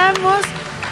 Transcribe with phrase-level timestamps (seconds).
[0.00, 0.40] Estamos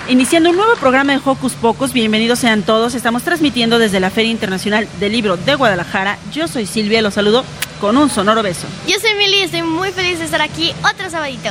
[0.06, 1.94] iniciando un nuevo programa de Hocus Pocus.
[1.94, 2.94] Bienvenidos sean todos.
[2.94, 6.18] Estamos transmitiendo desde la Feria Internacional del Libro de Guadalajara.
[6.30, 7.42] Yo soy Silvia, los saludo
[7.80, 8.66] con un sonoro beso.
[8.86, 11.48] Yo soy Mili estoy muy feliz de estar aquí otro sabadito.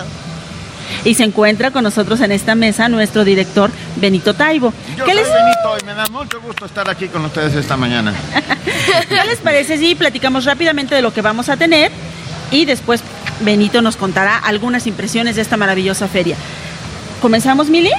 [1.03, 4.71] Y se encuentra con nosotros en esta mesa nuestro director Benito Taibo.
[4.95, 7.75] Yo ¿Qué soy les, Benito y me da mucho gusto estar aquí con ustedes esta
[7.75, 8.13] mañana.
[9.09, 11.91] ¿Qué les parece si platicamos rápidamente de lo que vamos a tener?
[12.51, 13.01] Y después
[13.39, 16.37] Benito nos contará algunas impresiones de esta maravillosa feria.
[17.21, 17.91] ¿Comenzamos, Mili?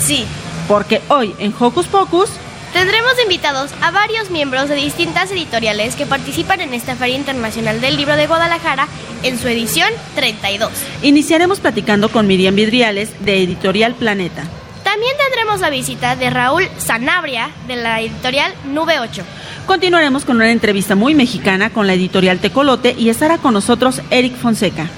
[0.00, 0.24] Sí,
[0.68, 2.30] Porque hoy en Hocus Pocus
[2.72, 7.96] tendremos invitados a varios miembros de distintas editoriales que participan en esta Feria Internacional del
[7.96, 8.88] Libro de Guadalajara
[9.22, 10.70] en su edición 32.
[11.02, 14.44] iniciaremos platicando con Miriam Vidriales de Editorial Planeta.
[14.84, 19.22] También tendremos la visita de Raúl Sanabria de la editorial Nube 8.
[19.66, 24.36] Continuaremos con una entrevista muy mexicana con la editorial Tecolote y estará con nosotros Eric
[24.36, 24.88] Fonseca.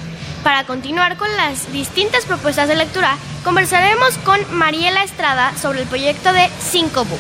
[0.46, 6.32] Para continuar con las distintas propuestas de lectura, conversaremos con Mariela Estrada sobre el proyecto
[6.32, 7.18] de Cinco Book.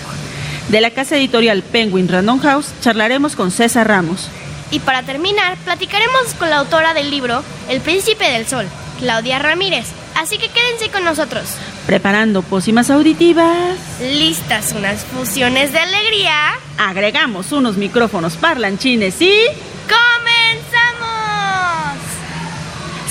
[0.68, 4.28] De la casa editorial Penguin Random House charlaremos con César Ramos.
[4.70, 8.68] Y para terminar, platicaremos con la autora del libro El Príncipe del Sol,
[9.00, 9.86] Claudia Ramírez.
[10.14, 11.48] Así que quédense con nosotros.
[11.84, 16.52] Preparando pócimas auditivas, Listas unas fusiones de alegría.
[16.78, 19.32] agregamos unos micrófonos parlanchines y
[19.88, 20.15] ¡Comenzamos!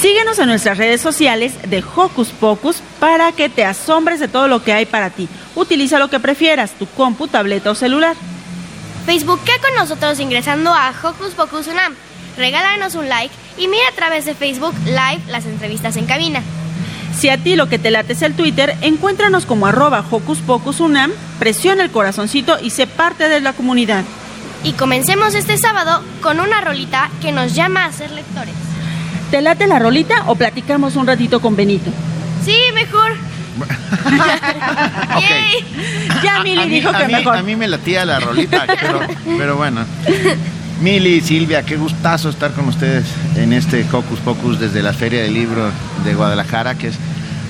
[0.02, 4.64] Síguenos en nuestras redes sociales de Hocus Pocus para que te asombres de todo lo
[4.64, 5.28] que hay para ti.
[5.56, 8.16] Utiliza lo que prefieras, tu compu, tableta o celular.
[9.06, 11.94] Facebookea con nosotros ingresando a Hocus Pocus Unam.
[12.38, 16.42] Regálanos un like y mira a través de Facebook Live las entrevistas en cabina.
[17.18, 20.82] Si a ti lo que te late es el Twitter, encuéntranos como arroba Hocus Pocus
[20.82, 24.04] Unam, presiona el corazoncito y sé parte de la comunidad.
[24.64, 28.65] Y comencemos este sábado con una rolita que nos llama a ser lectores.
[29.32, 31.92] ¿Te late la rolita o platicamos un ratito con Benito?
[32.44, 33.14] Sí, mejor.
[35.16, 35.22] Ok.
[35.22, 36.22] Yay.
[36.24, 37.38] Ya Mili a, mí, dijo a que mí- mejor.
[37.38, 39.00] a mí me latía la rolita, pero,
[39.38, 39.82] pero bueno.
[40.82, 43.06] Mili, Silvia, qué gustazo estar con ustedes
[43.36, 45.72] en este Hocus Pocus desde la Feria del Libro
[46.04, 46.96] de Guadalajara, que es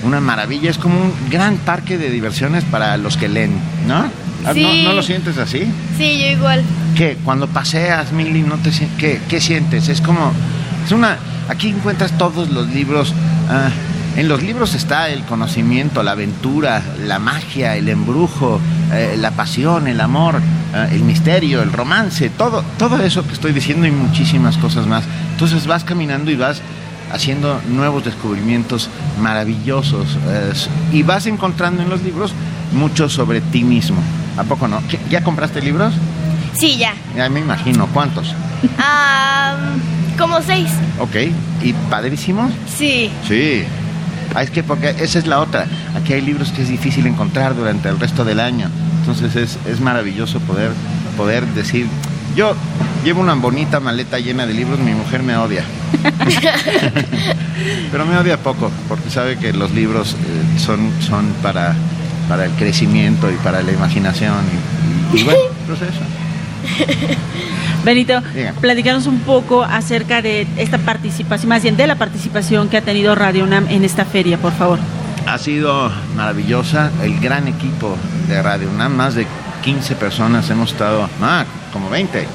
[0.04, 4.08] una maravilla, es como un gran parque de diversiones para los que leen, ¿no?
[4.46, 5.66] Ah, ¿No, lo sientes así?
[5.98, 6.62] Sí, yo igual.
[6.96, 7.18] ¿Qué?
[7.24, 9.88] Cuando paseas, Mili, no te ¿qué, qué sientes?
[9.88, 10.32] Es como,
[10.84, 11.18] es una,
[11.48, 13.14] aquí encuentras todos los libros.
[13.48, 13.68] ah,
[14.16, 18.58] en los libros está el conocimiento, la aventura, la magia, el embrujo,
[18.90, 20.40] eh, la pasión, el amor,
[20.74, 25.04] ah, el misterio, el romance, todo, todo eso que estoy diciendo y muchísimas cosas más.
[25.32, 26.62] Entonces vas caminando y vas
[27.12, 28.88] haciendo nuevos descubrimientos
[29.20, 30.52] maravillosos eh,
[30.92, 32.32] y vas encontrando en los libros
[32.72, 33.98] mucho sobre ti mismo.
[34.38, 34.80] ¿A poco no?
[34.88, 35.92] ¿Qué- ¿Ya compraste libros?
[36.54, 36.94] Sí, ya.
[37.14, 38.34] Ya me imagino, ¿cuántos?
[38.78, 39.54] Ah,
[40.16, 40.68] como seis.
[40.98, 41.16] Ok,
[41.62, 42.50] ¿y padrísimos?
[42.76, 43.10] Sí.
[43.26, 43.62] Sí.
[44.34, 45.66] Ah, es que porque esa es la otra.
[45.96, 48.68] Aquí hay libros que es difícil encontrar durante el resto del año.
[49.00, 50.70] Entonces es, es maravilloso poder,
[51.16, 51.86] poder decir,
[52.34, 52.54] yo
[53.04, 55.62] llevo una bonita maleta llena de libros, mi mujer me odia.
[57.90, 61.74] Pero me odia poco, porque sabe que los libros eh, son, son para,
[62.28, 64.34] para el crecimiento y para la imaginación.
[65.12, 66.00] Y, y- y bueno, pues eso.
[67.84, 68.52] Benito, Diga.
[68.60, 73.14] platicanos un poco acerca de esta participación, más bien de la participación que ha tenido
[73.14, 74.78] Radio UNAM en esta feria, por favor.
[75.26, 77.96] Ha sido maravillosa el gran equipo
[78.28, 79.26] de Radio UNAM, más de
[79.62, 82.20] 15 personas hemos estado, ah, como 20.
[82.20, 82.26] Eh,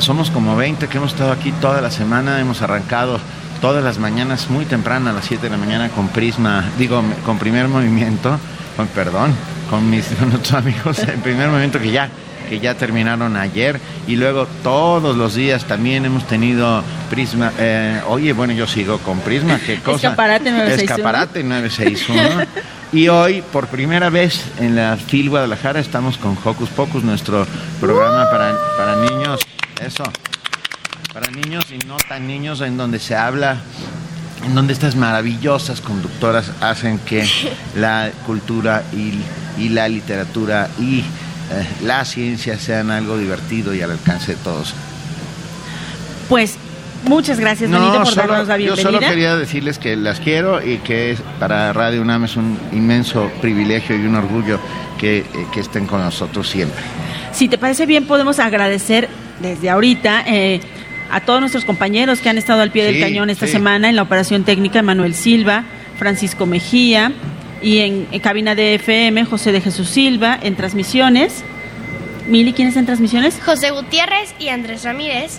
[0.00, 3.20] somos como 20 que hemos estado aquí toda la semana, hemos arrancado
[3.60, 7.38] todas las mañanas muy temprano a las 7 de la mañana con Prisma, digo, con
[7.38, 8.38] primer movimiento,
[8.76, 9.32] con perdón,
[9.70, 12.08] con mis con otros amigos en primer movimiento que ya
[12.48, 17.52] que ya terminaron ayer y luego todos los días también hemos tenido Prisma.
[17.58, 20.08] eh, oye, bueno, yo sigo con Prisma, qué cosa.
[20.08, 20.82] Escaparate 961.
[20.82, 22.68] Escaparate 961.
[22.92, 27.46] Y hoy, por primera vez en la FIL Guadalajara, estamos con Hocus Pocus, nuestro
[27.80, 29.40] programa para, para niños.
[29.84, 30.04] Eso.
[31.12, 33.58] Para niños y no tan niños, en donde se habla,
[34.44, 37.28] en donde estas maravillosas conductoras hacen que
[37.76, 39.20] la cultura y,
[39.62, 41.04] y la literatura y
[41.50, 44.74] eh, la ciencia sean algo divertido y al alcance de todos.
[46.28, 46.56] Pues
[47.04, 48.82] muchas gracias, Benito, por darnos la yo bienvenida.
[48.82, 53.96] solo quería decirles que las quiero y que para Radio UNAM es un inmenso privilegio
[53.96, 54.58] y un orgullo
[54.98, 56.82] que, eh, que estén con nosotros siempre.
[57.32, 59.08] Si te parece bien, podemos agradecer
[59.40, 60.60] desde ahorita eh,
[61.10, 63.52] a todos nuestros compañeros que han estado al pie del cañón esta sí.
[63.52, 65.64] semana en la operación técnica, Manuel Silva,
[65.98, 67.12] Francisco Mejía,
[67.62, 71.42] y en, en cabina de FM, José de Jesús Silva, en transmisiones.
[72.28, 73.38] Mili, ¿quién está en transmisiones?
[73.44, 75.38] José Gutiérrez y Andrés Ramírez.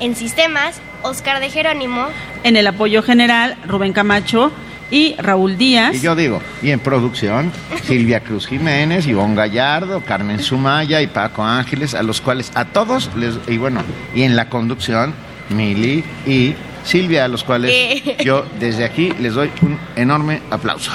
[0.00, 2.06] En sistemas, Oscar de Jerónimo.
[2.42, 4.50] En el apoyo general, Rubén Camacho
[4.90, 5.94] y Raúl Díaz.
[5.94, 7.52] Y yo digo, y en producción,
[7.84, 13.10] Silvia Cruz Jiménez, Ivonne Gallardo, Carmen Sumaya y Paco Ángeles, a los cuales a todos
[13.16, 13.82] les, y bueno,
[14.14, 15.14] y en la conducción,
[15.50, 16.54] Mili y
[16.84, 18.16] Silvia, a los cuales Eh.
[18.24, 20.90] yo desde aquí les doy un enorme aplauso.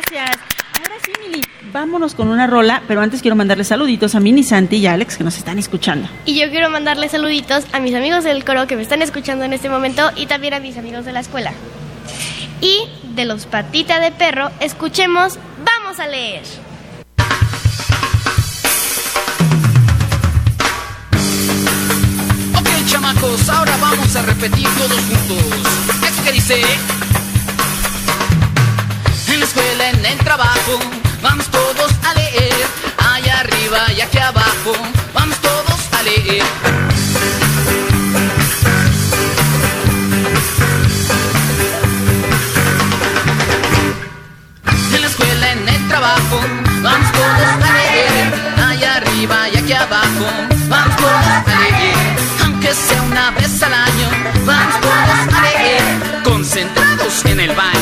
[0.00, 0.38] Gracias.
[0.78, 1.42] Ahora sí, Mili,
[1.72, 5.18] vámonos con una rola, pero antes quiero mandarle saluditos a Mini Santi y a Alex
[5.18, 6.08] que nos están escuchando.
[6.24, 9.52] Y yo quiero mandarle saluditos a mis amigos del coro que me están escuchando en
[9.52, 11.52] este momento y también a mis amigos de la escuela.
[12.62, 16.42] Y de los patitas de perro, escuchemos Vamos a leer.
[22.58, 26.02] Ok, chamacos, ahora vamos a repetir todos juntos.
[26.02, 26.62] Esto que dice.
[29.40, 30.78] En la escuela, en el trabajo,
[31.22, 32.52] vamos todos a leer.
[32.98, 34.72] Allá arriba y aquí abajo,
[35.14, 36.42] vamos todos a leer.
[44.92, 46.40] En la escuela, en el trabajo,
[46.82, 48.34] vamos todos a leer.
[48.62, 50.26] Allá arriba y aquí abajo,
[50.68, 51.96] vamos todos a leer.
[52.44, 54.08] Aunque sea una vez al año,
[54.44, 56.22] vamos todos a leer.
[56.24, 57.79] Concentrados en el baño,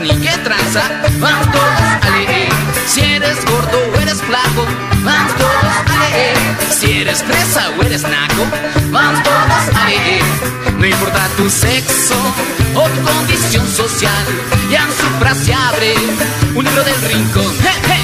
[0.00, 0.82] ni qué tranza,
[1.20, 2.48] vamos todos a leer.
[2.86, 4.66] Si eres gordo o eres flaco,
[5.04, 6.36] vamos todos a leer.
[6.70, 8.46] Si eres fresa o eres naco,
[8.90, 10.22] vamos todos a leer.
[10.76, 12.16] No importa tu sexo
[12.74, 14.24] o tu condición social,
[14.70, 15.94] ya en su frase abre
[16.54, 17.54] un libro del rincón.
[17.62, 18.02] ¡Hey, hey!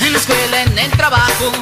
[0.00, 1.52] En la escuela, en el trabajo,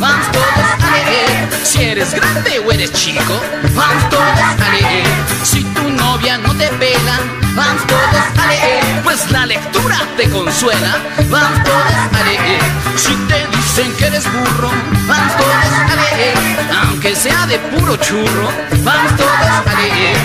[0.00, 0.46] vamos todos
[0.82, 1.48] a leer.
[1.62, 3.40] Si eres grande o eres chico,
[3.74, 5.06] vamos todos a leer.
[5.44, 7.18] Si tu novia no te pela,
[7.54, 9.02] vamos todos a leer.
[9.04, 10.96] Pues la lectura te consuela,
[11.28, 12.62] vamos todos a leer.
[12.96, 14.70] Si te dicen que eres burro,
[15.06, 16.34] vamos todos a leer.
[16.82, 18.48] Aunque sea de puro churro,
[18.82, 20.16] vamos todos a leer.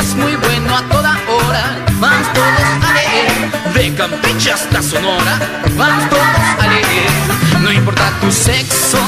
[0.00, 3.74] Es muy bueno a toda hora, vamos todos a leer.
[3.74, 5.38] De Campeche hasta Sonora,
[5.76, 6.22] vamos todos
[6.60, 7.43] a leer.
[7.64, 8.98] No importa tu sexo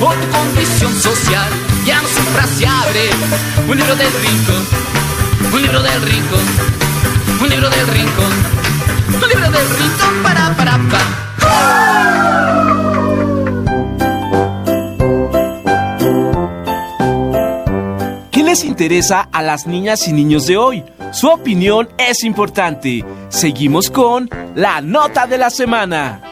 [0.00, 1.46] o tu condición social,
[1.84, 3.10] ya no su frase abre.
[3.68, 4.66] Un libro del rincón,
[5.52, 6.40] un libro del rincón,
[7.38, 8.32] un libro del rincón,
[9.08, 11.02] un libro del rincón para para pa.
[18.30, 20.82] ¿Qué les interesa a las niñas y niños de hoy?
[21.12, 23.04] Su opinión es importante.
[23.28, 26.22] Seguimos con la nota de la semana.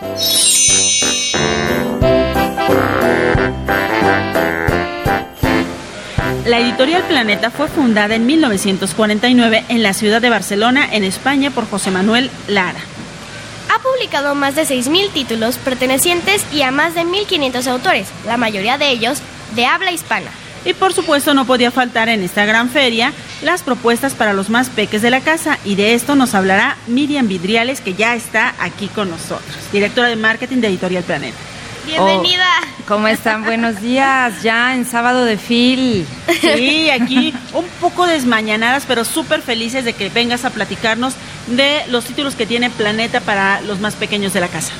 [6.47, 11.69] La editorial Planeta fue fundada en 1949 en la ciudad de Barcelona, en España, por
[11.69, 12.79] José Manuel Lara.
[13.75, 18.79] Ha publicado más de 6.000 títulos pertenecientes y a más de 1.500 autores, la mayoría
[18.79, 19.19] de ellos
[19.57, 20.31] de habla hispana.
[20.65, 24.71] Y por supuesto no podía faltar en esta gran feria las propuestas para los más
[24.71, 28.87] peques de la casa y de esto nos hablará Miriam Vidriales que ya está aquí
[28.87, 31.56] con nosotros, directora de marketing de Editorial Planeta.
[31.87, 32.47] Bienvenida.
[32.88, 33.45] ¿Cómo están?
[33.45, 36.05] Buenos días, ya en sábado de fil.
[36.40, 41.14] Sí, aquí un poco desmañanadas pero súper felices de que vengas a platicarnos
[41.47, 44.73] de los títulos que tiene Planeta para los más pequeños de la casa.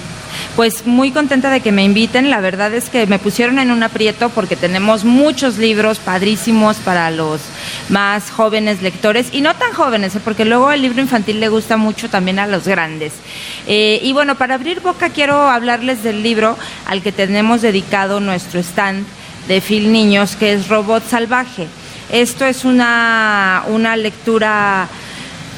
[0.57, 2.31] Pues muy contenta de que me inviten.
[2.31, 7.11] La verdad es que me pusieron en un aprieto porque tenemos muchos libros padrísimos para
[7.11, 7.43] los
[7.91, 10.21] más jóvenes lectores y no tan jóvenes, ¿eh?
[10.25, 13.13] porque luego el libro infantil le gusta mucho también a los grandes.
[13.67, 18.59] Eh, y bueno, para abrir boca quiero hablarles del libro al que tenemos dedicado nuestro
[18.61, 19.05] stand
[19.49, 21.67] de Phil Niños, que es Robot Salvaje.
[22.11, 24.89] Esto es una, una lectura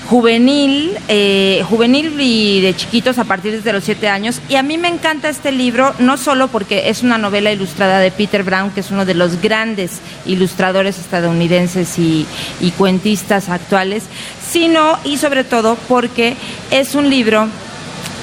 [0.08, 4.40] juvenil, eh, juvenil y de chiquitos a partir de los siete años.
[4.48, 8.10] Y a mí me encanta este libro, no solo porque es una novela ilustrada de
[8.10, 12.26] Peter Brown, que es uno de los grandes ilustradores estadounidenses y,
[12.60, 14.04] y cuentistas actuales,
[14.50, 16.36] sino y sobre todo porque
[16.70, 17.46] es un libro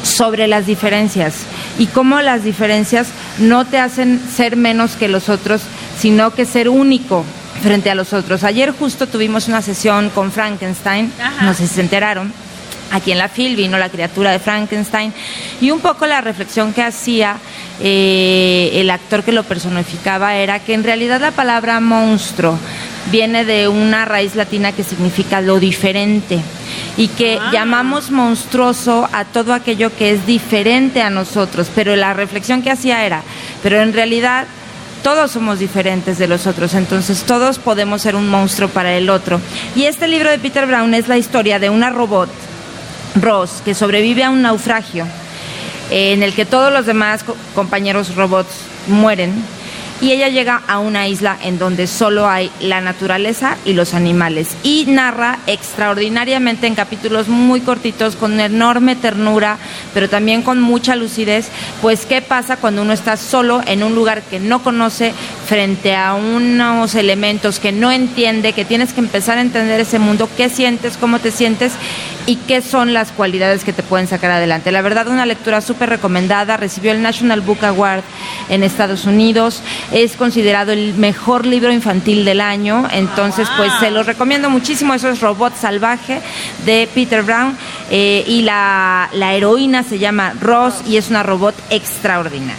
[0.01, 1.35] sobre las diferencias
[1.77, 5.61] y cómo las diferencias no te hacen ser menos que los otros,
[5.99, 7.25] sino que ser único
[7.65, 8.43] frente a los otros.
[8.43, 12.31] Ayer justo tuvimos una sesión con Frankenstein, no sé si se enteraron.
[12.91, 15.11] Aquí en la FIL vino la criatura de Frankenstein
[15.59, 17.37] y un poco la reflexión que hacía
[17.81, 22.55] eh, el actor que lo personificaba era que en realidad la palabra monstruo
[23.11, 26.39] viene de una raíz latina que significa lo diferente
[26.97, 27.49] y que Ah.
[27.51, 33.03] llamamos monstruoso a todo aquello que es diferente a nosotros, pero la reflexión que hacía
[33.07, 33.23] era,
[33.63, 34.45] pero en realidad
[35.05, 39.39] todos somos diferentes de los otros, entonces todos podemos ser un monstruo para el otro.
[39.75, 42.27] Y este libro de Peter Brown es la historia de una robot,
[43.21, 45.05] Ross, que sobrevive a un naufragio
[45.91, 48.49] eh, en el que todos los demás co- compañeros robots
[48.87, 49.31] mueren
[50.01, 54.55] y ella llega a una isla en donde solo hay la naturaleza y los animales.
[54.63, 59.57] Y narra extraordinariamente en capítulos muy cortitos con enorme ternura
[59.93, 61.47] pero también con mucha lucidez
[61.81, 65.13] pues qué pasa cuando uno está solo en un lugar que no conoce
[65.47, 70.29] frente a unos elementos que no entiende que tienes que empezar a entender ese mundo
[70.37, 71.73] qué sientes cómo te sientes
[72.27, 74.71] y qué son las cualidades que te pueden sacar adelante.
[74.71, 76.57] La verdad, una lectura súper recomendada.
[76.57, 78.03] Recibió el National Book Award
[78.49, 79.61] en Estados Unidos.
[79.91, 82.87] Es considerado el mejor libro infantil del año.
[82.91, 84.93] Entonces, pues se lo recomiendo muchísimo.
[84.93, 86.21] Eso es Robot Salvaje
[86.65, 87.55] de Peter Brown.
[87.91, 92.55] Eh, y la, la heroína se llama Ross y es una robot extraordinaria.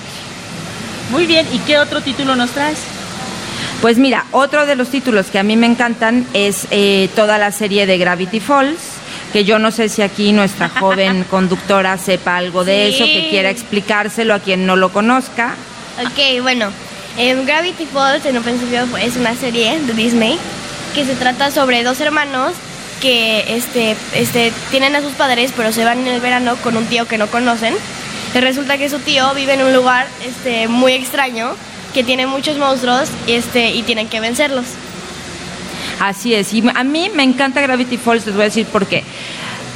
[1.11, 2.79] Muy bien, ¿y qué otro título nos traes?
[3.81, 7.53] Pues mira, otro de los títulos que a mí me encantan es eh, toda la
[7.53, 8.81] serie de Gravity Falls,
[9.37, 12.95] que yo no sé si aquí nuestra joven conductora sepa algo de Sí.
[12.95, 15.57] eso, que quiera explicárselo a quien no lo conozca.
[16.01, 16.71] Ok, bueno,
[17.19, 20.39] em, Gravity Falls en un principio pues, es una serie de Disney
[20.95, 22.55] que se trata sobre dos hermanos
[23.03, 26.87] que este, este, tienen a sus padres pero se van en el verano con un
[26.87, 27.75] tío que no conocen.
[28.35, 31.55] Y resulta que su tío vive en un lugar este, muy extraño
[31.93, 34.65] que tiene muchos monstruos este, y tienen que vencerlos.
[36.01, 39.03] Así es, y a mí me encanta Gravity Falls, les voy a decir por qué.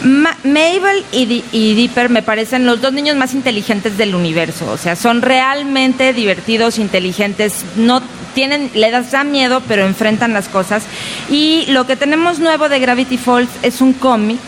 [0.05, 4.71] Ma- Mabel y, Di- y Dipper me parecen los dos niños más inteligentes del universo,
[4.71, 8.03] o sea, son realmente divertidos, inteligentes, no
[8.35, 10.85] tienen, le das da miedo, pero enfrentan las cosas.
[11.31, 14.39] Y lo que tenemos nuevo de Gravity Falls es un cómic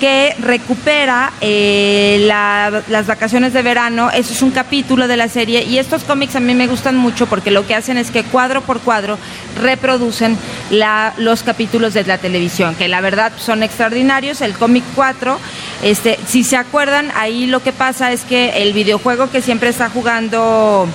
[0.00, 4.10] que recupera eh, la- las vacaciones de verano.
[4.10, 7.26] Eso es un capítulo de la serie y estos cómics a mí me gustan mucho
[7.26, 9.18] porque lo que hacen es que cuadro por cuadro
[9.60, 10.36] reproducen
[10.70, 14.40] la- los capítulos de la televisión, que la verdad son extraordinarios.
[14.40, 15.38] El cómic 4,
[15.82, 19.88] este, si se acuerdan, ahí lo que pasa es que el videojuego que siempre está
[19.88, 20.86] jugando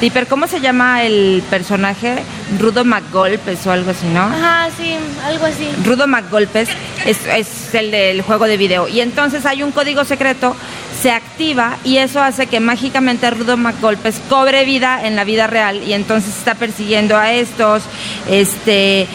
[0.00, 2.16] Dipper, ¿cómo se llama el personaje?
[2.58, 4.22] Rudo McGolpes o algo así, ¿no?
[4.22, 5.68] Ajá, sí, algo así.
[5.84, 6.68] Rudo McGolpes
[7.04, 8.88] es, es el del juego de video.
[8.88, 10.56] Y entonces hay un código secreto,
[11.00, 15.82] se activa y eso hace que mágicamente Rudo McGolpes cobre vida en la vida real
[15.84, 17.84] y entonces está persiguiendo a estos.
[18.28, 19.06] Este.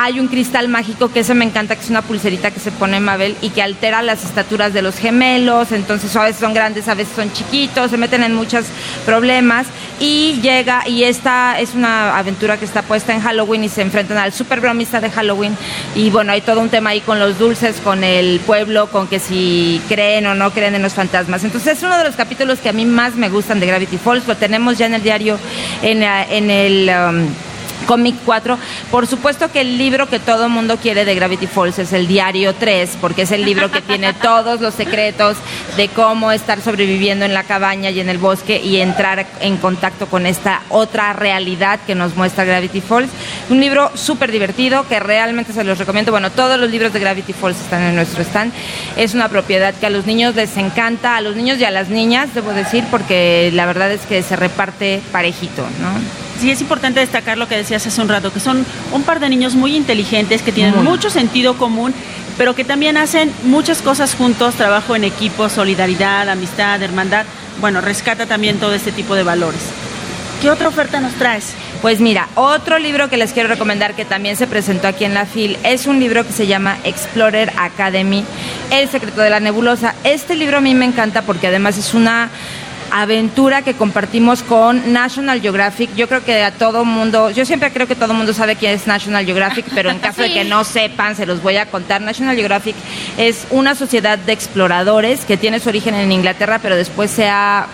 [0.00, 3.00] Hay un cristal mágico que ese me encanta, que es una pulserita que se pone
[3.00, 5.72] Mabel y que altera las estaturas de los gemelos.
[5.72, 8.66] Entonces a veces son grandes, a veces son chiquitos, se meten en muchos
[9.04, 9.66] problemas.
[9.98, 14.18] Y llega, y esta es una aventura que está puesta en Halloween y se enfrentan
[14.18, 15.56] al super bromista de Halloween.
[15.96, 19.18] Y bueno, hay todo un tema ahí con los dulces, con el pueblo, con que
[19.18, 21.42] si creen o no creen en los fantasmas.
[21.42, 24.28] Entonces es uno de los capítulos que a mí más me gustan de Gravity Falls.
[24.28, 25.40] Lo tenemos ya en el diario,
[25.82, 26.88] en, en el...
[26.88, 27.47] um,
[27.86, 28.58] Cómic 4.
[28.90, 32.54] Por supuesto que el libro que todo mundo quiere de Gravity Falls es el Diario
[32.54, 35.36] 3, porque es el libro que tiene todos los secretos
[35.76, 40.06] de cómo estar sobreviviendo en la cabaña y en el bosque y entrar en contacto
[40.06, 43.10] con esta otra realidad que nos muestra Gravity Falls.
[43.50, 46.12] Un libro súper divertido que realmente se los recomiendo.
[46.12, 48.52] Bueno, todos los libros de Gravity Falls están en nuestro stand.
[48.96, 51.88] Es una propiedad que a los niños les encanta, a los niños y a las
[51.88, 56.27] niñas, debo decir, porque la verdad es que se reparte parejito, ¿no?
[56.40, 59.28] Sí, es importante destacar lo que decías hace un rato, que son un par de
[59.28, 61.92] niños muy inteligentes, que tienen mucho sentido común,
[62.36, 67.26] pero que también hacen muchas cosas juntos, trabajo en equipo, solidaridad, amistad, hermandad.
[67.60, 69.60] bueno, rescata también todo este tipo de valores.
[70.40, 71.54] ¿Qué otra oferta nos traes?
[71.82, 75.26] Pues mira, otro libro que les quiero recomendar que también se presentó aquí en la
[75.26, 78.24] FIL es un libro que se llama Explorer Academy,
[78.70, 79.96] El secreto de la nebulosa.
[80.04, 82.30] Este libro a mí me encanta porque además es una
[82.90, 85.94] aventura que compartimos con National Geographic.
[85.94, 88.86] Yo creo que a todo mundo, yo siempre creo que todo mundo sabe quién es
[88.86, 92.00] National Geographic, pero en caso de que no sepan, se los voy a contar.
[92.00, 92.76] National Geographic
[93.16, 97.66] es una sociedad de exploradores que tiene su origen en Inglaterra, pero después se ha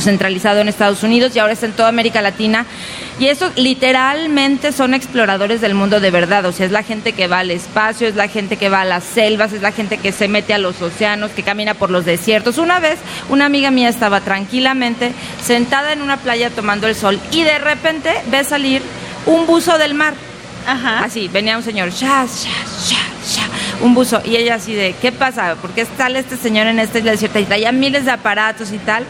[0.00, 2.66] centralizado en Estados Unidos y ahora está en toda América Latina.
[3.18, 7.28] Y eso literalmente son exploradores del mundo de verdad, o sea, es la gente que
[7.28, 10.12] va al espacio, es la gente que va a las selvas, es la gente que
[10.12, 12.58] se mete a los océanos, que camina por los desiertos.
[12.58, 17.42] Una vez una amiga mía estaba tranquilamente sentada en una playa tomando el sol y
[17.42, 18.82] de repente ve salir
[19.26, 20.14] un buzo del mar.
[20.66, 21.00] Ajá.
[21.00, 22.98] Así, venía un señor, ya, ya,
[23.34, 23.41] ya,
[23.82, 24.20] un buzo.
[24.24, 25.56] Y ella así de, ¿qué pasa?
[25.56, 27.40] ¿Por qué sale este señor en esta isla desierta?
[27.40, 29.04] Y traía miles de aparatos y tal.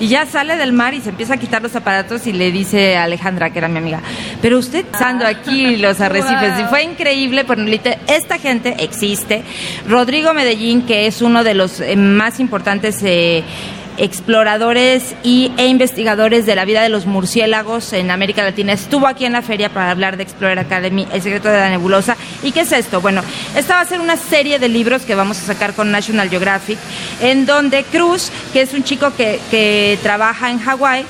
[0.00, 2.96] Y ya sale del mar y se empieza a quitar los aparatos y le dice
[2.96, 4.02] a Alejandra, que era mi amiga,
[4.42, 6.60] pero usted pasando aquí los arrecifes.
[6.60, 9.42] Y fue increíble, lite- esta gente existe.
[9.88, 12.98] Rodrigo Medellín, que es uno de los eh, más importantes...
[13.02, 13.42] eh,
[13.98, 18.72] exploradores y, e investigadores de la vida de los murciélagos en América Latina.
[18.72, 22.16] Estuvo aquí en la feria para hablar de Explorer Academy, El secreto de la nebulosa.
[22.42, 23.00] ¿Y qué es esto?
[23.00, 23.22] Bueno,
[23.56, 26.78] esta va a ser una serie de libros que vamos a sacar con National Geographic,
[27.20, 31.04] en donde Cruz, que es un chico que, que trabaja en Hawái,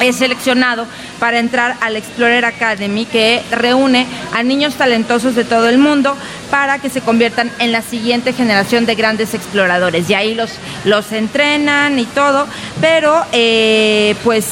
[0.00, 0.86] es seleccionado
[1.18, 6.16] para entrar al Explorer Academy que reúne a niños talentosos de todo el mundo
[6.50, 10.08] para que se conviertan en la siguiente generación de grandes exploradores.
[10.10, 10.52] Y ahí los,
[10.84, 12.46] los entrenan y todo,
[12.80, 14.46] pero eh, pues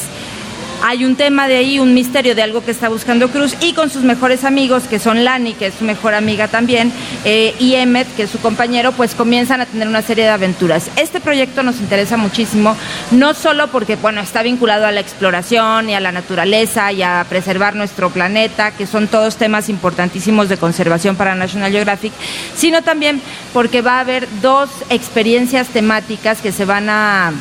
[0.87, 3.89] hay un tema de ahí, un misterio de algo que está buscando Cruz y con
[3.89, 6.93] sus mejores amigos, que son Lani, que es su mejor amiga también,
[7.25, 10.91] eh, y Emmet, que es su compañero, pues comienzan a tener una serie de aventuras.
[10.97, 12.77] Este proyecto nos interesa muchísimo,
[13.13, 17.25] no solo porque, bueno, está vinculado a la exploración y a la naturaleza y a
[17.31, 22.13] preservar nuestro planeta, que son todos temas importantísimos de conservación para National Geographic,
[22.55, 23.23] sino también
[23.55, 27.33] porque va a haber dos experiencias temáticas que se van a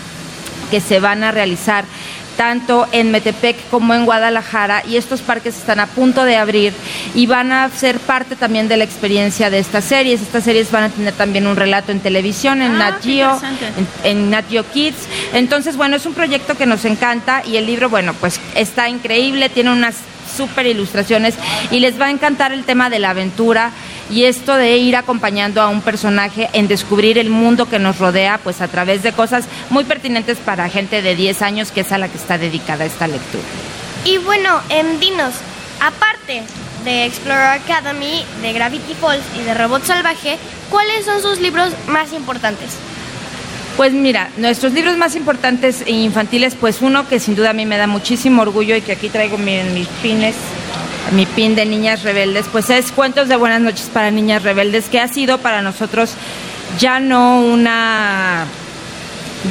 [0.72, 1.86] que se van a realizar
[2.38, 6.74] tanto en Metepec como en Guadalajara y estos parques están a punto de abrir
[7.16, 10.22] y van a ser parte también de la experiencia de estas series.
[10.22, 13.42] Estas series van a tener también un relato en televisión, en Ah, Nat Geo,
[14.04, 15.08] en, en Nat Geo Kids.
[15.34, 19.50] Entonces, bueno, es un proyecto que nos encanta y el libro, bueno, pues está increíble,
[19.50, 19.96] tiene unas
[20.36, 21.36] súper ilustraciones
[21.72, 23.72] y les va a encantar el tema de la aventura
[24.10, 28.40] y esto de ir acompañando a un personaje en descubrir el mundo que nos rodea,
[28.44, 31.98] pues a través de cosas muy pertinentes para gente de 10 años, que es a
[31.98, 33.44] la que está dedicada esta lectura.
[34.06, 35.36] Y bueno, em, dinos,
[35.80, 36.44] aparte
[36.84, 40.38] de Explorer Academy, de Gravity Falls y de Robot Salvaje,
[40.70, 42.72] ¿cuáles son sus libros más importantes?
[43.78, 47.66] Pues mira, nuestros libros más importantes e infantiles, pues uno que sin duda a mí
[47.66, 50.36] me da muchísimo orgullo y que aquí traigo mis pines,
[51.12, 55.00] mi pin de niñas rebeldes, pues es Cuentos de Buenas noches para Niñas Rebeldes, que
[55.00, 56.14] ha sido para nosotros
[56.80, 58.46] ya no una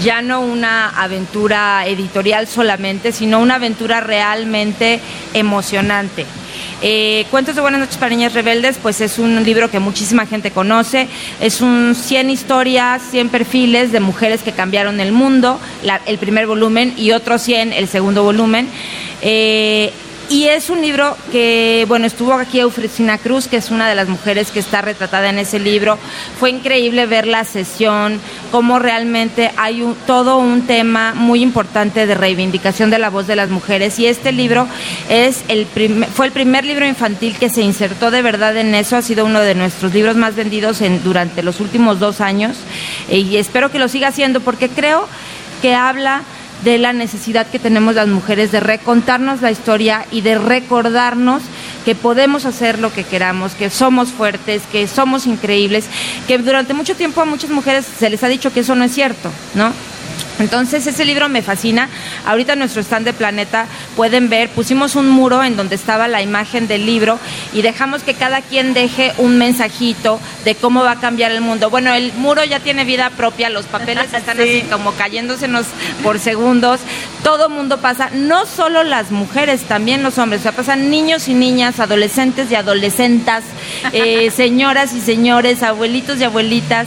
[0.03, 5.01] ya no una aventura editorial solamente, sino una aventura realmente
[5.35, 6.27] emocionante.
[6.85, 10.51] Eh, Cuentos de Buenas noches para Niñas Rebeldes, pues es un libro que muchísima gente
[10.51, 11.07] conoce.
[11.41, 15.61] Es un 100 historias, 100 perfiles de mujeres que cambiaron el mundo,
[16.07, 18.69] el primer volumen, y otros 100, el segundo volumen.
[19.21, 19.93] Eh,
[20.33, 24.09] y es un libro que, bueno, estuvo aquí Eufrosina Cruz, que es una de las
[24.09, 25.99] mujeres que está retratada en ese libro.
[26.41, 28.19] Fue increíble ver la sesión,
[28.51, 33.51] cómo realmente hay todo un tema muy importante de reivindicación de la voz de las
[33.51, 33.99] mujeres.
[33.99, 34.67] Y este libro
[35.11, 35.67] es el
[36.15, 38.97] fue el primer libro infantil que se insertó de verdad en eso.
[38.97, 42.57] Ha sido uno de nuestros libros más vendidos en, durante los últimos dos años.
[43.11, 45.07] Y espero que lo siga haciendo porque creo
[45.61, 46.23] que habla
[46.65, 51.43] de la necesidad que tenemos las mujeres de recontarnos la historia y de recordarnos
[51.85, 55.87] que podemos hacer lo que queramos, que somos fuertes, que somos increíbles,
[56.27, 58.93] que durante mucho tiempo a muchas mujeres se les ha dicho que eso no es
[58.93, 59.73] cierto, ¿no?
[60.39, 61.89] Entonces ese libro me fascina.
[62.27, 63.67] Ahorita en nuestro stand de Planeta
[63.97, 67.19] pueden ver, pusimos un muro en donde estaba la imagen del libro
[67.53, 71.71] y dejamos que cada quien deje un mensajito de cómo va a cambiar el mundo.
[71.71, 75.67] Bueno, el muro ya tiene vida propia, los papeles están así como cayéndosenos
[76.03, 76.81] por segundos.
[77.23, 80.41] Todo mundo pasa, no solo las mujeres, también los hombres.
[80.41, 83.45] O sea, pasan niños y niñas, adolescentes y adolescentas,
[83.93, 86.87] eh, señoras y señores, abuelitos y abuelitas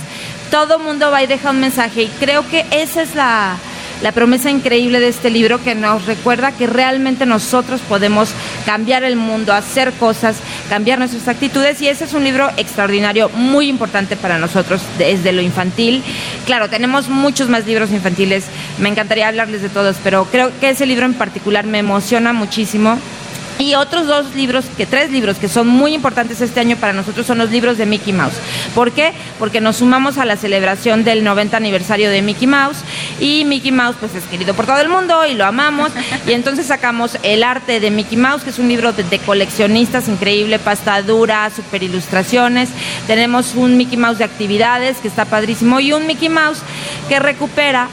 [0.52, 2.04] todo mundo va y deja un mensaje.
[2.04, 3.58] Y creo que esa es la,
[4.02, 8.30] la promesa increíble de este libro que nos recuerda que realmente nosotros podemos
[8.66, 10.38] cambiar el mundo, hacer cosas,
[10.70, 11.82] cambiar nuestras actitudes.
[11.82, 16.04] Y ese es un libro extraordinario, muy importante para nosotros desde lo infantil.
[16.46, 18.46] Claro, tenemos muchos más libros infantiles,
[18.80, 22.98] me encantaría hablarles de todos, pero creo que ese libro en particular me emociona muchísimo
[23.60, 27.26] y otros dos libros, que tres libros que son muy importantes este año para nosotros
[27.26, 28.36] son los libros de Mickey Mouse.
[28.74, 29.14] ¿Por qué?
[29.40, 32.78] Porque nos sumamos a la celebración del 90 aniversario de Mickey Mouse
[33.20, 35.92] y Mickey Mouse pues es querido por todo el mundo y lo amamos
[36.28, 40.08] y entonces sacamos El arte de Mickey Mouse, que es un libro de, de coleccionistas
[40.08, 42.70] increíble, pasta dura, super ilustraciones.
[43.08, 46.60] Tenemos un Mickey Mouse de actividades que está padrísimo y un Mickey Mouse
[47.08, 47.88] que recupera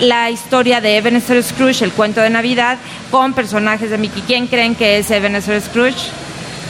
[0.00, 2.78] la historia de Ebenezer Scrooge, el cuento de Navidad,
[3.10, 4.22] con personajes de Mickey.
[4.26, 6.10] ¿Quién creen que es Ebenezer Scrooge?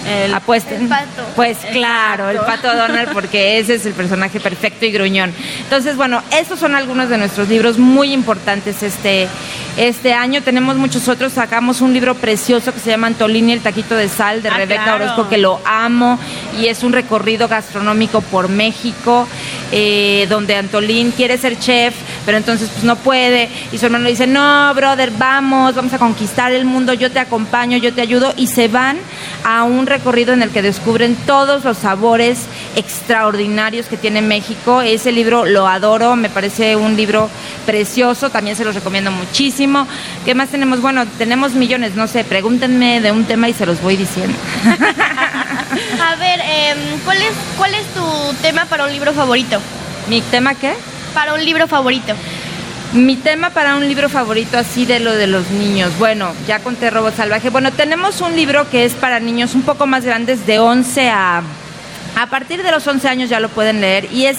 [0.09, 0.83] El, Apuesten.
[0.83, 1.27] el pato.
[1.37, 5.33] Pues claro, el pato Donald, porque ese es el personaje perfecto y gruñón.
[5.65, 9.29] Entonces, bueno, estos son algunos de nuestros libros muy importantes este,
[9.77, 10.41] este año.
[10.43, 11.33] Tenemos muchos otros.
[11.35, 14.85] Sacamos un libro precioso que se llama Antolini, el taquito de sal, de Ah, Rebeca
[14.85, 15.05] claro.
[15.05, 16.19] Orozco, que lo amo.
[16.59, 19.29] Y es un recorrido gastronómico por México,
[19.73, 21.95] eh, donde Antolín quiere ser chef,
[22.29, 23.49] pero entonces pues no puede.
[23.73, 27.21] Y su hermano le dice, no, brother, vamos, vamos a conquistar el mundo, yo te
[27.21, 28.35] acompaño, yo te ayudo.
[28.37, 28.99] Y se van
[29.45, 32.41] a un recorrido en el que descubren todos los sabores
[32.77, 34.83] extraordinarios que tiene México.
[34.83, 37.31] Ese libro lo adoro, me parece un libro
[37.65, 39.89] precioso, también se los recomiendo muchísimo.
[40.27, 40.83] ¿Qué más tenemos?
[40.83, 44.37] Bueno, tenemos millones, no sé, pregúntenme de un tema y se los voy diciendo.
[46.03, 49.59] A ver, em, ¿cuál, es, ¿cuál es tu tema para un libro favorito?
[50.11, 50.75] ¿Mi tema qué?
[51.15, 52.15] Para un libro favorito.
[52.93, 55.93] Mi tema para un libro favorito así de lo de los niños.
[55.99, 57.51] Bueno, ya conté Robot Salvaje.
[57.51, 61.43] Bueno, tenemos un libro que es para niños un poco más grandes de 11 a...
[62.17, 64.39] A partir de los 11 años ya lo pueden leer y es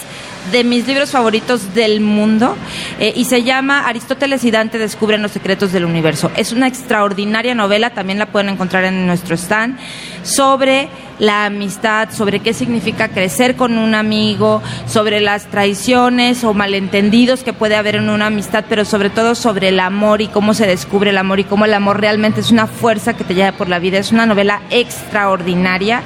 [0.51, 2.55] de mis libros favoritos del mundo
[2.99, 6.31] eh, y se llama Aristóteles y Dante descubren los secretos del universo.
[6.35, 9.77] Es una extraordinaria novela, también la pueden encontrar en nuestro stand,
[10.23, 17.43] sobre la amistad, sobre qué significa crecer con un amigo, sobre las traiciones o malentendidos
[17.43, 20.65] que puede haber en una amistad, pero sobre todo sobre el amor y cómo se
[20.65, 23.67] descubre el amor y cómo el amor realmente es una fuerza que te lleva por
[23.67, 23.97] la vida.
[23.97, 26.01] Es una novela extraordinaria.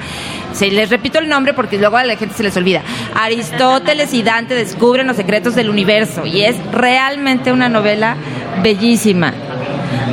[0.53, 2.81] Se les repito el nombre porque luego a la gente se les olvida.
[3.15, 8.15] Aristóteles y Dante descubren los secretos del universo y es realmente una novela
[8.61, 9.33] bellísima.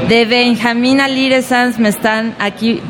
[0.09, 2.81] De Benjamín Alire Sanz me están aquí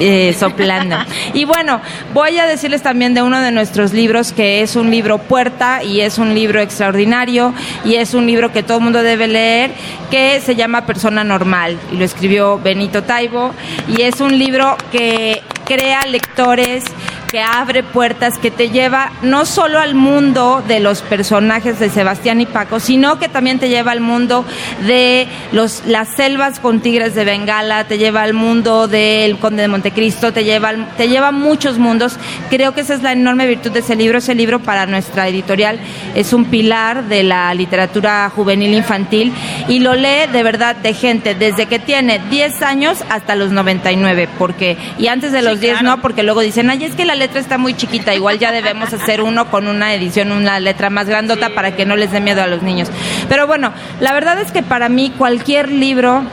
[0.00, 0.96] eh, soplando.
[1.34, 1.80] Y bueno,
[2.12, 6.00] voy a decirles también de uno de nuestros libros que es un libro puerta y
[6.00, 9.70] es un libro extraordinario y es un libro que todo el mundo debe leer
[10.10, 13.52] que se llama Persona Normal y lo escribió Benito Taibo
[13.88, 16.84] y es un libro que crea lectores
[17.30, 22.40] que abre puertas, que te lleva no solo al mundo de los personajes de Sebastián
[22.40, 24.44] y Paco, sino que también te lleva al mundo
[24.84, 29.68] de los, las selvas con tigres de Bengala, te lleva al mundo del Conde de
[29.68, 32.16] Montecristo, te lleva, al- te lleva a muchos mundos.
[32.50, 34.18] Creo que esa es la enorme virtud de ese libro.
[34.18, 35.78] Ese libro para nuestra editorial
[36.16, 39.32] es un pilar de la literatura juvenil infantil
[39.68, 44.28] y lo lee de verdad de gente desde que tiene 10 años hasta los 99,
[44.36, 47.40] porque y antes de los 10 no, porque luego dicen, "Ay, es que la letra
[47.40, 51.50] está muy chiquita, igual ya debemos hacer uno con una edición, una letra más grandota
[51.50, 52.88] para que no les dé miedo a los niños."
[53.28, 56.24] Pero bueno, la verdad es que para mí cualquier libro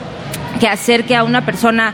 [0.60, 1.94] que acerque a una persona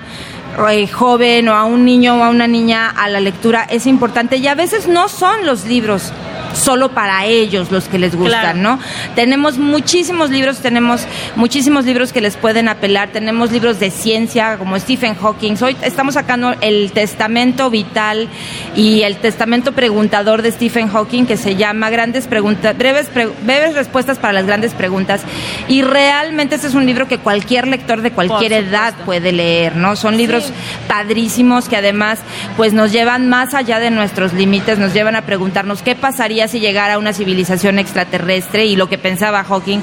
[0.69, 4.37] eh, joven o a un niño o a una niña a la lectura es importante
[4.37, 6.13] y a veces no son los libros
[6.53, 8.59] solo para ellos los que les gustan, Claro.
[8.59, 8.79] ¿no?
[9.15, 14.77] Tenemos muchísimos libros, tenemos muchísimos libros que les pueden apelar, tenemos libros de ciencia como
[14.79, 15.55] Stephen Hawking.
[15.61, 18.27] Hoy estamos sacando el testamento vital
[18.75, 23.75] y el testamento preguntador de Stephen Hawking que se llama Grandes preguntas, breves, pre- breves
[23.75, 25.21] respuestas para las grandes preguntas
[25.67, 29.95] y realmente este es un libro que cualquier lector de cualquier edad puede leer, ¿no?
[29.95, 30.51] Son libros
[30.87, 32.19] padrísimos que además
[32.57, 36.59] pues nos llevan más allá de nuestros límites, nos llevan a preguntarnos qué pasaría si
[36.59, 39.79] llegara una civilización extraterrestre y lo que pensaba Hawking,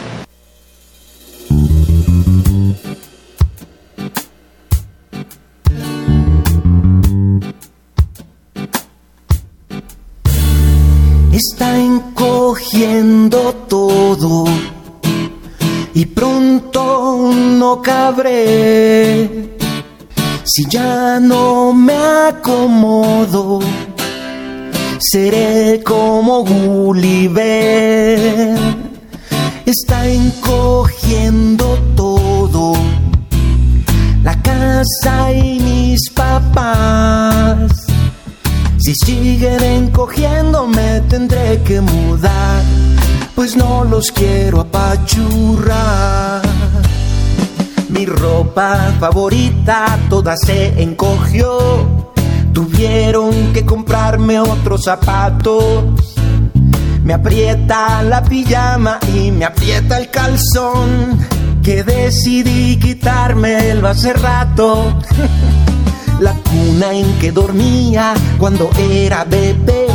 [11.36, 14.44] está encogiendo todo
[15.92, 19.58] y pronto no cabré.
[20.44, 21.94] Si ya no me
[22.28, 23.60] acomodo,
[24.98, 27.36] seré como Gulliver.
[29.66, 32.72] Está encogiendo todo,
[34.22, 37.85] la casa y mis papás.
[38.86, 42.62] Si siguen encogiendo me tendré que mudar,
[43.34, 46.40] pues no los quiero apachurrar.
[47.88, 52.04] Mi ropa favorita toda se encogió,
[52.52, 55.84] tuvieron que comprarme otros zapatos.
[57.02, 61.18] Me aprieta la pijama y me aprieta el calzón,
[61.60, 64.96] que decidí quitármelo hace rato.
[66.20, 69.86] la cuna en que dormía cuando era bebé.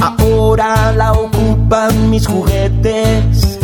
[0.00, 3.58] Ahora la ocupan mis juguetes.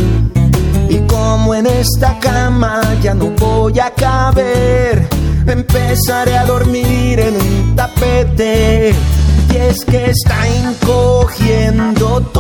[0.89, 5.07] Y como en esta cama ya no voy a caber,
[5.47, 8.95] empezaré a dormir en un tapete.
[9.53, 12.38] Y es que está encogiendo todo.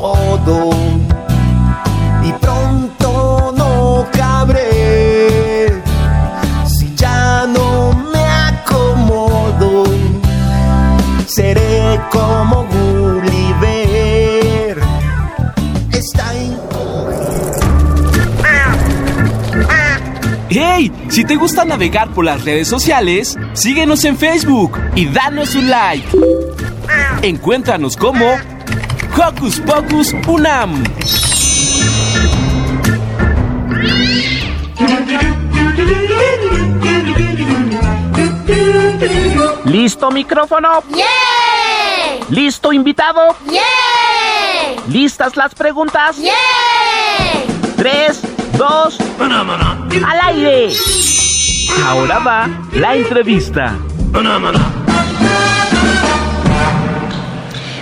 [21.10, 26.06] Si te gusta navegar por las redes sociales, síguenos en Facebook y danos un like.
[27.22, 28.36] Encuéntranos como
[29.16, 30.84] Hocus Pocus Unam.
[39.64, 40.82] ¿Listo micrófono?
[40.94, 41.06] ¡Yeah!
[42.30, 43.36] ¿Listo invitado?
[43.50, 44.82] ¡Yeah!
[44.88, 46.16] ¿Listas las preguntas?
[46.18, 46.32] ¡Yeah!
[47.76, 48.20] Tres,
[48.56, 48.98] dos,
[50.06, 50.72] al aire.
[51.86, 53.74] Ahora va la entrevista.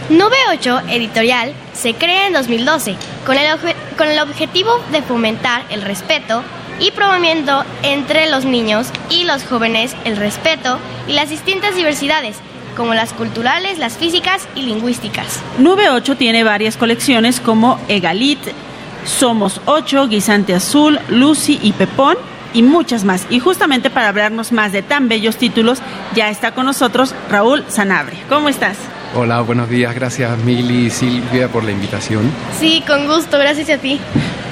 [0.08, 5.82] 98 Editorial se crea en 2012 con el, obje- con el objetivo de fomentar el
[5.82, 6.42] respeto
[6.78, 12.36] y promoviendo entre los niños y los jóvenes el respeto y las distintas diversidades,
[12.76, 15.40] como las culturales, las físicas y lingüísticas.
[15.58, 18.38] Nube 8 tiene varias colecciones como Egalit,
[19.06, 22.16] Somos 8, Guisante Azul, Lucy y Pepón
[22.52, 23.26] y muchas más.
[23.30, 25.78] Y justamente para hablarnos más de tan bellos títulos,
[26.14, 28.18] ya está con nosotros Raúl Sanabria.
[28.28, 28.76] ¿Cómo estás?
[29.14, 29.94] Hola, buenos días.
[29.94, 32.30] Gracias Mili y Silvia por la invitación.
[32.58, 34.00] Sí, con gusto, gracias a ti.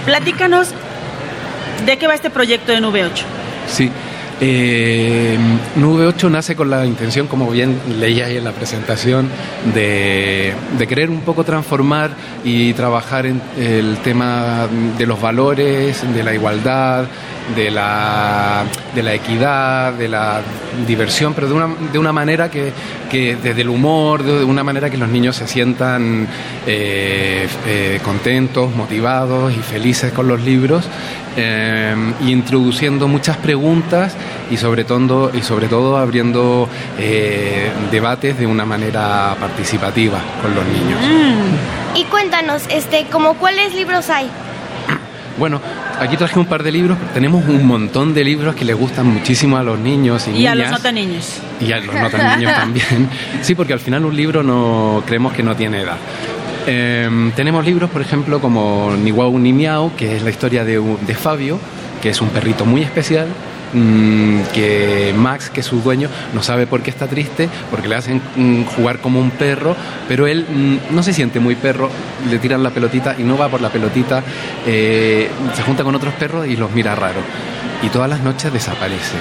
[0.06, 0.68] Platícanos
[1.84, 3.24] de qué va este proyecto de Nube 8.
[3.66, 3.90] Sí.
[4.40, 5.38] Eh,
[5.76, 9.28] Nube 8 nace con la intención, como bien leía ahí en la presentación,
[9.74, 10.54] de,
[10.88, 12.10] querer un poco transformar
[12.44, 14.68] y trabajar en el tema
[14.98, 17.06] de los valores, de la igualdad,
[17.54, 18.64] de la,
[19.12, 20.40] equidad, de la
[20.86, 22.72] diversión, pero de una, de una manera que,
[23.10, 26.26] que desde el humor, de una manera que los niños se sientan
[26.66, 30.88] eh, eh, contentos, motivados y felices con los libros,
[31.36, 31.94] eh,
[32.24, 34.16] y introduciendo muchas preguntas
[34.50, 36.68] y sobre todo, y sobre todo abriendo
[36.98, 41.00] eh, debates de una manera participativa con los niños.
[41.00, 41.96] Mm.
[41.96, 44.28] Y cuéntanos, este, como cuáles libros hay.
[45.36, 45.60] Bueno,
[45.98, 49.56] aquí traje un par de libros, tenemos un montón de libros que les gustan muchísimo
[49.56, 50.70] a los niños y, Y a los niñas.
[50.70, 51.40] nota niños.
[51.60, 53.08] Y a los notan niños también.
[53.42, 55.96] Sí, porque al final un libro no creemos que no tiene edad.
[56.66, 60.80] Eh, tenemos libros, por ejemplo, como Ni Guau ni Miau, que es la historia de,
[61.06, 61.58] de Fabio,
[62.00, 63.28] que es un perrito muy especial
[63.74, 67.96] mm, que Max, que es su dueño, no sabe por qué está triste, porque le
[67.96, 69.76] hacen mm, jugar como un perro,
[70.08, 71.90] pero él mm, no se siente muy perro,
[72.30, 74.22] le tiran la pelotita y no va por la pelotita,
[74.66, 77.20] eh, se junta con otros perros y los mira raro.
[77.82, 79.16] Y todas las noches desaparece.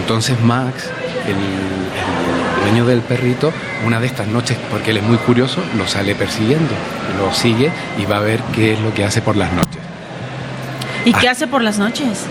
[0.00, 0.90] Entonces Max,
[1.26, 2.37] el, el
[2.68, 3.50] dueño del perrito,
[3.86, 6.70] una de estas noches, porque él es muy curioso, lo sale persiguiendo,
[7.18, 9.80] lo sigue y va a ver qué es lo que hace por las noches.
[11.06, 12.24] ¿Y qué hace por las noches?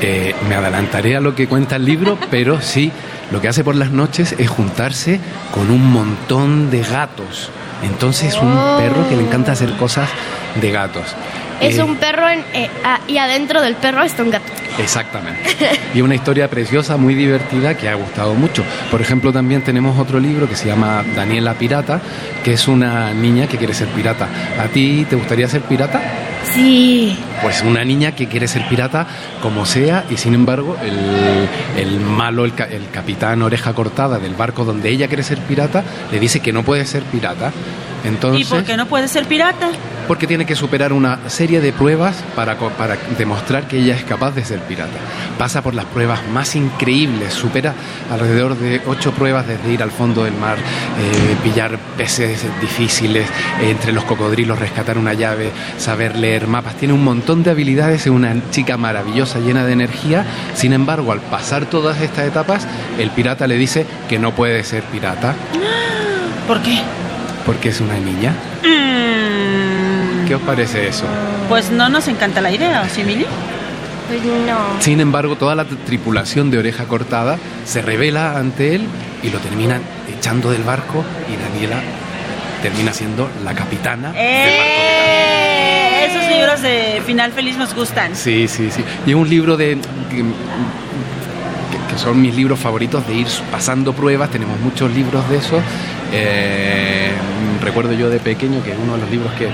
[0.00, 2.90] Eh, me adelantaré a lo que cuenta el libro, pero sí,
[3.30, 5.20] lo que hace por las noches es juntarse
[5.52, 7.50] con un montón de gatos.
[7.82, 10.08] Entonces es un perro que le encanta hacer cosas
[10.58, 11.04] de gatos.
[11.60, 14.46] Es Eh, un perro en- eh, ah, y adentro del perro está un gato.
[14.78, 15.42] Exactamente.
[15.94, 18.62] Y una historia preciosa, muy divertida, que ha gustado mucho.
[18.90, 22.00] Por ejemplo, también tenemos otro libro que se llama Daniela Pirata,
[22.44, 24.28] que es una niña que quiere ser pirata.
[24.60, 26.00] ¿A ti te gustaría ser pirata?
[26.54, 27.18] Sí.
[27.42, 29.06] Pues una niña que quiere ser pirata
[29.42, 34.64] como sea y sin embargo el, el malo, el, el capitán oreja cortada del barco
[34.64, 37.52] donde ella quiere ser pirata, le dice que no puede ser pirata.
[38.04, 39.70] Entonces, ¿Y por qué no puede ser pirata?
[40.06, 42.56] Porque tiene que superar una serie de pruebas para,
[43.18, 44.98] demostrar que ella es capaz de ser pirata.
[45.38, 47.74] Pasa por las pruebas más increíbles, supera
[48.10, 53.28] alrededor de ocho pruebas desde ir al fondo del mar, eh, pillar peces difíciles,
[53.60, 56.76] eh, entre los cocodrilos rescatar una llave, saber leer mapas.
[56.76, 60.24] Tiene un montón de habilidades, es una chica maravillosa, llena de energía.
[60.54, 62.66] Sin embargo, al pasar todas estas etapas,
[62.98, 65.34] el pirata le dice que no puede ser pirata
[66.46, 66.80] ¿Por qué?
[67.46, 68.34] porque es una niña.
[68.62, 69.65] Mm,
[70.26, 71.04] ¿Qué os parece eso?
[71.48, 73.24] pues no nos encanta la idea, ¿o sí, Mili?
[74.08, 74.80] Pues no.
[74.80, 78.86] Sin embargo, toda la tripulación de oreja cortada se revela ante él
[79.22, 79.80] y lo terminan
[80.16, 81.80] echando del barco y Daniela
[82.62, 84.72] termina siendo la capitana del barco.
[84.72, 86.06] ¡Eh!
[86.10, 88.14] Esos libros de final feliz nos gustan.
[88.16, 88.84] Sí, sí, sí.
[89.06, 89.78] Y es un libro de
[91.96, 94.30] son mis libros favoritos de ir pasando pruebas.
[94.30, 95.60] Tenemos muchos libros de eso.
[96.12, 97.10] Eh,
[97.60, 99.48] recuerdo yo de pequeño que uno de los libros que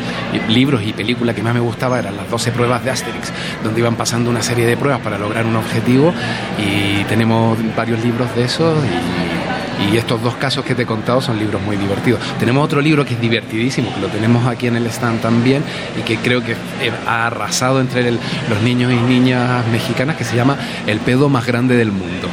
[0.48, 3.96] libros y películas que más me gustaba eran las 12 pruebas de Asterix, donde iban
[3.96, 6.12] pasando una serie de pruebas para lograr un objetivo
[6.58, 11.20] y tenemos varios libros de esos y, y estos dos casos que te he contado
[11.20, 12.20] son libros muy divertidos.
[12.38, 15.62] Tenemos otro libro que es divertidísimo, que lo tenemos aquí en el stand también
[15.98, 18.18] y que creo que eh, ha arrasado entre el-
[18.48, 22.28] los niños y niñas mexicanas que se llama El pedo más grande del mundo.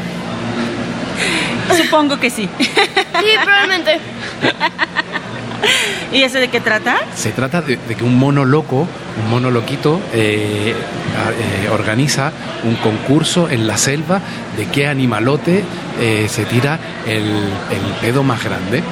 [1.84, 2.50] Supongo que sí.
[2.60, 4.00] Sí, probablemente.
[6.14, 6.98] ¿Y ese de qué trata?
[7.16, 8.88] Se trata de, de que un mono loco,
[9.24, 12.32] un mono loquito, eh, eh, organiza
[12.64, 14.22] un concurso en la selva
[14.58, 15.64] de qué animalote
[16.00, 18.84] eh, se tira el, el pedo más grande.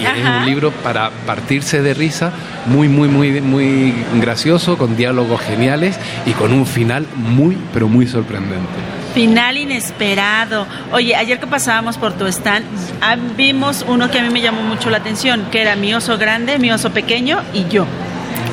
[0.00, 2.32] Y es un libro para partirse de risa,
[2.66, 8.08] muy, muy, muy, muy gracioso, con diálogos geniales y con un final muy, pero muy
[8.08, 9.03] sorprendente.
[9.14, 10.66] Final inesperado.
[10.92, 12.64] Oye, ayer que pasábamos por tu stand,
[13.00, 16.18] ah, vimos uno que a mí me llamó mucho la atención, que era Mi oso
[16.18, 17.86] grande, Mi oso pequeño y yo.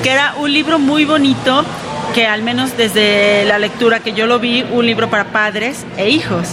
[0.03, 1.65] Que era un libro muy bonito,
[2.13, 6.09] que al menos desde la lectura que yo lo vi, un libro para padres e
[6.09, 6.49] hijos.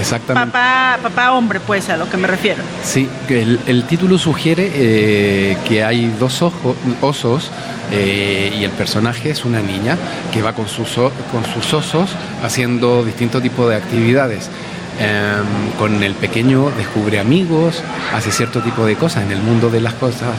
[0.00, 0.50] Exactamente.
[0.52, 2.62] Papá, papá hombre, pues, a lo que me refiero.
[2.82, 7.50] Sí, que el, el título sugiere eh, que hay dos ojo- osos
[7.92, 9.96] eh, y el personaje es una niña
[10.32, 12.10] que va con sus, con sus osos
[12.42, 14.50] haciendo distintos tipos de actividades.
[14.98, 17.82] Em, con el pequeño descubre amigos,
[18.14, 20.34] hace cierto tipo de cosas en el mundo de las cosas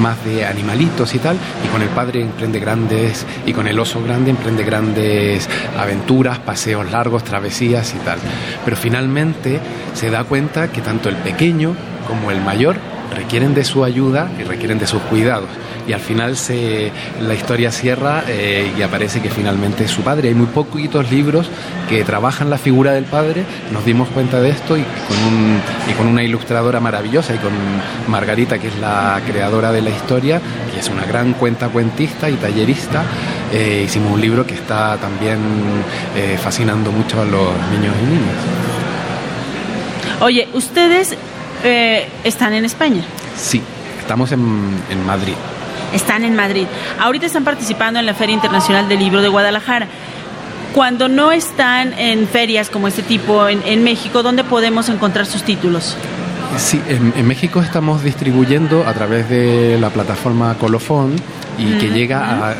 [0.00, 4.02] más de animalitos y tal, y con el padre emprende grandes, y con el oso
[4.02, 8.18] grande emprende grandes aventuras, paseos largos, travesías y tal.
[8.64, 9.60] Pero finalmente
[9.94, 11.74] se da cuenta que tanto el pequeño
[12.06, 12.76] como el mayor
[13.14, 15.50] requieren de su ayuda y requieren de sus cuidados.
[15.88, 20.28] Y al final se, la historia cierra eh, y aparece que finalmente es su padre.
[20.28, 21.48] Hay muy poquitos libros
[21.88, 23.42] que trabajan la figura del padre.
[23.72, 27.52] Nos dimos cuenta de esto y con, un, y con una ilustradora maravillosa y con
[28.08, 30.42] Margarita, que es la creadora de la historia,
[30.74, 33.02] que es una gran cuenta cuentista y tallerista.
[33.52, 35.38] eh, hicimos un libro que está también
[36.14, 38.36] eh, fascinando mucho a los niños y niñas.
[40.20, 41.16] Oye, ustedes
[41.64, 43.02] eh, están en España,
[43.36, 43.62] Sí,
[44.00, 44.40] estamos en,
[44.90, 45.34] en Madrid.
[45.92, 46.66] Están en Madrid.
[46.98, 49.88] Ahorita están participando en la Feria Internacional del Libro de Guadalajara.
[50.74, 55.96] Cuando no están en ferias como este tipo en, México, ¿dónde podemos encontrar sus títulos?
[56.56, 61.14] Sí, en, en México estamos distribuyendo a través de la plataforma Colofón
[61.58, 62.54] y que llega a,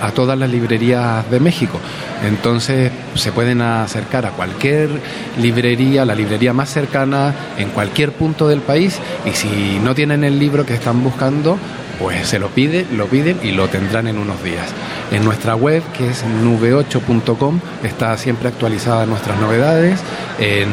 [0.00, 1.78] a todas las librerías de México.
[2.24, 4.90] Entonces se pueden acercar a cualquier
[5.38, 10.38] librería, la librería más cercana en cualquier punto del país y si no tienen el
[10.38, 11.58] libro que están buscando,
[11.98, 14.68] pues se lo piden, lo piden y lo tendrán en unos días.
[15.10, 20.00] En nuestra web, que es nube8.com, está siempre actualizada nuestras novedades.
[20.38, 20.68] En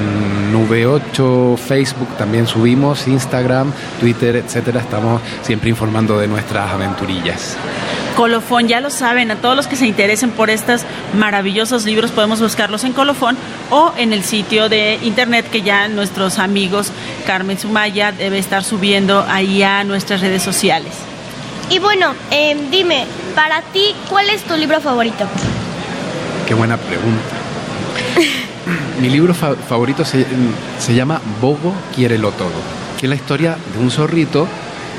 [0.53, 4.81] Nube8 Facebook también subimos, Instagram, Twitter, etcétera.
[4.81, 7.57] Estamos siempre informando de nuestras aventurillas.
[8.15, 10.81] Colofón, ya lo saben, a todos los que se interesen por estos
[11.13, 13.37] maravillosos libros podemos buscarlos en Colofón
[13.69, 16.91] o en el sitio de internet que ya nuestros amigos
[17.27, 20.93] Carmen Sumaya debe estar subiendo ahí a nuestras redes sociales.
[21.69, 23.05] Y bueno, eh, dime,
[23.35, 25.25] para ti, ¿cuál es tu libro favorito?
[26.47, 27.35] Qué buena pregunta.
[29.01, 30.25] Mi libro fa- favorito se,
[30.79, 32.49] se llama Bogo quiérelo todo,
[32.99, 34.47] que es la historia de un zorrito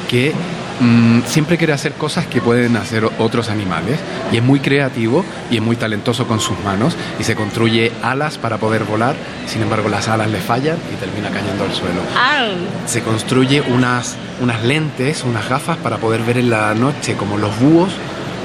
[0.08, 0.32] que
[0.80, 3.98] mm, siempre quiere hacer cosas que pueden hacer otros animales
[4.32, 8.38] y es muy creativo y es muy talentoso con sus manos y se construye alas
[8.38, 9.16] para poder volar,
[9.46, 12.00] sin embargo las alas le fallan y termina cayendo al suelo.
[12.86, 17.58] Se construye unas, unas lentes, unas gafas para poder ver en la noche como los
[17.60, 17.90] búhos,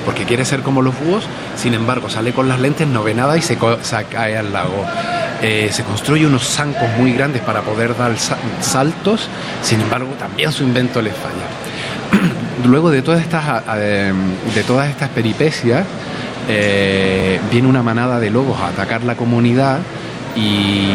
[0.06, 1.24] porque quiere ser como los búhos,
[1.56, 3.58] sin embargo sale con las lentes, no ve nada y se,
[4.10, 4.86] cae al lago.
[5.42, 9.28] Eh, se construye unos zancos muy grandes para poder dar sa- saltos,
[9.62, 11.48] sin embargo también su invento le falla.
[12.66, 14.14] Luego de todas estas, eh,
[14.56, 15.86] de todas estas peripecias,
[16.50, 19.80] eh, viene una manada de lobos a atacar la comunidad
[20.36, 20.88] y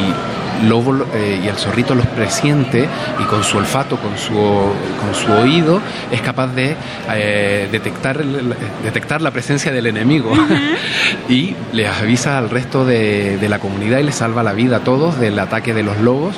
[0.68, 2.88] lobo lo- eh, y el zorrito los presiente
[3.20, 6.74] y con su olfato, con su, con su oído, es capaz de
[7.14, 8.22] eh, detectar,
[8.82, 10.32] detectar la presencia del enemigo.
[11.28, 14.80] Y les avisa al resto de, de la comunidad y les salva la vida a
[14.80, 16.34] todos del ataque de los lobos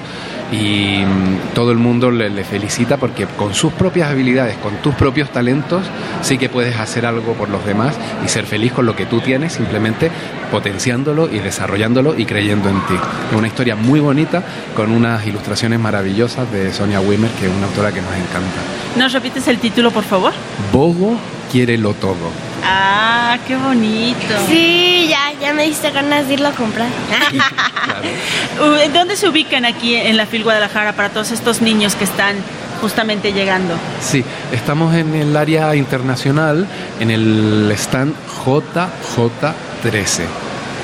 [0.53, 4.95] y mm, todo el mundo le, le felicita porque con sus propias habilidades, con tus
[4.95, 5.83] propios talentos,
[6.23, 9.21] sí que puedes hacer algo por los demás y ser feliz con lo que tú
[9.21, 10.11] tienes, simplemente
[10.51, 12.95] potenciándolo y desarrollándolo y creyendo en ti.
[13.31, 14.43] Es una historia muy bonita
[14.75, 18.61] con unas ilustraciones maravillosas de Sonia Wimmer, que es una autora que nos encanta.
[18.97, 20.33] ¿Nos repites el título, por favor?
[20.73, 21.17] Bogo
[21.51, 22.50] quiere lo todo.
[22.65, 24.35] Ah, qué bonito.
[24.49, 26.89] Sí, ya, ya me diste ganas de irlo a comprar.
[28.93, 32.37] ¿Dónde se ubican aquí en la FIL Guadalajara para todos estos niños que están
[32.81, 33.75] justamente llegando?
[34.01, 36.67] Sí, estamos en el área internacional,
[36.99, 40.25] en el stand JJ13.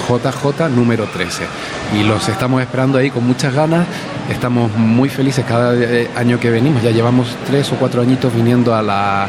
[0.08, 1.44] JJ número 13.
[1.98, 3.86] Y los estamos esperando ahí con muchas ganas.
[4.30, 6.82] Estamos muy felices cada eh, año que venimos.
[6.82, 9.28] Ya llevamos tres o cuatro añitos viniendo a la,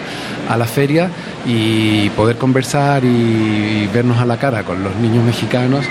[0.49, 1.09] a la feria
[1.45, 5.85] y poder conversar y vernos a la cara con los niños mexicanos.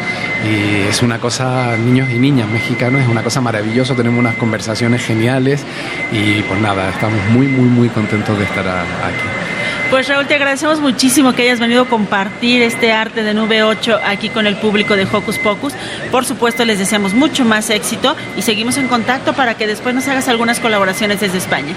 [0.45, 3.95] Y es una cosa, niños y niñas mexicanos, es una cosa maravillosa.
[3.95, 5.65] Tenemos unas conversaciones geniales
[6.13, 9.46] y pues nada, estamos muy, muy, muy contentos de estar aquí.
[9.91, 14.01] Pues Raúl, te agradecemos muchísimo que hayas venido a compartir este arte de Nube 8
[14.05, 15.75] aquí con el público de Hocus Pocus.
[16.11, 20.09] Por supuesto, les deseamos mucho más éxito y seguimos en contacto para que después nos
[20.09, 21.75] hagas algunas colaboraciones desde España.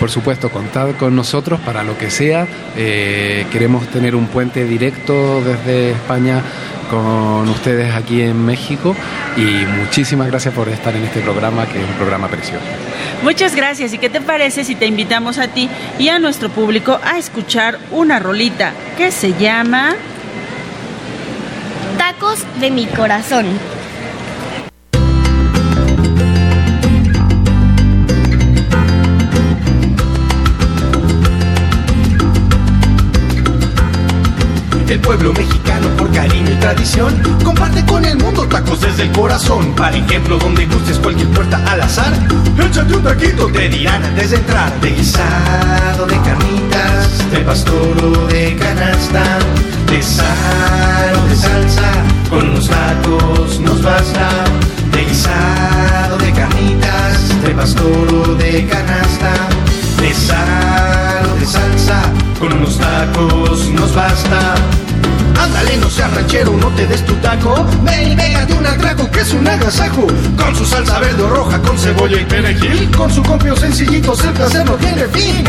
[0.00, 2.48] Por supuesto, contad con nosotros para lo que sea.
[2.76, 6.42] Eh, queremos tener un puente directo desde España
[6.92, 8.94] con ustedes aquí en México
[9.34, 12.62] y muchísimas gracias por estar en este programa, que es un programa precioso.
[13.22, 13.94] Muchas gracias.
[13.94, 17.78] ¿Y qué te parece si te invitamos a ti y a nuestro público a escuchar
[17.92, 19.94] una rolita que se llama...
[21.96, 23.46] Tacos de mi corazón.
[34.92, 39.74] El pueblo mexicano por cariño y tradición comparte con el mundo tacos desde el corazón.
[39.74, 42.12] Para ejemplo, donde gustes cualquier puerta al azar,
[42.58, 44.70] échate un taquito, te dirán antes de entrar.
[44.82, 49.38] De guisado, de carnitas, de pastor o de canasta,
[49.86, 51.92] de sal de salsa,
[52.28, 54.28] con unos tacos nos basta.
[54.92, 59.32] De guisado, de carnitas, de pastor de canasta,
[60.02, 61.11] de sal
[61.46, 62.02] salsa,
[62.38, 64.54] con unos tacos nos basta.
[65.42, 67.66] Ándale, no seas ranchero, no te des tu taco.
[67.82, 70.06] Ven y pégate un atraco que es un agasajo.
[70.36, 72.90] Con su salsa verde o roja, con cebolla y perejil.
[72.96, 75.44] Con su compio sencillito, el placer no tiene fin.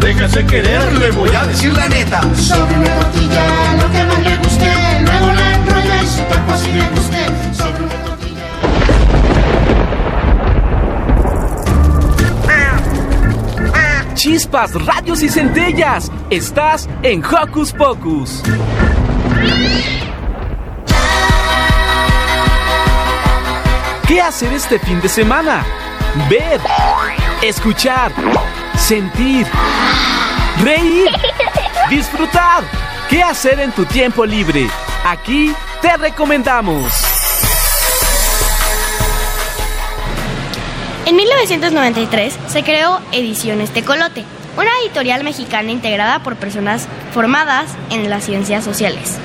[0.00, 2.22] Déjase querer, le voy a decir la neta.
[2.34, 4.70] Sobre una tortilla, lo que más le guste,
[5.02, 7.26] luego la enrolla y su taco así le guste.
[7.54, 8.44] Sobre una tortilla.
[14.14, 16.10] Chispas, radios y centellas.
[16.30, 18.42] Estás en Hocus Pocus.
[24.06, 25.62] ¿Qué hacer este fin de semana?
[26.30, 26.60] Ver,
[27.42, 28.10] escuchar,
[28.88, 29.46] sentir,
[30.62, 31.10] reír,
[31.90, 32.64] disfrutar.
[33.10, 34.66] ¿Qué hacer en tu tiempo libre?
[35.04, 36.90] Aquí te recomendamos.
[41.04, 44.24] En 1993 se creó Ediciones Tecolote,
[44.56, 49.18] una editorial mexicana integrada por personas formadas en las ciencias sociales.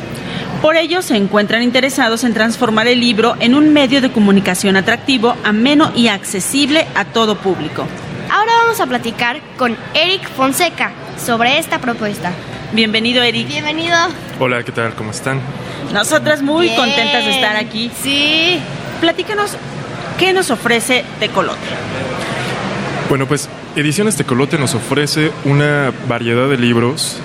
[0.61, 5.37] Por ello se encuentran interesados en transformar el libro en un medio de comunicación atractivo,
[5.45, 7.87] ameno y accesible a todo público.
[8.33, 10.91] Ahora vamos a platicar con Eric Fonseca
[11.23, 12.31] sobre esta propuesta.
[12.71, 13.47] Bienvenido, Eric.
[13.47, 13.95] Bienvenido.
[14.39, 14.95] Hola, ¿qué tal?
[14.95, 15.39] ¿Cómo están?
[15.93, 16.75] Nosotras muy Bien.
[16.75, 17.91] contentas de estar aquí.
[18.01, 18.59] Sí.
[19.01, 19.55] Platícanos,
[20.17, 21.59] ¿qué nos ofrece Tecolote?
[23.07, 27.19] Bueno, pues Ediciones Tecolote nos ofrece una variedad de libros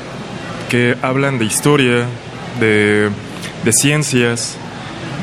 [0.69, 2.05] que hablan de historia,
[2.61, 3.09] de,
[3.65, 4.59] de ciencias,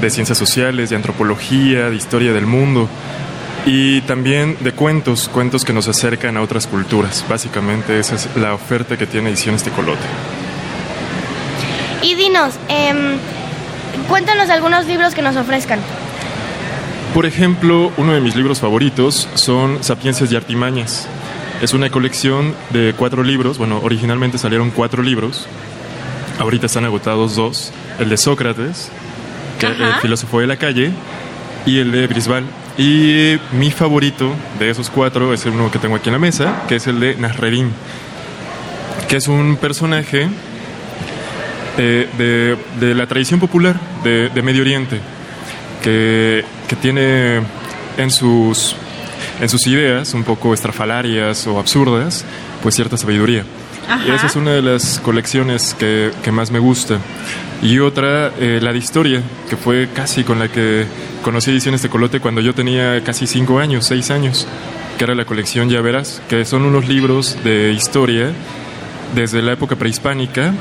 [0.01, 2.89] de ciencias sociales, de antropología, de historia del mundo
[3.65, 7.25] y también de cuentos, cuentos que nos acercan a otras culturas.
[7.27, 10.05] Básicamente esa es la oferta que tiene Ediciones Tecolote.
[12.01, 13.17] Y dinos, em,
[14.07, 15.79] cuéntanos algunos libros que nos ofrezcan.
[17.13, 21.07] Por ejemplo, uno de mis libros favoritos son Sapiencias y Artimañas.
[21.61, 25.47] Es una colección de cuatro libros, bueno, originalmente salieron cuatro libros,
[26.37, 28.91] ahorita están agotados dos, el de Sócrates,
[29.59, 30.91] que el filósofo de la calle,
[31.65, 32.43] y el de Brisbal.
[32.77, 36.63] Y mi favorito de esos cuatro es el uno que tengo aquí en la mesa,
[36.67, 37.71] que es el de Nasreddin,
[39.07, 40.27] que es un personaje
[41.77, 44.99] eh, de, la tradición popular de, de Medio Oriente,
[45.81, 47.41] que, que tiene
[47.97, 48.75] en sus,
[49.39, 52.25] en sus ideas un poco estrafalarias o absurdas,
[52.61, 53.45] pues cierta sabiduría.
[54.05, 56.99] Y esa es una de las colecciones que, que más me gusta.
[57.61, 60.85] Y otra, eh, la de historia, que fue casi con la que
[61.23, 64.47] conocí Ediciones de Colote cuando yo tenía casi cinco años, seis años,
[64.97, 68.31] que era la colección Ya Verás, que son unos libros de historia
[69.13, 70.53] desde la época prehispánica,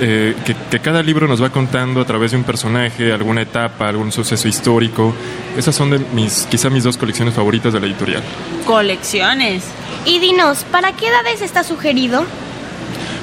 [0.00, 3.88] eh, que, que cada libro nos va contando a través de un personaje, alguna etapa,
[3.88, 5.14] algún suceso histórico.
[5.56, 8.22] Esas son de mis, quizá mis dos colecciones favoritas de la editorial.
[8.64, 9.64] Colecciones.
[10.04, 12.24] Y dinos, ¿para qué edades está sugerido?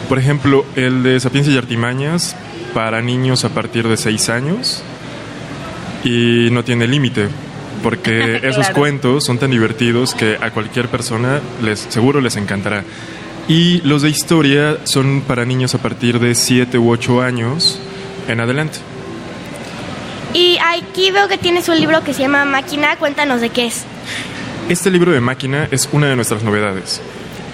[0.08, 2.36] Por ejemplo, el de Sapiencia y Artimañas
[2.74, 4.84] para niños a partir de 6 años
[6.04, 7.28] y no tiene límite,
[7.82, 12.84] porque esos cuentos son tan divertidos que a cualquier persona les seguro les encantará.
[13.48, 17.80] Y los de historia son para niños a partir de 7 u 8 años
[18.28, 18.80] en adelante.
[20.34, 23.86] Y aquí veo que tienes un libro que se llama Máquina, cuéntanos de qué es.
[24.68, 27.02] Este libro de máquina es una de nuestras novedades.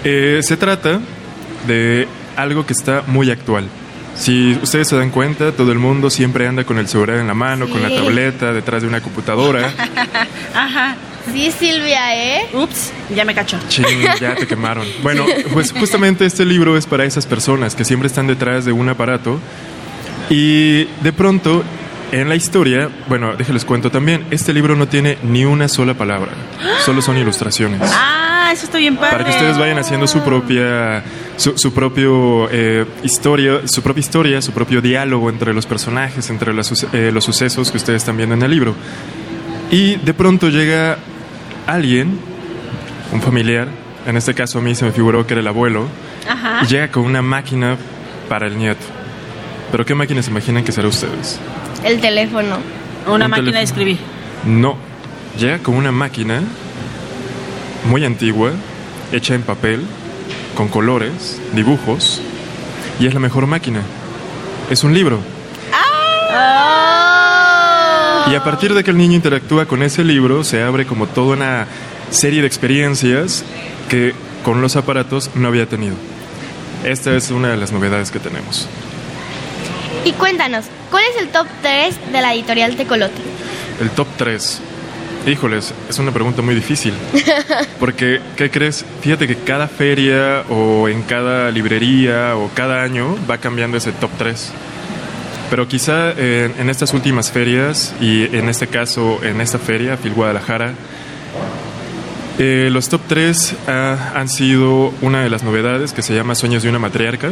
[0.04, 1.00] Eh, se trata
[1.68, 3.68] de algo que está muy actual.
[4.16, 7.34] Si ustedes se dan cuenta, todo el mundo siempre anda con el celular en la
[7.34, 7.96] mano, con la Sí.
[7.96, 9.72] tableta, detrás de una computadora.
[10.56, 10.96] Ajá.
[11.32, 12.50] Sí, Silvia, ¿eh?
[12.54, 13.58] Ups, ya me cacho.
[13.70, 13.86] Chin,
[14.20, 14.86] ya te quemaron.
[15.04, 18.90] Bueno, pues justamente este libro es para esas personas que siempre están detrás de un
[18.90, 19.40] aparato
[20.30, 21.64] y de pronto
[22.12, 26.32] en la historia, bueno, déjenles cuento también, este libro no tiene ni una sola palabra,
[26.86, 27.80] solo son ilustraciones.
[27.84, 29.12] Ah, eso está bien padre.
[29.12, 31.04] Para que ustedes vayan haciendo su propia,
[31.38, 36.54] su, su propio eh, historia, su propia historia, su propio diálogo entre los personajes, entre
[36.54, 38.76] los, eh, los sucesos que ustedes están viendo en el libro.
[39.72, 40.98] Y de pronto llega
[41.68, 42.20] alguien,
[43.12, 43.68] un familiar,
[44.06, 45.88] en este caso a mí se me figuró que era el abuelo,
[46.28, 46.60] Ajá.
[46.64, 47.78] y llega con una máquina
[48.28, 48.86] para el nieto.
[49.72, 51.40] ¿Pero qué máquina se imaginan que será ustedes?
[51.84, 52.58] El teléfono.
[53.08, 53.60] Una Un máquina de teléfono.
[53.60, 53.98] escribir.
[54.46, 54.76] No,
[55.40, 56.42] llega con una máquina
[57.86, 58.52] muy antigua,
[59.12, 59.86] hecha en papel,
[60.56, 62.22] con colores, dibujos,
[63.00, 63.82] y es la mejor máquina.
[64.70, 65.20] Es un libro.
[68.30, 71.36] Y a partir de que el niño interactúa con ese libro, se abre como toda
[71.36, 71.68] una
[72.12, 73.44] serie de experiencias
[73.90, 74.14] que
[74.46, 75.96] con los aparatos no había tenido.
[76.86, 78.68] Esta es una de las novedades que tenemos.
[80.06, 83.22] Y cuéntanos, ¿cuál es el top 3 de la editorial Tecolote?
[83.80, 84.62] El top 3.
[85.26, 86.94] Híjoles, es una pregunta muy difícil.
[87.80, 88.86] Porque, ¿qué crees?
[89.02, 94.10] Fíjate que cada feria o en cada librería o cada año va cambiando ese top
[94.18, 94.52] 3.
[95.50, 100.14] Pero quizá en, en estas últimas ferias, y en este caso en esta feria, Fil
[100.14, 100.74] Guadalajara,
[102.40, 106.70] eh, los top 3 han sido una de las novedades que se llama Sueños de
[106.70, 107.32] una matriarca.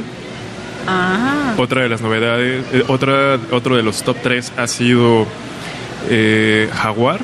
[0.88, 1.56] Ah.
[1.58, 5.26] Otra de las novedades, eh, otra, otro de los top 3 ha sido
[6.10, 7.22] eh, Jaguar,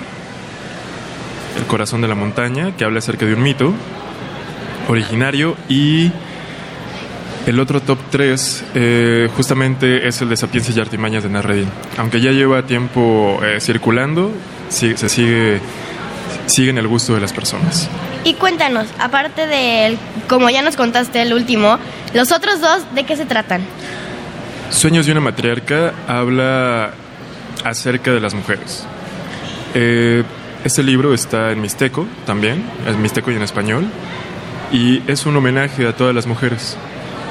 [1.65, 3.73] corazón de la montaña, que habla acerca de un mito
[4.87, 5.55] originario.
[5.69, 6.11] Y
[7.47, 11.69] el otro top 3 eh, justamente es el de Sapiencia y Artimañas de Narredin.
[11.97, 14.31] Aunque ya lleva tiempo eh, circulando,
[14.69, 15.59] sí- se sigue,
[16.47, 17.89] sigue en el gusto de las personas.
[18.23, 19.97] Y cuéntanos, aparte del,
[20.27, 21.77] como ya nos contaste el último,
[22.13, 23.61] los otros dos, ¿de qué se tratan?
[24.71, 26.91] Sueños de una matriarca habla
[27.63, 28.83] acerca de las mujeres.
[29.75, 30.23] Eh,
[30.65, 33.85] este libro está en mixteco también, en mixteco y en español,
[34.71, 36.75] y es un homenaje a todas las mujeres,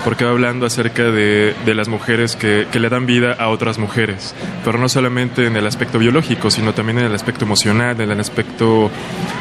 [0.05, 3.77] porque va hablando acerca de, de las mujeres que, que le dan vida a otras
[3.79, 8.13] mujeres, pero no solamente en el aspecto biológico, sino también en el aspecto emocional, en
[8.13, 8.89] el aspecto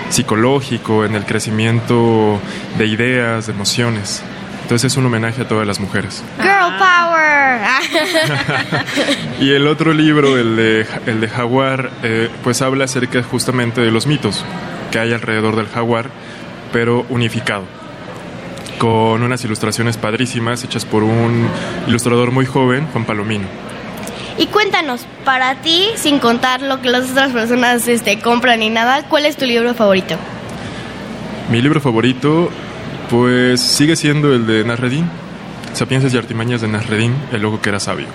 [0.09, 2.39] psicológico, en el crecimiento
[2.79, 4.23] de ideas, de emociones.
[4.63, 6.23] Entonces es un homenaje a todas las mujeres.
[6.37, 7.61] Girl Power.
[9.39, 13.91] Y el otro libro, el de, el de Jaguar, eh, pues habla acerca justamente de
[13.91, 14.43] los mitos
[14.91, 16.09] que hay alrededor del jaguar,
[16.71, 17.63] pero unificado,
[18.77, 21.47] con unas ilustraciones padrísimas hechas por un
[21.87, 23.47] ilustrador muy joven, Juan Palomino.
[24.37, 29.03] y cuéntanos, para ti, sin contar lo que las otras personas este, compran ni nada,
[29.09, 30.15] ¿cuál es tu libro favorito?
[31.49, 32.49] Mi libro favorito,
[33.09, 35.09] pues sigue siendo el de Nasreddin,
[35.73, 38.07] Sapiencias y Artimañas de Nasreddin, el loco que era sabio.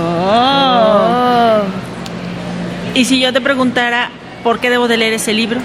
[0.00, 1.62] Oh.
[2.94, 4.10] Y si yo te preguntara
[4.42, 5.60] por qué debo de leer ese libro,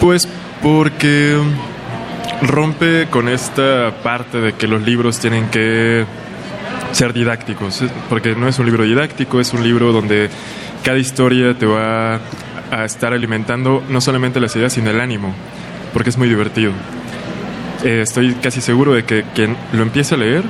[0.00, 0.28] Pues
[0.62, 1.38] porque
[2.42, 6.04] rompe con esta parte de que los libros tienen que
[6.92, 10.28] ser didácticos, porque no es un libro didáctico, es un libro donde
[10.82, 12.20] cada historia te va
[12.72, 15.34] a estar alimentando no solamente las ideas, sino el ánimo,
[15.92, 16.72] porque es muy divertido.
[17.84, 20.42] Eh, estoy casi seguro de que quien lo empiece a leer,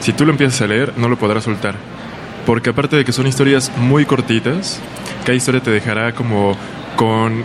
[0.00, 1.76] si tú lo empiezas a leer, no lo podrás soltar.
[2.44, 4.80] Porque aparte de que son historias muy cortitas,
[5.24, 6.56] cada historia te dejará como
[6.96, 7.44] con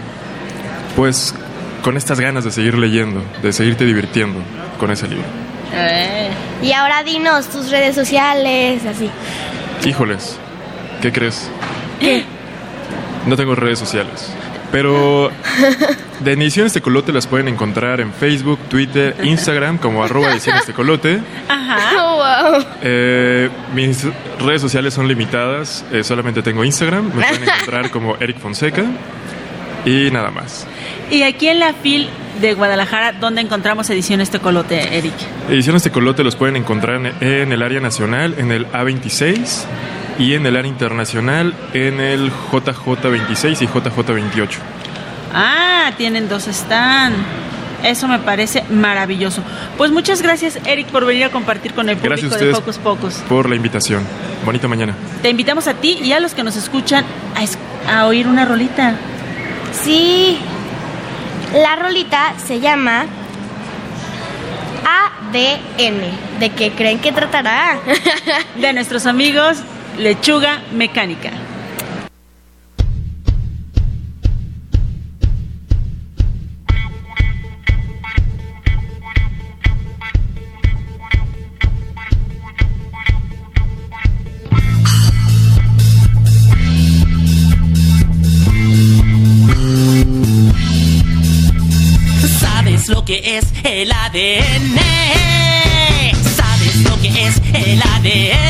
[0.96, 1.36] pues
[1.84, 4.40] con estas ganas de seguir leyendo, de seguirte divirtiendo
[4.80, 5.26] con ese libro.
[6.64, 9.12] Y ahora dinos tus redes sociales, así.
[9.86, 10.38] Híjoles,
[11.04, 11.52] ¿qué crees?
[12.00, 12.26] ¿Qué?
[13.28, 14.34] No tengo redes sociales.
[14.72, 15.32] Pero
[16.20, 21.20] de Ediciones Tecolote las pueden encontrar en Facebook, Twitter, Instagram como arroba Ediciones Tecolote.
[21.50, 22.66] wow.
[22.82, 24.06] Eh, mis
[24.40, 28.86] redes sociales son limitadas, eh, solamente tengo Instagram, me pueden encontrar como Eric Fonseca
[29.86, 30.68] y nada más.
[31.10, 32.10] y aquí en la FIL
[32.42, 35.14] de Guadalajara, ¿dónde encontramos ediciones Tecolote, Eric?
[35.50, 39.66] Ediciones Tecolote los pueden encontrar en, en el área nacional, en el A26
[40.20, 44.50] y en el área internacional, en el JJ26 y JJ28.
[45.34, 47.14] Ah, tienen dos están.
[47.84, 49.44] Eso me parece maravilloso.
[49.78, 53.14] Pues muchas gracias, Eric, por venir a compartir con el público de Focus Pocus.
[53.30, 54.04] por la invitación.
[54.44, 54.96] Bonita mañana.
[55.22, 57.06] Te invitamos a ti y a los que nos escuchan
[57.36, 57.58] a, es-
[57.88, 58.96] a oír una rolita.
[59.84, 60.40] Sí.
[61.54, 63.06] La rolita se llama
[64.84, 66.40] ADN.
[66.40, 67.78] ¿De qué creen que tratará?
[68.56, 69.58] De nuestros amigos
[69.98, 71.32] Lechuga Mecánica.
[92.40, 94.78] ¿Sabes lo que es el ADN?
[96.36, 98.47] ¿Sabes lo que es el ADN?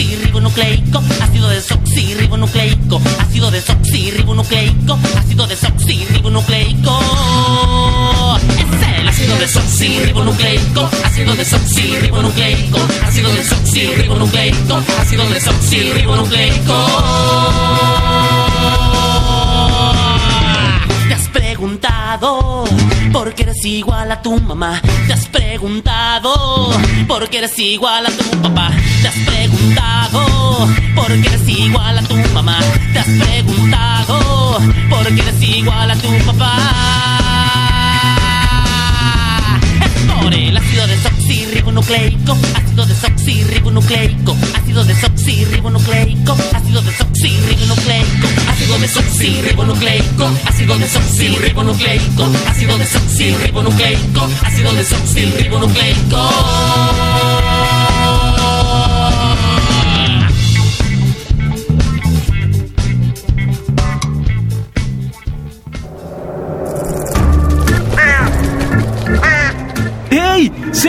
[0.00, 7.00] Desoxirribonucleico, ácido desoxirribonucleico, ácido desoxirribonucleico, ácido desoxirribonucleico.
[8.58, 16.74] Es el ácido desoxirribonucleico, ácido desoxirribonucleico, ácido desoxirribonucleico, ácido desoxirribonucleico.
[21.08, 22.64] Te has preguntado
[23.12, 24.80] por qué eres igual a tu mamá.
[25.50, 26.70] Preguntado
[27.08, 28.70] por qué eres igual a tu papá.
[29.02, 30.20] Te has preguntado
[30.94, 32.60] por qué eres igual a tu mamá.
[32.92, 36.54] Te has preguntado por qué eres igual a tu papá.
[39.84, 44.36] Es por el ácido desoxirribonucleico, ácido desoxirribonucleico,
[44.70, 57.29] ácido desoxirribonucleico, ácido desoxirribonucleico, ácido desoxirribonucleico, ácido desoxirribonucleico, ácido desoxirribonucleico, ácido desoxirribonucleico.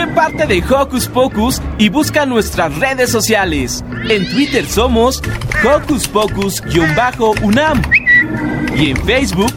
[0.06, 3.84] Parte de Hocus Pocus y busca nuestras redes sociales.
[4.08, 5.22] En Twitter somos
[5.64, 7.82] Hocus Pocus-UNAM
[8.74, 9.52] y en Facebook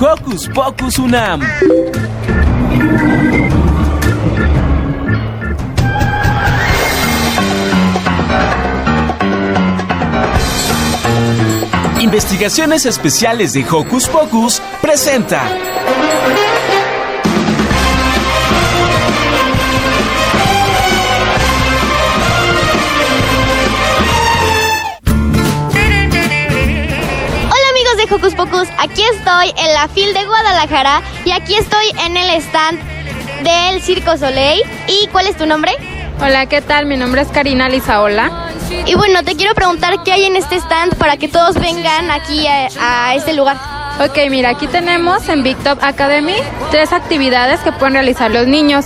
[0.00, 1.42] Hocus Pocus UNAM.
[12.00, 15.42] Investigaciones Especiales de Hocus Pocus presenta.
[29.80, 32.78] La FIL de Guadalajara y aquí estoy en el stand
[33.42, 34.60] del Circo Soleil.
[34.86, 35.72] ¿Y cuál es tu nombre?
[36.20, 36.84] Hola, ¿qué tal?
[36.84, 38.50] Mi nombre es Karina Lizaola.
[38.84, 42.46] Y bueno, te quiero preguntar qué hay en este stand para que todos vengan aquí
[42.46, 43.56] a, a este lugar.
[44.04, 46.36] Ok, mira, aquí tenemos en Big Top Academy
[46.70, 48.84] tres actividades que pueden realizar los niños.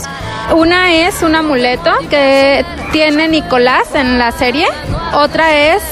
[0.54, 4.68] Una es un amuleto que tiene Nicolás en la serie.
[5.12, 5.82] Otra es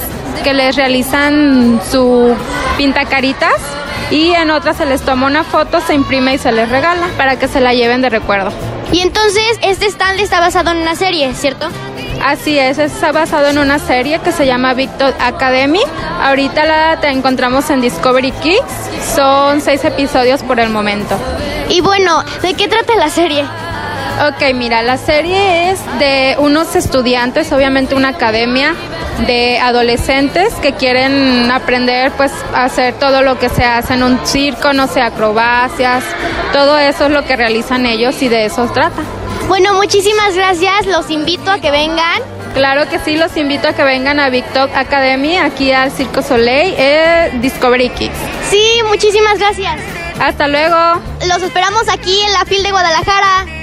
[0.44, 2.36] que les realizan su
[2.76, 3.82] pintacaritas.
[4.12, 7.38] Y en otra se les toma una foto, se imprime y se les regala para
[7.38, 8.52] que se la lleven de recuerdo.
[8.92, 11.70] Y entonces este stand está basado en una serie, ¿cierto?
[12.22, 15.80] Así es, está basado en una serie que se llama Victor Academy.
[16.20, 19.14] Ahorita la te encontramos en Discovery Kids.
[19.16, 21.16] Son seis episodios por el momento.
[21.70, 23.44] Y bueno, ¿de qué trata la serie?
[24.28, 28.74] Ok, mira, la serie es de unos estudiantes, obviamente una academia
[29.26, 34.26] de adolescentes que quieren aprender pues a hacer todo lo que se hace en un
[34.26, 36.04] circo, no sé, acrobacias,
[36.52, 39.02] todo eso es lo que realizan ellos y de eso trata.
[39.48, 42.20] Bueno, muchísimas gracias, los invito a que vengan.
[42.54, 46.22] Claro que sí, los invito a que vengan a Big Top Academy, aquí al Circo
[46.22, 48.12] Soleil, eh, Discovery Kids.
[48.50, 49.80] Sí, muchísimas gracias.
[50.20, 50.76] Hasta luego.
[51.26, 53.61] Los esperamos aquí en la FIL de Guadalajara.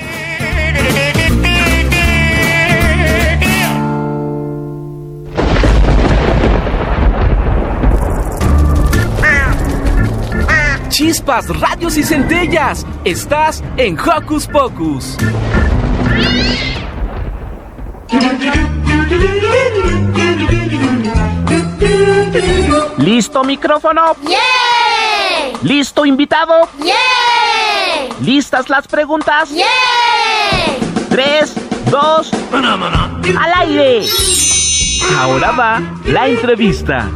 [11.00, 12.86] Chispas, radios y centellas.
[13.06, 15.16] Estás en Hocus Pocus.
[22.98, 24.14] ¿Listo micrófono?
[24.24, 25.54] ¡Yay!
[25.62, 26.68] ¿Listo invitado?
[26.80, 28.10] ¡Yay!
[28.20, 29.52] ¿Listas las preguntas?
[29.52, 29.66] ¡Yay!
[31.10, 31.56] Tres,
[31.90, 34.06] dos, al aire.
[35.18, 37.10] Ahora va la entrevista.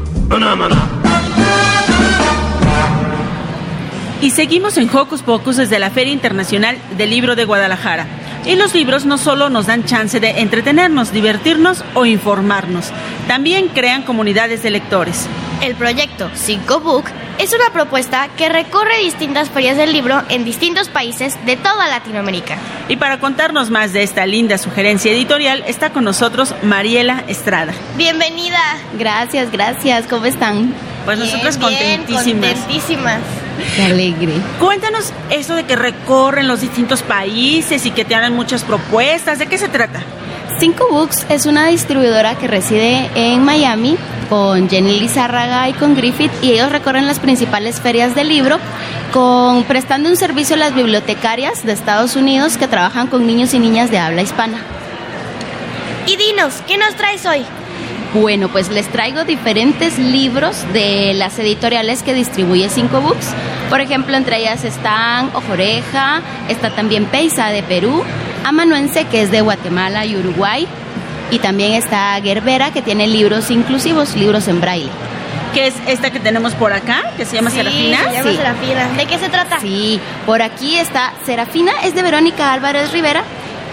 [4.24, 8.08] Y seguimos en Hocus Pocus desde la Feria Internacional del Libro de Guadalajara.
[8.46, 12.94] Y los libros no solo nos dan chance de entretenernos, divertirnos o informarnos,
[13.28, 15.28] también crean comunidades de lectores.
[15.62, 17.04] El proyecto 5 Book
[17.38, 22.56] es una propuesta que recorre distintas ferias del libro en distintos países de toda Latinoamérica.
[22.88, 27.74] Y para contarnos más de esta linda sugerencia editorial está con nosotros Mariela Estrada.
[27.98, 28.62] Bienvenida.
[28.98, 30.08] Gracias, gracias.
[30.08, 30.74] ¿Cómo están?
[31.04, 33.26] Pues nosotras bien, contentísimas.
[33.76, 34.34] Qué alegre.
[34.60, 39.40] Cuéntanos eso de que recorren los distintos países y que te hagan muchas propuestas.
[39.40, 40.02] ¿De qué se trata?
[40.60, 43.98] Cinco Books es una distribuidora que reside en Miami
[44.30, 48.58] con Jenny Lizárraga y con Griffith y ellos recorren las principales ferias del libro
[49.12, 53.60] con prestando un servicio a las bibliotecarias de Estados Unidos que trabajan con niños y
[53.60, 54.60] niñas de habla hispana.
[56.08, 57.46] Y dinos, ¿qué nos traes hoy?
[58.14, 63.30] Bueno, pues les traigo diferentes libros de las editoriales que distribuye Cinco Books.
[63.70, 68.04] Por ejemplo, entre ellas están Ojoreja, está también Peisa de Perú,
[68.44, 70.68] Amanuense, que es de Guatemala y Uruguay,
[71.32, 74.90] y también está Gerbera, que tiene libros inclusivos, libros en braille.
[75.56, 77.98] ¿Qué es esta que tenemos por acá, que se llama Sí, Serafina?
[77.98, 78.38] se llama Sí.
[78.38, 78.88] Serafina.
[78.98, 79.60] ¿De qué se trata?
[79.60, 83.24] Sí, por aquí está Serafina, es de Verónica Álvarez Rivera.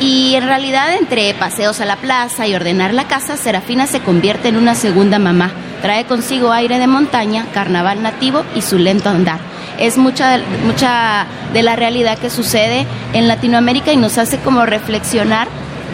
[0.00, 4.48] Y en realidad entre paseos a la plaza y ordenar la casa, Serafina se convierte
[4.48, 5.52] en una segunda mamá.
[5.82, 9.40] Trae consigo aire de montaña, carnaval nativo y su lento andar.
[9.78, 15.48] Es mucha, mucha de la realidad que sucede en Latinoamérica y nos hace como reflexionar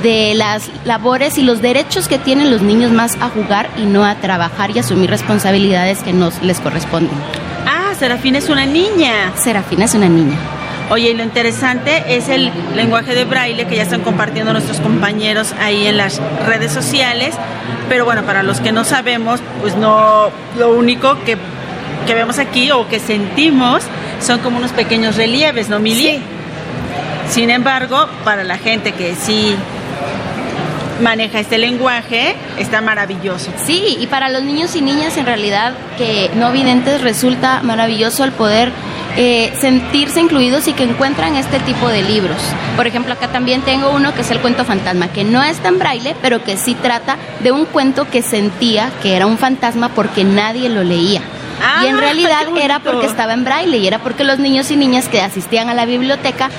[0.04, 4.04] de las labores y los derechos que tienen los niños más a jugar y no
[4.04, 7.16] a trabajar y asumir responsabilidades que nos les corresponden.
[7.66, 9.32] Ah, Serafina es una niña.
[9.36, 10.36] Serafina es una niña.
[10.88, 15.52] Oye, y lo interesante es el lenguaje de braille que ya están compartiendo nuestros compañeros
[15.60, 17.34] ahí en las redes sociales.
[17.88, 21.36] Pero bueno, para los que no sabemos, pues no, lo único que,
[22.06, 23.82] que vemos aquí o que sentimos
[24.20, 26.02] son como unos pequeños relieves, ¿no, Mili?
[26.06, 26.22] Sí.
[27.30, 29.56] Sin embargo, para la gente que sí
[31.00, 33.50] maneja este lenguaje, está maravilloso.
[33.64, 38.32] Sí, y para los niños y niñas en realidad que no videntes resulta maravilloso el
[38.32, 38.70] poder
[39.16, 42.36] eh, sentirse incluidos y que encuentran este tipo de libros.
[42.76, 45.78] Por ejemplo, acá también tengo uno que es el cuento fantasma, que no es tan
[45.78, 50.24] braille, pero que sí trata de un cuento que sentía que era un fantasma porque
[50.24, 51.20] nadie lo leía.
[51.82, 54.76] y en Ah, realidad era porque estaba en braille y era porque los niños y
[54.76, 56.50] niñas que asistían a la biblioteca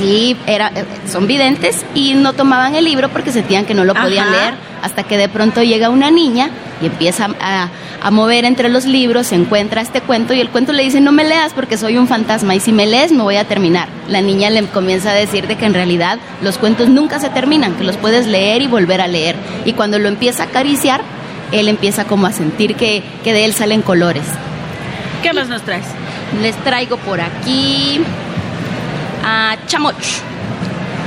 [0.00, 3.94] sí era, eh, son videntes y no tomaban el libro porque sentían que no lo
[3.94, 4.36] podían Ajá.
[4.36, 6.48] leer hasta que de pronto llega una niña
[6.80, 7.68] y empieza a,
[8.02, 11.12] a mover entre los libros, se encuentra este cuento y el cuento le dice no
[11.12, 13.88] me leas porque soy un fantasma y si me lees me voy a terminar.
[14.08, 17.74] La niña le comienza a decir de que en realidad los cuentos nunca se terminan,
[17.74, 19.36] que los puedes leer y volver a leer
[19.66, 21.02] y cuando lo empieza a acariciar
[21.52, 24.22] él empieza como a sentir que, que de él salen colores.
[25.22, 25.84] ¿Qué más nos traes?
[26.42, 28.00] Les traigo por aquí
[29.24, 29.94] a Chamoch.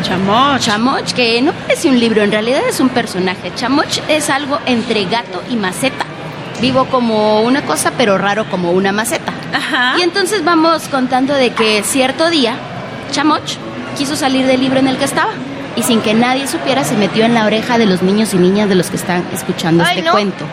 [0.03, 0.59] Chamoch.
[0.59, 3.51] Chamoch, que no parece un libro, en realidad es un personaje.
[3.55, 6.05] Chamoch es algo entre gato y maceta.
[6.61, 9.33] Vivo como una cosa, pero raro como una maceta.
[9.53, 9.95] Ajá.
[9.97, 12.55] Y entonces vamos contando de que cierto día,
[13.11, 13.57] Chamoch
[13.97, 15.31] quiso salir del libro en el que estaba.
[15.75, 18.69] Y sin que nadie supiera, se metió en la oreja de los niños y niñas
[18.69, 20.11] de los que están escuchando Ay, este no.
[20.11, 20.45] cuento.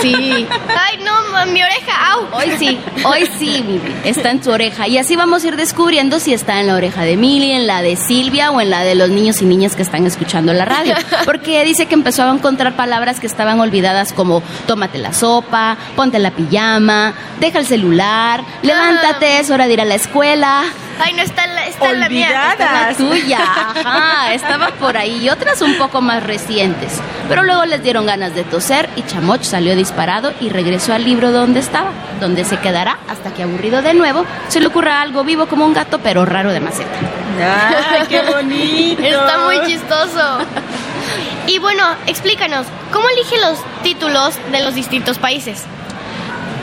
[0.00, 0.46] Sí.
[0.68, 2.26] Ay, no, mi oreja, au.
[2.32, 4.86] Hoy sí, hoy sí, está en tu oreja.
[4.88, 7.82] Y así vamos a ir descubriendo si está en la oreja de Mili, en la
[7.82, 10.94] de Silvia o en la de los niños y niñas que están escuchando la radio.
[11.24, 16.18] Porque dice que empezó a encontrar palabras que estaban olvidadas como tómate la sopa, ponte
[16.18, 20.64] la pijama, deja el celular, levántate, es hora de ir a la escuela.
[21.00, 22.52] Ay, no está en la, está la mía.
[22.52, 27.00] Está la tuya, ajá, estaba por ahí y otras un poco más recientes.
[27.28, 31.30] Pero luego les dieron ganas de toser y Chamoch salió disparado y regresó al libro
[31.30, 31.90] donde estaba,
[32.20, 35.74] donde se quedará hasta que aburrido de nuevo se le ocurra algo vivo como un
[35.74, 36.98] gato pero raro de maceta.
[37.40, 39.02] ¡Ay, qué bonito!
[39.02, 40.38] Está muy chistoso.
[41.46, 45.64] Y bueno, explícanos, ¿cómo elige los títulos de los distintos países?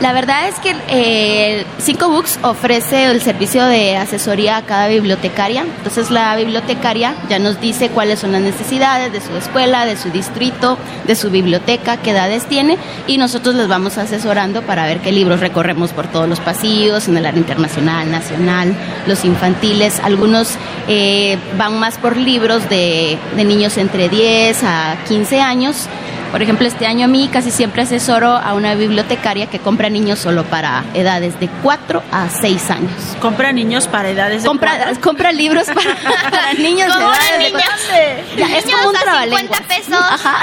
[0.00, 5.62] La verdad es que eh, Cinco Books ofrece el servicio de asesoría a cada bibliotecaria.
[5.62, 10.10] Entonces la bibliotecaria ya nos dice cuáles son las necesidades de su escuela, de su
[10.10, 10.76] distrito,
[11.06, 12.76] de su biblioteca, qué edades tiene
[13.06, 17.16] y nosotros les vamos asesorando para ver qué libros recorremos por todos los pasillos, en
[17.16, 18.74] el área internacional, nacional,
[19.06, 20.00] los infantiles.
[20.00, 20.56] Algunos
[20.88, 25.88] eh, van más por libros de, de niños entre 10 a 15 años.
[26.32, 30.18] Por ejemplo, este año a mí casi siempre asesoro a una bibliotecaria que compra niños
[30.18, 32.90] solo para edades de 4 a 6 años.
[33.20, 35.00] ¿Compra niños para edades de Compra, cuatro?
[35.00, 35.94] compra libros para,
[36.30, 37.64] para niños de edades una de niña.
[37.64, 39.60] cuatro- Ya, es Niños como un a trabalenguas.
[39.60, 40.04] 50 pesos.
[40.10, 40.36] Ajá.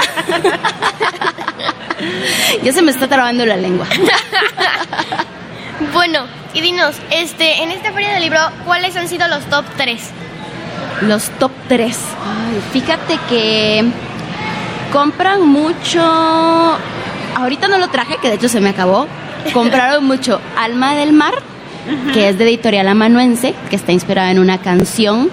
[2.64, 3.86] ya se me está trabando la lengua.
[5.92, 10.00] Bueno, y dinos, este, en esta feria del libro, ¿cuáles han sido los top 3?
[11.02, 11.96] Los top 3.
[12.72, 13.84] fíjate que
[14.94, 16.00] compran mucho.
[17.34, 19.08] Ahorita no lo traje, que de hecho se me acabó.
[19.52, 21.34] Compraron mucho Alma del Mar,
[22.12, 25.30] que es de editorial amanuense, que está inspirada en una canción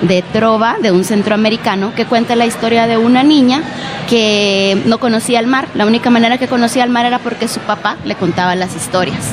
[0.00, 3.62] de trova de un centroamericano que cuenta la historia de una niña
[4.08, 5.68] que no conocía el mar.
[5.74, 9.28] La única manera que conocía el mar era porque su papá le contaba las historias.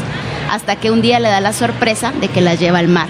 [0.52, 3.08] Hasta que un día le da la sorpresa de que la lleva al mar.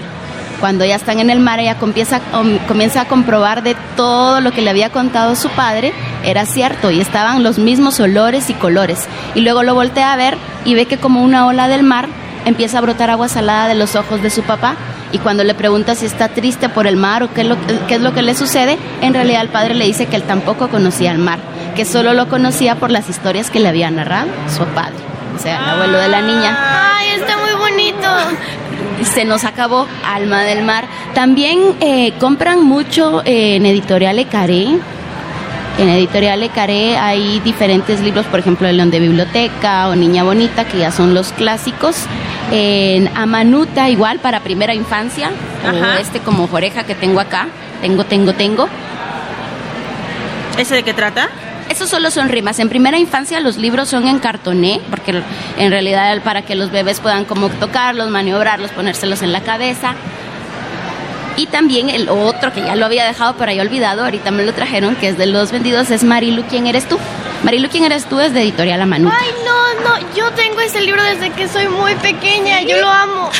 [0.60, 4.52] Cuando ya están en el mar, ella comienza, com- comienza a comprobar de todo lo
[4.52, 5.92] que le había contado su padre,
[6.22, 9.06] era cierto, y estaban los mismos olores y colores.
[9.34, 10.36] Y luego lo voltea a ver
[10.66, 12.08] y ve que como una ola del mar
[12.44, 14.74] empieza a brotar agua salada de los ojos de su papá.
[15.12, 17.56] Y cuando le pregunta si está triste por el mar o qué es lo,
[17.88, 20.68] qué es lo que le sucede, en realidad el padre le dice que él tampoco
[20.68, 21.38] conocía el mar,
[21.74, 24.94] que solo lo conocía por las historias que le había narrado su padre,
[25.36, 26.56] o sea, el abuelo de la niña.
[26.96, 28.08] Ay, está muy bonito.
[29.04, 30.86] Se nos acabó Alma del Mar.
[31.14, 34.78] También eh, compran mucho eh, en Editorial Ecaré.
[35.78, 40.64] En Editorial Ecaré hay diferentes libros, por ejemplo, El León de Biblioteca o Niña Bonita,
[40.64, 42.04] que ya son los clásicos.
[42.52, 45.30] En Amanuta, igual para primera infancia,
[45.66, 45.96] Ajá.
[45.96, 47.48] o este como Joreja que tengo acá.
[47.80, 48.68] Tengo, tengo, tengo.
[50.58, 51.30] ¿Ese de qué trata?
[51.70, 52.58] Esos solo son rimas.
[52.58, 55.22] En primera infancia los libros son en cartoné, porque
[55.56, 59.94] en realidad para que los bebés puedan como tocarlos, maniobrarlos, ponérselos en la cabeza.
[61.36, 64.52] Y también el otro que ya lo había dejado por ahí olvidado, ahorita me lo
[64.52, 66.98] trajeron, que es de los vendidos, es Marilu, ¿quién eres tú?
[67.44, 68.20] Marilu, ¿quién eres tú?
[68.20, 69.16] Es de Editorial La Manuta.
[69.18, 73.30] Ay, no, no, yo tengo ese libro desde que soy muy pequeña, yo lo amo.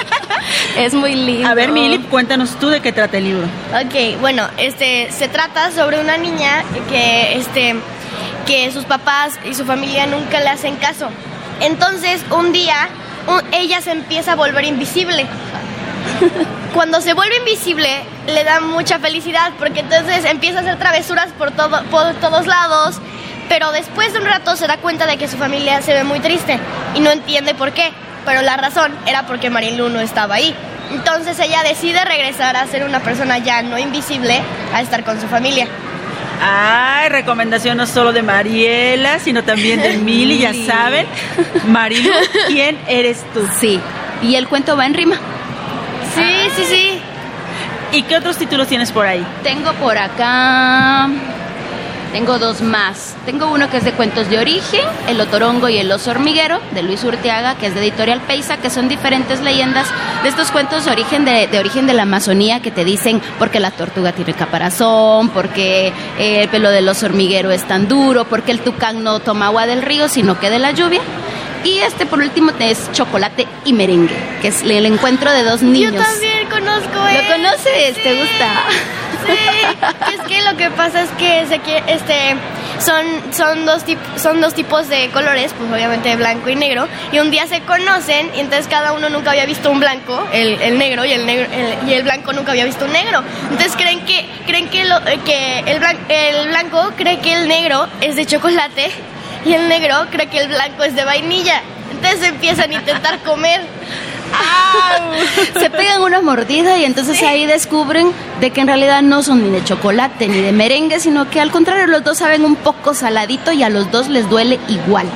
[0.78, 1.48] es muy lindo.
[1.48, 3.46] A ver, Mili, cuéntanos tú de qué trata el libro.
[3.84, 7.74] Ok, bueno, este se trata sobre una niña que este
[8.46, 11.08] que sus papás y su familia nunca le hacen caso.
[11.60, 12.88] Entonces, un día
[13.26, 15.26] un- ella se empieza a volver invisible.
[16.74, 17.88] Cuando se vuelve invisible,
[18.26, 22.96] le da mucha felicidad porque entonces empieza a hacer travesuras por, todo, por todos lados.
[23.48, 26.20] Pero después de un rato se da cuenta de que su familia se ve muy
[26.20, 26.58] triste
[26.94, 27.92] y no entiende por qué.
[28.24, 30.54] Pero la razón era porque Marilu no estaba ahí.
[30.92, 34.40] Entonces ella decide regresar a ser una persona ya no invisible
[34.72, 35.66] a estar con su familia.
[36.42, 41.06] Ay, recomendación no solo de Mariela, sino también de Mili, ya saben.
[41.68, 42.10] Marilu,
[42.48, 43.48] ¿quién eres tú?
[43.58, 43.80] Sí,
[44.22, 45.16] y el cuento va en rima.
[46.14, 47.00] Sí, sí, sí.
[47.92, 49.24] ¿Y qué otros títulos tienes por ahí?
[49.42, 51.08] Tengo por acá.
[52.14, 53.16] Tengo dos más.
[53.26, 56.84] Tengo uno que es de cuentos de origen, El Otorongo y el Oso Hormiguero, de
[56.84, 59.88] Luis Urteaga, que es de Editorial Peisa, que son diferentes leyendas
[60.22, 63.50] de estos cuentos de origen de, de origen de la Amazonía que te dicen por
[63.50, 67.88] qué la tortuga tiene caparazón, por qué eh, el pelo del oso hormiguero es tan
[67.88, 71.00] duro, por qué el tucán no toma agua del río, sino que de la lluvia.
[71.64, 75.92] Y este por último es chocolate y merengue, que es el encuentro de dos niños.
[75.94, 77.94] Yo también conozco ¿Lo ese, conoces?
[78.02, 78.48] ¿Te gusta?
[79.26, 82.36] Sí, es que lo que pasa es que se que- este
[82.78, 87.20] son son dos tip- son dos tipos de colores, pues obviamente blanco y negro, y
[87.20, 90.76] un día se conocen y entonces cada uno nunca había visto un blanco, el, el
[90.76, 93.22] negro y el negro el- y el blanco nunca había visto un negro.
[93.50, 97.48] Entonces creen que creen que lo- eh, que el blanco, el blanco cree que el
[97.48, 98.90] negro es de chocolate
[99.44, 101.62] y el negro cree que el blanco es de vainilla.
[101.90, 103.62] Entonces empiezan a intentar comer.
[105.58, 109.50] se pegan una mordida y entonces ahí descubren de que en realidad no son ni
[109.50, 113.52] de chocolate ni de merengue, sino que al contrario los dos saben un poco saladito
[113.52, 115.06] y a los dos les duele igual.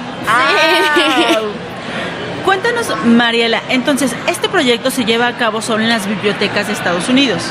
[2.48, 7.06] Cuéntanos, Mariela, entonces, ¿este proyecto se lleva a cabo solo en las bibliotecas de Estados
[7.10, 7.42] Unidos?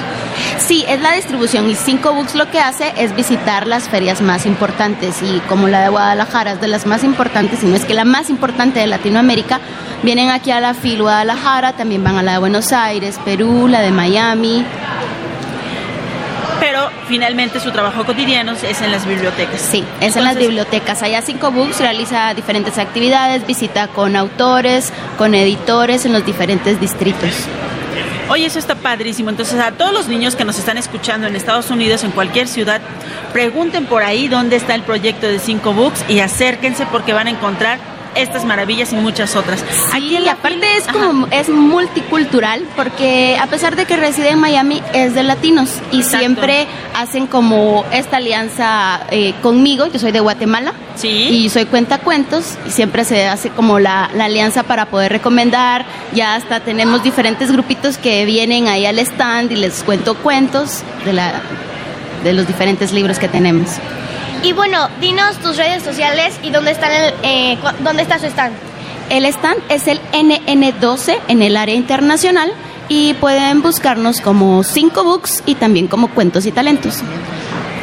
[0.58, 4.48] Sí, es la distribución y Cinco Books lo que hace es visitar las ferias más
[4.48, 7.94] importantes y como la de Guadalajara es de las más importantes, si no es que
[7.94, 9.60] la más importante de Latinoamérica,
[10.02, 13.82] vienen aquí a la FIL Guadalajara, también van a la de Buenos Aires, Perú, la
[13.82, 14.66] de Miami.
[16.68, 19.62] Pero finalmente su trabajo cotidiano es en las bibliotecas.
[19.62, 21.02] Sí, es en las bibliotecas.
[21.02, 27.32] Allá Cinco Books realiza diferentes actividades, visita con autores, con editores en los diferentes distritos.
[28.30, 29.30] Oye, eso está padrísimo.
[29.30, 32.82] Entonces, a todos los niños que nos están escuchando en Estados Unidos, en cualquier ciudad,
[33.32, 37.30] pregunten por ahí dónde está el proyecto de Cinco Books y acérquense porque van a
[37.30, 37.80] encontrar
[38.18, 39.64] estas maravillas y muchas otras.
[39.94, 44.82] Aquí y aparte es como es multicultural porque a pesar de que reside en Miami
[44.94, 49.88] es de latinos y siempre hacen como esta alianza eh, conmigo.
[49.88, 54.64] Yo soy de Guatemala y soy cuentacuentos y siempre se hace como la, la alianza
[54.64, 55.86] para poder recomendar.
[56.14, 61.14] Ya hasta tenemos diferentes grupitos que vienen ahí al stand y les cuento cuentos de
[61.14, 61.42] la
[62.24, 63.70] de los diferentes libros que tenemos.
[64.44, 68.54] Y bueno, dinos tus redes sociales y dónde están el, eh, dónde está su stand.
[69.10, 72.52] El stand es el NN12 en el área internacional
[72.90, 77.00] y pueden buscarnos como Cinco Books y también como Cuentos y Talentos.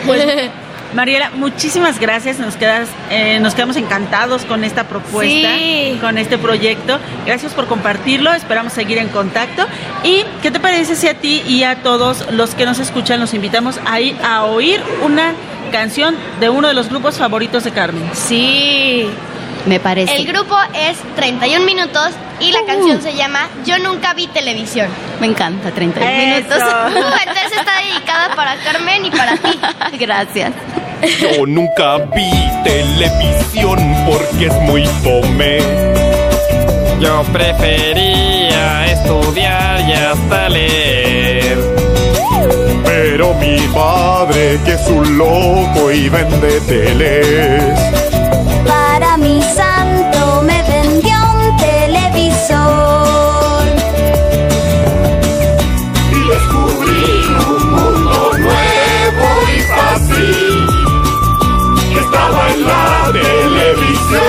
[0.07, 0.51] Pues,
[0.95, 2.39] Mariela, muchísimas gracias.
[2.39, 5.99] Nos, quedas, eh, nos quedamos encantados con esta propuesta, Sí.
[6.01, 6.99] con este proyecto.
[7.27, 8.33] Gracias por compartirlo.
[8.33, 9.67] Esperamos seguir en contacto.
[10.05, 13.35] ¿Y qué te parece si a ti y a todos los que nos escuchan los
[13.35, 15.33] invitamos a ir a oír una
[15.75, 18.09] canción de uno de los grupos favoritos de Carmen?
[18.13, 19.09] Sí.
[19.67, 20.15] Me parece.
[20.15, 24.89] El grupo es 31 minutos y la canción se llama Yo nunca vi televisión.
[25.21, 26.27] Me encanta, 31 Eso.
[26.27, 26.63] minutos.
[26.63, 26.97] Uh,
[27.29, 29.59] entonces está dedicada para Carmen y para ti.
[29.99, 30.53] Gracias.
[31.21, 32.31] Yo nunca vi
[32.63, 35.59] televisión porque es muy fome.
[37.01, 41.74] Yo prefería estudiar y hasta leer.
[42.97, 47.77] Pero mi padre, que es un loco y vende teles.
[48.65, 52.55] Para mi santo me vendió un televisor.
[56.13, 57.07] Y descubrí
[57.49, 59.27] un mundo nuevo
[59.57, 60.67] y fácil
[61.93, 64.23] que estaba en la televisión.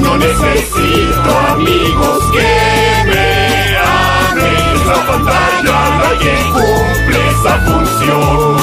[0.00, 2.89] No necesito amigos que
[4.90, 8.56] Esa pantalla la que cumple esa función.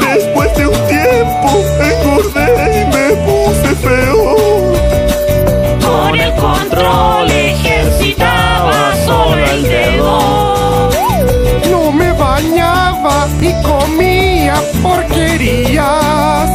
[0.00, 1.48] Después de un tiempo
[1.90, 2.48] engordé
[2.80, 4.24] y me puse feo.
[5.84, 10.90] Con el control ejercitaba solo el dedo.
[11.70, 16.48] No me bañaba y comía porquerías.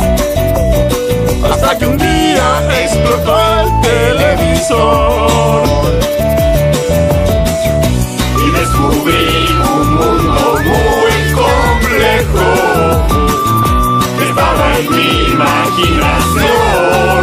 [1.51, 2.47] Hasta que un día
[2.81, 5.63] explotó el televisor.
[8.85, 12.47] Un mundo muy complejo.
[14.21, 17.21] Estaba en mi imaginación.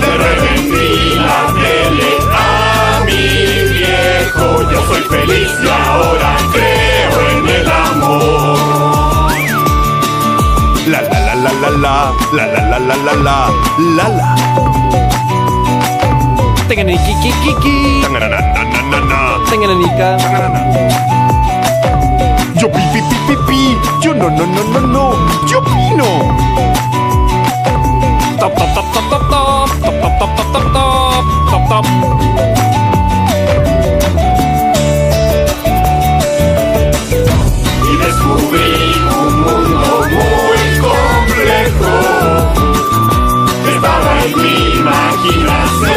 [0.00, 3.24] Le revendí la tele a mi
[3.72, 4.46] viejo.
[4.70, 8.58] Yo soy feliz y ahora creo en el amor.
[10.86, 11.96] La la la la la la
[12.32, 13.36] la la la la la
[13.96, 14.28] la la
[22.56, 23.76] Yo pi pi pi pi pi.
[24.02, 25.04] Yo no no no no no.
[25.46, 26.04] Yo opino.
[28.38, 31.84] Top, top, top, top, top, top, top, top, top, top, top, top, top, top.
[37.84, 38.72] y descubrí
[39.18, 42.63] un mundo muy complejo.
[44.32, 45.92] Mi imaginación.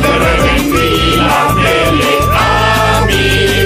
[0.00, 3.24] Le revendí la tele a mi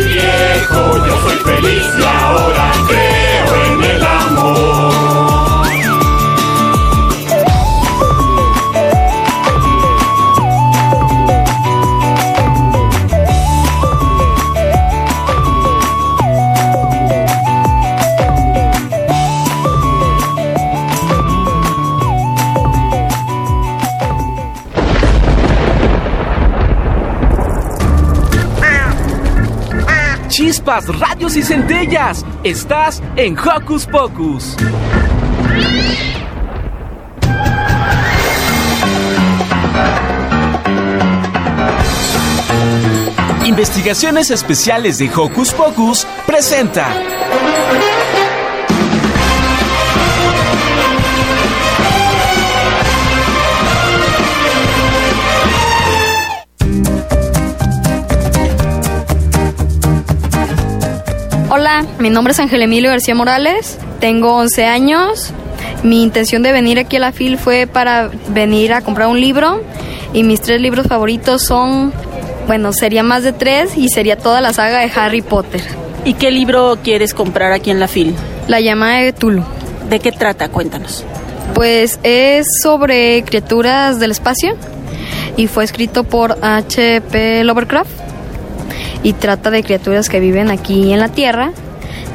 [0.08, 1.06] viejo.
[1.06, 3.13] Yo soy feliz y ahora creo
[30.82, 32.24] Rayos y centellas.
[32.42, 34.56] Estás en Hocus Pocus.
[43.44, 46.88] Investigaciones Especiales de Hocus Pocus presenta.
[61.64, 65.32] Hola, mi nombre es Ángel Emilio García Morales, tengo 11 años.
[65.82, 69.62] Mi intención de venir aquí a la FIL fue para venir a comprar un libro
[70.12, 71.90] y mis tres libros favoritos son,
[72.46, 75.62] bueno, sería más de tres y sería toda la saga de Harry Potter.
[76.04, 78.14] ¿Y qué libro quieres comprar aquí en la FIL?
[78.46, 79.42] La llamada de Tulu.
[79.88, 80.50] ¿De qué trata?
[80.50, 81.02] Cuéntanos.
[81.54, 84.54] Pues es sobre criaturas del espacio
[85.38, 87.42] y fue escrito por H.P.
[87.44, 88.04] Lovecraft
[89.04, 91.52] y trata de criaturas que viven aquí en la Tierra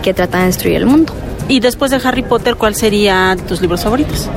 [0.04, 1.14] que tratan de destruir el mundo.
[1.48, 4.28] Y después de Harry Potter, ¿cuál serían tus libros favoritos?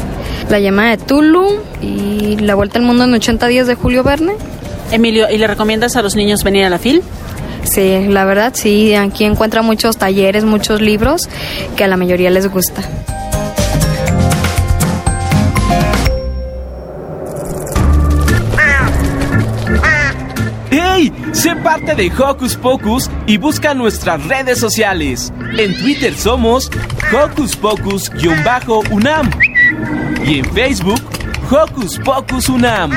[0.48, 4.34] La llamada de Tulu y La vuelta al mundo en 80 días de Julio Verne.
[4.92, 7.02] Emilio, ¿y le recomiendas a los niños venir a la FIL?
[7.64, 11.28] Sí, la verdad sí, aquí encuentra muchos talleres, muchos libros
[11.76, 12.82] que a la mayoría les gusta.
[21.56, 25.32] Parte de Hocus Pocus y busca nuestras redes sociales.
[25.58, 26.70] En Twitter somos
[27.12, 29.30] Hocus Pocus-UNAM
[30.24, 31.00] y en Facebook
[31.50, 32.92] Hocus Pocus UNAM.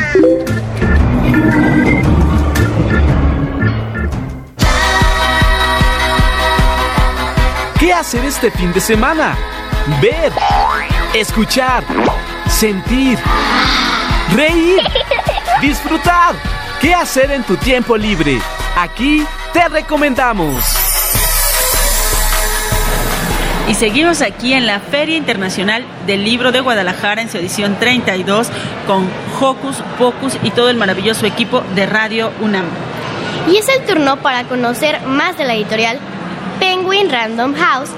[7.80, 9.36] ¿Qué hacer este fin de semana?
[10.01, 10.32] Ver,
[11.14, 11.84] escuchar,
[12.47, 13.20] sentir,
[14.34, 14.82] reír,
[15.62, 16.36] disfrutar.
[16.86, 18.38] ¿Qué hacer en tu tiempo libre?
[18.78, 20.64] Aquí te recomendamos.
[23.68, 28.50] Y seguimos aquí en la Feria Internacional del Libro de Guadalajara en su edición 32
[28.86, 29.10] con
[29.42, 32.66] Hocus Pocus y todo el maravilloso equipo de Radio UNAM.
[33.52, 35.98] Y es el turno para conocer más de la editorial
[36.60, 37.90] Penguin Random House.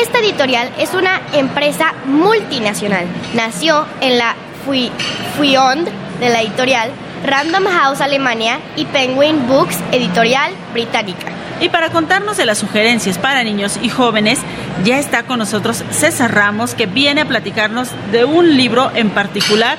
[0.00, 3.04] Esta editorial es una empresa multinacional.
[3.34, 4.34] Nació en la
[4.64, 4.90] Fui-
[5.36, 5.86] Fuyond
[6.20, 6.90] de la editorial
[7.30, 11.26] Random House Alemania y Penguin Books Editorial Británica.
[11.60, 14.40] Y para contarnos de las sugerencias para niños y jóvenes,
[14.84, 19.78] ya está con nosotros César Ramos, que viene a platicarnos de un libro en particular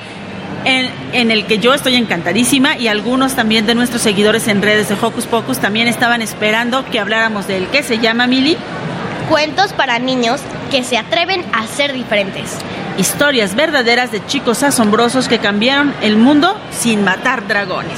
[0.64, 4.88] en, en el que yo estoy encantadísima y algunos también de nuestros seguidores en redes
[4.88, 7.68] de Hocus Pocus también estaban esperando que habláramos de él.
[7.70, 8.56] ¿Qué se llama, Mili?
[9.28, 10.40] Cuentos para niños
[10.70, 12.58] que se atreven a ser diferentes.
[12.98, 17.98] Historias verdaderas de chicos asombrosos que cambiaron el mundo sin matar dragones.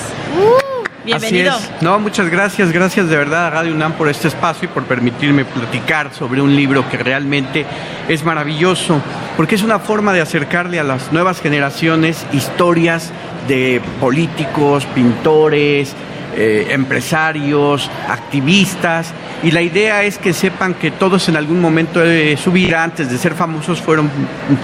[1.03, 1.55] Bienvenido.
[1.55, 1.81] Así es.
[1.81, 5.43] No, muchas gracias, gracias de verdad a Radio UNAM por este espacio y por permitirme
[5.43, 7.65] platicar sobre un libro que realmente
[8.07, 9.01] es maravilloso,
[9.35, 13.11] porque es una forma de acercarle a las nuevas generaciones historias
[13.47, 15.93] de políticos, pintores,
[16.35, 22.37] eh, empresarios, activistas, y la idea es que sepan que todos en algún momento de
[22.37, 24.09] su vida, antes de ser famosos, fueron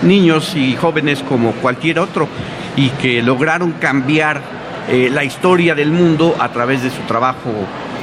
[0.04, 2.28] niños y jóvenes como cualquier otro,
[2.76, 4.41] y que lograron cambiar
[4.90, 7.52] eh, la historia del mundo a través de su trabajo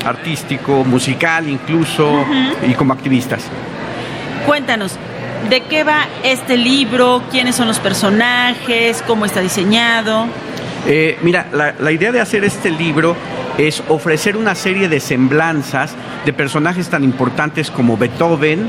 [0.04, 2.24] artístico, musical incluso,
[2.66, 3.44] y como activistas.
[4.46, 4.96] Cuéntanos,
[5.50, 7.22] ¿de qué va este libro?
[7.30, 9.02] ¿Quiénes son los personajes?
[9.06, 10.26] ¿Cómo está diseñado?
[10.86, 13.16] Eh, mira, la, la idea de hacer este libro
[13.58, 15.94] es ofrecer una serie de semblanzas
[16.24, 18.68] de personajes tan importantes como Beethoven,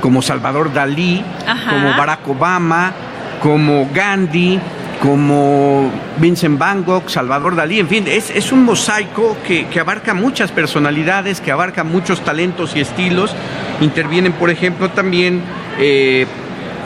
[0.00, 1.70] como Salvador Dalí, Ajá.
[1.70, 2.92] como Barack Obama,
[3.40, 4.60] como Gandhi,
[5.00, 10.14] como Vincent Van Gogh, Salvador Dalí, en fin, es, es un mosaico que, que abarca
[10.14, 13.34] muchas personalidades, que abarca muchos talentos y estilos.
[13.80, 15.42] Intervienen, por ejemplo, también
[15.78, 16.26] eh,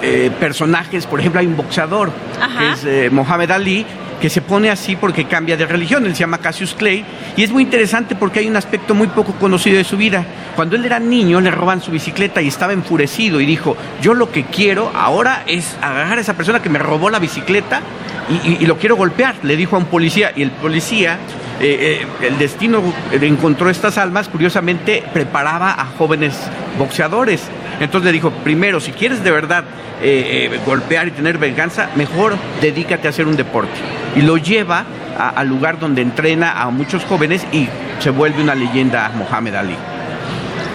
[0.02, 2.10] eh, personajes, por ejemplo, hay un boxeador,
[2.40, 2.58] Ajá.
[2.58, 3.86] que es eh, Mohamed Ali,
[4.20, 6.04] que se pone así porque cambia de religión.
[6.06, 7.04] Él se llama Cassius Clay
[7.36, 10.24] y es muy interesante porque hay un aspecto muy poco conocido de su vida.
[10.56, 14.30] Cuando él era niño le roban su bicicleta y estaba enfurecido y dijo, yo lo
[14.32, 17.80] que quiero ahora es agarrar a esa persona que me robó la bicicleta
[18.28, 21.18] y, y- y lo quiero golpear, le dijo a un policía y el policía,
[21.60, 22.82] eh, eh, el destino
[23.12, 26.34] encontró estas almas, curiosamente preparaba a jóvenes
[26.78, 27.42] boxeadores.
[27.80, 29.64] Entonces le dijo, primero, si quieres de verdad
[30.02, 33.72] eh, golpear y tener venganza, mejor dedícate a hacer un deporte.
[34.16, 34.84] Y lo lleva
[35.18, 37.68] al lugar donde entrena a muchos jóvenes y
[37.98, 39.76] se vuelve una leyenda Mohamed Ali.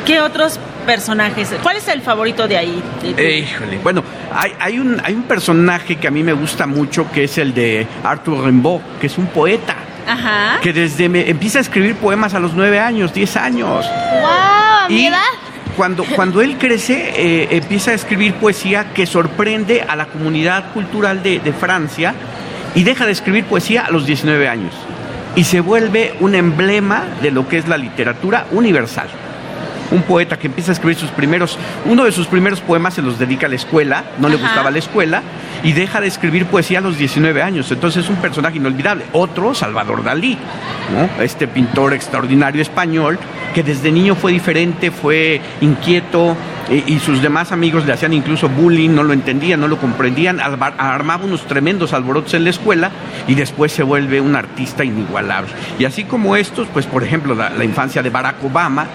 [0.06, 1.50] ¿Qué otros personajes?
[1.64, 2.84] ¿Cuál es el favorito de ahí?
[3.18, 3.80] Eh, híjole.
[3.82, 4.04] Bueno,
[4.34, 7.54] hay, hay, un, hay un personaje que a mí me gusta mucho, que es el
[7.54, 9.76] de Arthur Rimbaud, que es un poeta,
[10.08, 10.60] Ajá.
[10.62, 13.86] que desde me, empieza a escribir poemas a los nueve años, diez años.
[13.86, 14.30] ¡Wow!
[14.30, 15.20] ¿A mi Y edad?
[15.76, 21.24] Cuando, cuando él crece, eh, empieza a escribir poesía que sorprende a la comunidad cultural
[21.24, 22.14] de, de Francia
[22.76, 24.74] y deja de escribir poesía a los 19 años.
[25.36, 29.08] Y se vuelve un emblema de lo que es la literatura universal.
[29.92, 33.20] Un poeta que empieza a escribir sus primeros, uno de sus primeros poemas se los
[33.20, 35.22] dedica a la escuela, no le gustaba la escuela,
[35.64, 37.72] y deja de escribir poesía a los 19 años.
[37.72, 39.06] Entonces es un personaje inolvidable.
[39.12, 40.38] Otro, Salvador Dalí,
[40.92, 41.24] ¿no?
[41.24, 43.20] este pintor extraordinario español,
[43.54, 46.36] que desde niño fue diferente, fue inquieto,
[46.70, 51.26] y sus demás amigos le hacían incluso bullying, no lo entendían, no lo comprendían, armaba
[51.26, 52.92] unos tremendos alborotos en la escuela
[53.28, 55.52] y después se vuelve un artista inigualable.
[55.78, 58.88] Y así como estos, pues por ejemplo la, la infancia de Barack Obama,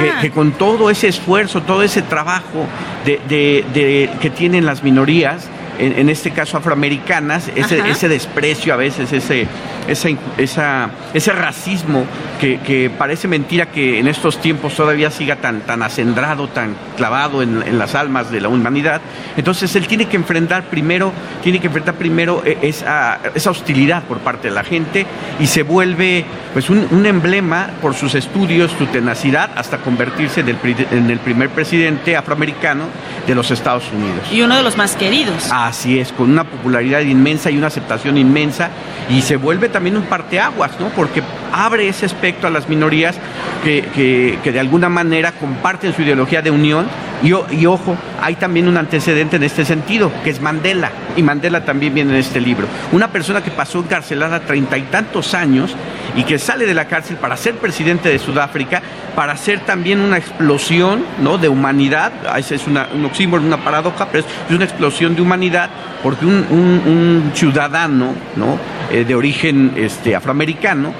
[0.00, 2.66] que, que con todo ese esfuerzo, todo ese trabajo
[3.04, 5.46] de, de- de- que tienen las minorías,
[5.78, 7.48] en, en este caso afroamericanas,
[7.90, 9.46] ese desprecio a veces, ese,
[9.90, 10.08] esa,
[10.38, 12.04] esa- ese racismo
[12.40, 17.42] que, que parece mentira que en estos tiempos todavía siga tan, tan acendrado, tan clavado
[17.42, 19.00] en, en las almas de la humanidad.
[19.36, 21.12] Entonces él tiene que enfrentar primero,
[21.42, 25.06] tiene que enfrentar primero eh, esa, esa hostilidad por parte de la gente
[25.38, 30.48] y se vuelve pues un, un emblema por sus estudios, su tenacidad, hasta convertirse en
[30.50, 30.56] el,
[30.90, 32.84] en el primer presidente afroamericano
[33.26, 34.20] de los Estados Unidos.
[34.32, 35.48] Y uno de los más queridos.
[35.50, 38.70] Así es, con una popularidad inmensa y una aceptación inmensa
[39.08, 40.88] y se vuelve también un parteaguas, ¿no?
[40.90, 43.16] Porque abre ese aspecto a las minorías
[43.64, 46.86] que, que- que de alguna manera comparten su ideología de unión
[47.22, 51.64] y, y ojo, hay también un antecedente en este sentido, que es Mandela, y Mandela
[51.64, 52.66] también viene en este libro.
[52.92, 55.74] Una persona que pasó encarcelada treinta y tantos años
[56.16, 58.80] y que sale de la cárcel para ser presidente de Sudáfrica,
[59.14, 61.36] para hacer también una explosión ¿no?
[61.36, 65.20] de humanidad, ese es una, un oxímoron, una paradoja, pero es, es una explosión de
[65.22, 65.68] humanidad,
[66.02, 68.58] porque un, ciudadano ¿no?
[68.90, 70.92] Eh, de origen este, afroamericano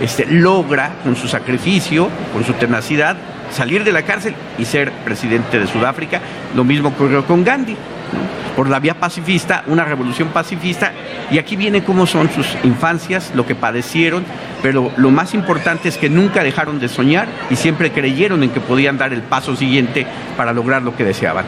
[0.00, 3.16] este, logra con su sacrificio, con su tenacidad,
[3.50, 6.20] salir de la cárcel y ser presidente de Sudáfrica.
[6.54, 7.76] Lo mismo ocurrió con Gandhi,
[8.56, 10.92] por la vía pacifista, una revolución pacifista,
[11.30, 14.24] y aquí viene cómo son sus infancias, lo que padecieron,
[14.62, 18.60] pero lo más importante es que nunca dejaron de soñar y siempre creyeron en que
[18.60, 20.06] podían dar el paso siguiente
[20.36, 21.44] para lograr lo que deseaban.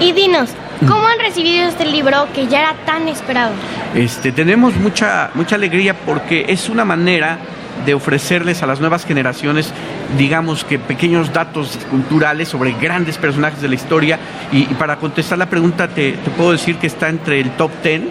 [0.00, 0.50] Y dinos,
[0.86, 3.50] ¿cómo han recibido este libro que ya era tan esperado?
[3.94, 7.38] Este, tenemos mucha, mucha alegría porque es una manera
[7.84, 9.72] de ofrecerles a las nuevas generaciones,
[10.18, 14.18] digamos que pequeños datos culturales sobre grandes personajes de la historia.
[14.52, 17.70] Y, y para contestar la pregunta, te, te puedo decir que está entre el top
[17.82, 18.02] 10,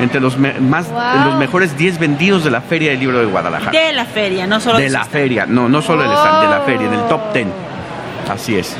[0.00, 1.26] entre los, me- más, Wow.
[1.26, 3.70] los mejores 10 vendidos de la Feria del Libro de Guadalajara.
[3.78, 5.12] De la feria, no solo de la stand.
[5.12, 6.64] feria, no, no solo del stand, de la Oh.
[6.64, 7.46] feria, en el top 10.
[8.32, 8.74] Así es.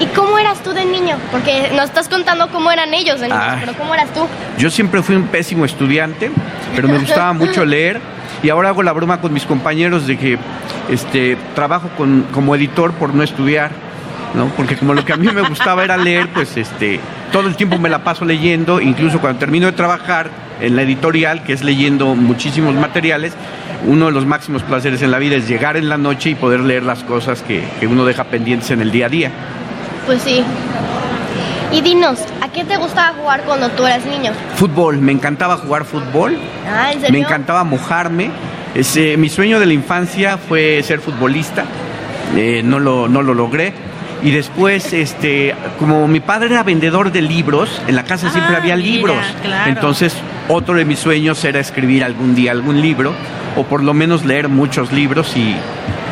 [0.00, 1.16] ¿Y cómo eras tú de niño?
[1.32, 3.56] Porque nos estás contando cómo eran ellos de niños, Ah.
[3.60, 4.26] pero ¿cómo eras tú?
[4.58, 6.30] Yo siempre fui un pésimo estudiante,
[6.76, 8.00] pero me gustaba mucho leer
[8.42, 10.38] y ahora hago la broma con mis compañeros de que
[10.88, 13.70] este, trabajo con, como editor por no estudiar,
[14.34, 14.46] ¿no?
[14.56, 17.00] Porque como lo que a mí me gustaba era leer, pues este,
[17.32, 20.30] todo el tiempo me la paso leyendo, incluso cuando termino de trabajar
[20.60, 23.32] en la editorial, que es leyendo muchísimos materiales,
[23.86, 26.60] uno de los máximos placeres en la vida es llegar en la noche y poder
[26.60, 29.30] leer las cosas que, que uno deja pendientes en el día a día.
[30.08, 30.42] Pues sí.
[31.70, 34.32] Y dinos, ¿a qué te gustaba jugar cuando tú eras niño?
[34.56, 37.12] Fútbol, me encantaba jugar fútbol, Ah, ¿en serio?
[37.12, 38.30] me encantaba mojarme.
[38.74, 41.64] Ese, mi sueño de la infancia fue ser futbolista,
[42.36, 43.72] Eh, no, lo, no lo logré.
[44.22, 48.60] Y después, este, como mi padre era vendedor de libros, en la casa siempre Ah,
[48.60, 49.16] había mira, libros.
[49.42, 49.70] claro.
[49.70, 50.14] Entonces,
[50.48, 53.12] otro de mis sueños era escribir algún día algún libro,
[53.56, 55.36] o por lo menos leer muchos libros.
[55.36, 55.54] Y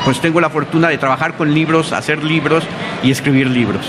[0.06, 2.62] pues tengo la fortuna de trabajar con libros, hacer libros
[3.02, 3.84] y escribir libros.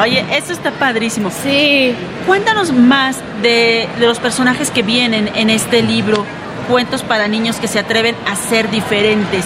[0.00, 1.30] Oye, esto está padrísimo.
[1.30, 1.94] Sí.
[2.26, 6.26] Cuéntanos más de, de los personajes que vienen en este libro,
[6.68, 9.44] cuentos para niños que se atreven a ser diferentes.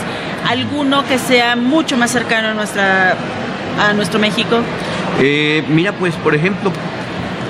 [0.48, 3.14] Alguno que sea mucho más cercano a nuestra
[3.78, 4.60] a nuestro México.
[5.20, 6.72] Eh, mira, pues, por ejemplo,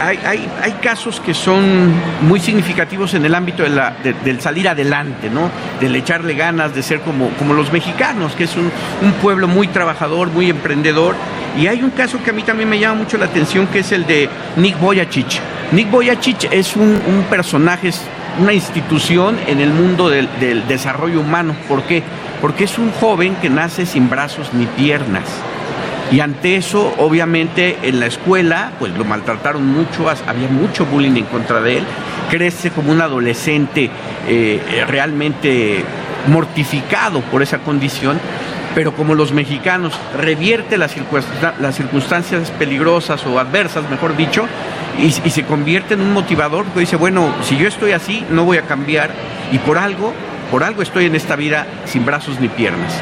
[0.00, 1.92] hay, hay, casos que son
[2.22, 5.50] muy significativos en el ámbito de la- de- del salir adelante, ¿no?
[5.80, 8.70] Del echarle ganas, de ser como, como los mexicanos, que es un,
[9.02, 11.14] un pueblo muy trabajador, muy emprendedor.
[11.58, 13.92] Y hay un caso que a mí también me llama mucho la atención, que es
[13.92, 15.40] el de Nick Boyachich.
[15.72, 18.02] Nick Boyachich es un, un personaje, es
[18.40, 21.56] una institución en el mundo del, del desarrollo humano.
[21.68, 22.02] ¿Por qué?
[22.42, 25.24] Porque es un joven que nace sin brazos ni piernas.
[26.12, 31.24] Y ante eso, obviamente, en la escuela, pues lo maltrataron mucho, había mucho bullying en
[31.24, 31.84] contra de él.
[32.30, 33.90] Crece como un adolescente
[34.28, 35.84] eh, realmente
[36.28, 38.20] mortificado por esa condición,
[38.74, 44.46] pero como los mexicanos revierte las, circunstan- las circunstancias peligrosas o adversas, mejor dicho,
[44.98, 48.44] y, y se convierte en un motivador, porque dice, bueno, si yo estoy así, no
[48.44, 49.10] voy a cambiar,
[49.50, 50.12] y por algo,
[50.50, 52.92] por algo estoy en esta vida sin brazos ni piernas.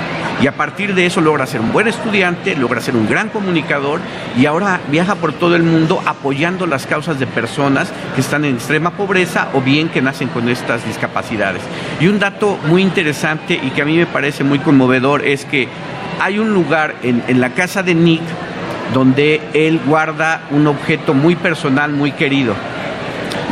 [0.43, 4.01] Y a partir de eso logra ser un buen estudiante, logra ser un gran comunicador
[4.37, 8.57] y ahora viaja por todo el mundo apoyando las causas de personas que están en
[8.57, 11.63] extrema pobreza o bien que nacen con estas discapacidades.
[12.01, 15.69] Y un dato muy interesante y que a mí me parece muy conmovedor es que
[16.21, 18.23] hay un lugar en, la casa de Nick
[18.93, 22.55] donde él guarda un objeto muy personal, muy querido.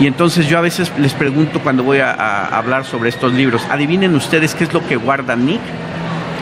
[0.01, 3.62] Y entonces yo a veces les pregunto cuando voy a, a hablar sobre estos libros,
[3.70, 5.61] adivinen ustedes qué es lo que guarda Nick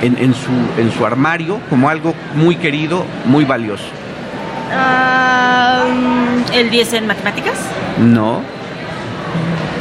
[0.03, 0.51] en, en su,
[0.81, 3.85] en su armario como algo muy querido, muy valioso.
[4.73, 5.83] Ah,
[6.55, 7.59] ¿El 10 en matemáticas?
[7.99, 8.41] No,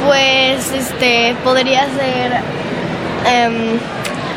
[0.04, 2.32] Pues, este, podría ser
[3.26, 3.78] em,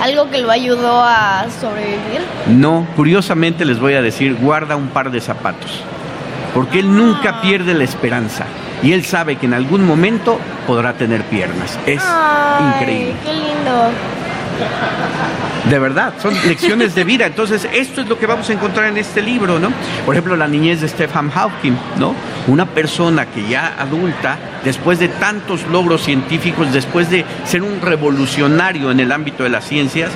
[0.02, 2.22] algo que lo ayudó a sobrevivir.
[2.48, 5.82] no, curiosamente les voy a decir, guarda un par de zapatos,
[6.54, 8.46] porque él nunca pierde la esperanza
[8.82, 11.80] y él sabe que en algún momento podrá tener piernas.
[11.86, 13.14] Es Ay, increíble.
[13.24, 13.92] Qué lindo.
[15.70, 17.26] De verdad, son lecciones de vida.
[17.26, 19.72] Entonces, esto es lo que vamos a encontrar en este libro, ¿no?
[20.06, 22.14] Por ejemplo, la niñez de Stephen Hawking, ¿no?
[22.48, 28.92] Una persona que ya adulta, después de tantos logros científicos, después de ser un revolucionario
[28.92, 30.12] en el ámbito de las ciencias,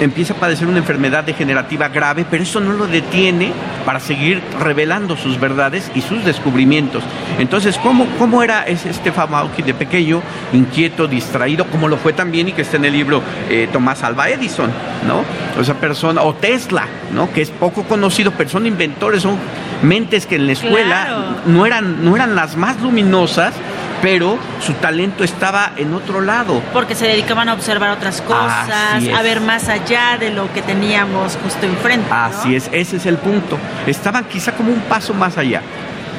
[0.00, 3.52] empieza a padecer una enfermedad degenerativa grave, pero eso no lo detiene
[3.84, 7.04] para seguir revelando sus verdades y sus descubrimientos.
[7.38, 10.22] Entonces, ¿cómo, cómo era ese Stephen Hawking de pequeño,
[10.52, 14.28] inquieto, distraído, como lo fue también y que está en el libro eh, Tomás Alva
[14.28, 14.70] Edison,
[15.06, 15.24] ¿no?
[15.58, 17.32] O esa persona, o Tesla, ¿no?
[17.32, 19.36] Que es poco conocido, pero son inventores, son
[19.82, 21.24] mentes que en la escuela Claro.
[21.46, 23.54] no, eran, no eran las más luminosas,
[24.02, 26.62] pero su talento estaba en otro lado.
[26.72, 31.38] Porque se dedicaban a observar otras cosas, a ver más allá de lo que teníamos
[31.42, 32.08] justo enfrente.
[32.08, 32.16] ¿no?
[32.16, 33.58] Así es, ese es el punto.
[33.86, 35.62] Estaban quizá como un paso más allá.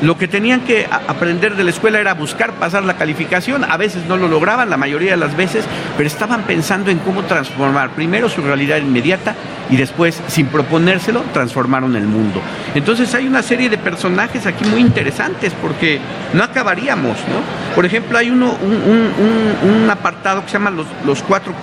[0.02, 3.64] Lo que tenían que aprender de la escuela era buscar pasar la calificación.
[3.64, 5.66] A veces no lo lograban, la mayoría de las veces,
[5.98, 9.34] pero estaban pensando en cómo transformar primero su realidad inmediata
[9.70, 12.42] y después, sin proponérselo, transformaron el mundo.
[12.76, 16.00] Entonces hay una serie de personajes aquí muy interesantes porque
[16.34, 17.76] no acabaríamos, ¿no?
[17.76, 21.54] Por ejemplo, hay uno, un, apartado que se llama los, los, cuatro,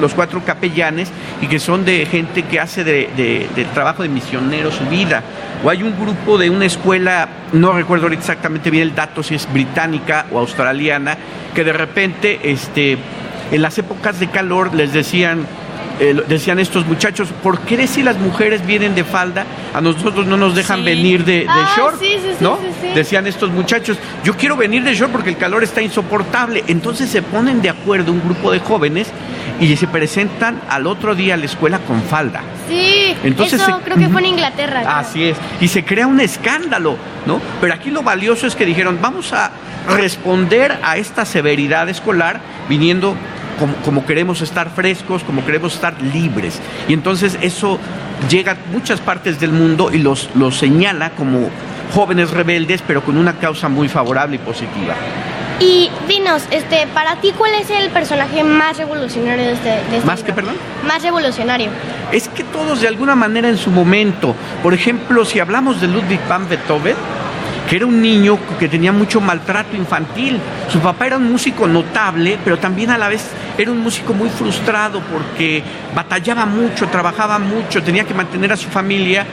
[0.00, 1.10] los cuatro capellanes
[1.40, 5.22] y que son de gente que hace de, de- trabajo de misionero su vida.
[5.64, 9.52] O hay un grupo de una escuela, no recuerdo exactamente bien el dato, si es
[9.52, 11.16] británica o australiana,
[11.54, 12.96] que de repente, este,
[13.50, 15.46] en las épocas de calor les decían,
[15.98, 20.36] eh, decían estos muchachos, ¿por qué si las mujeres vienen de falda, a nosotros no
[20.36, 20.84] nos dejan Sí.
[20.84, 21.98] venir de, de Ah, short?
[21.98, 22.56] sí, sí, sí, ¿no?
[22.94, 26.62] Decían estos muchachos, yo quiero venir de short porque el calor está insoportable.
[26.68, 29.08] Entonces se ponen de acuerdo un grupo de jóvenes
[29.60, 32.42] y se presentan al otro día a la escuela con falda.
[32.68, 34.80] Sí, Entonces eso se- creo que fue en Inglaterra.
[34.82, 34.92] creo.
[34.92, 35.36] Así es.
[35.60, 37.40] Y se crea un escándalo, ¿no?
[37.60, 39.50] Pero aquí lo valioso es que dijeron, vamos a
[39.88, 43.16] responder a esta severidad escolar viniendo
[43.58, 46.60] como, como queremos estar frescos, como queremos estar libres.
[46.86, 47.78] Y entonces eso
[48.30, 51.50] llega a muchas partes del mundo y los, los señala como
[51.92, 54.94] jóvenes rebeldes, pero con una causa muy favorable y positiva.
[55.60, 60.06] Y dinos, este, para ti, ¿cuál es el personaje más revolucionario de este, de este
[60.06, 60.34] ¿Más que libro?
[60.36, 60.56] perdón?
[60.86, 61.70] Más revolucionario.
[62.12, 66.20] Es que todos de alguna manera en su momento, por ejemplo, si hablamos de Ludwig
[66.28, 66.94] van Beethoven,
[67.68, 70.40] que era un niño que tenía mucho maltrato infantil.
[70.70, 73.26] Su papá era un músico notable, pero también a la vez
[73.58, 75.62] era un músico muy frustrado porque
[75.94, 79.26] batallaba mucho, trabajaba mucho, tenía que mantener a su familia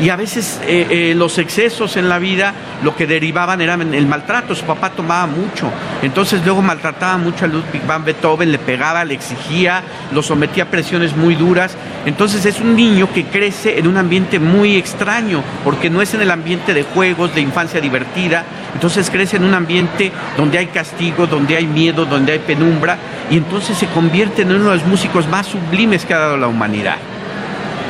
[0.00, 4.06] y a veces eh, eh, los excesos en la vida lo que derivaban era el
[4.06, 4.54] maltrato.
[4.54, 5.70] Su papá tomaba mucho,
[6.02, 9.82] entonces luego maltrataba mucho a Ludwig van Beethoven, le pegaba, le exigía,
[10.12, 11.76] lo sometía a presiones muy duras.
[12.06, 16.22] Entonces es un niño que crece en un ambiente muy extraño, porque no es en
[16.22, 18.44] el ambiente de juegos, de infancia divertida.
[18.74, 22.96] Entonces crece en un ambiente donde hay castigo, donde hay miedo, donde hay penumbra,
[23.30, 26.48] y entonces se convierte en uno de los músicos más sublimes que ha dado la
[26.48, 26.96] humanidad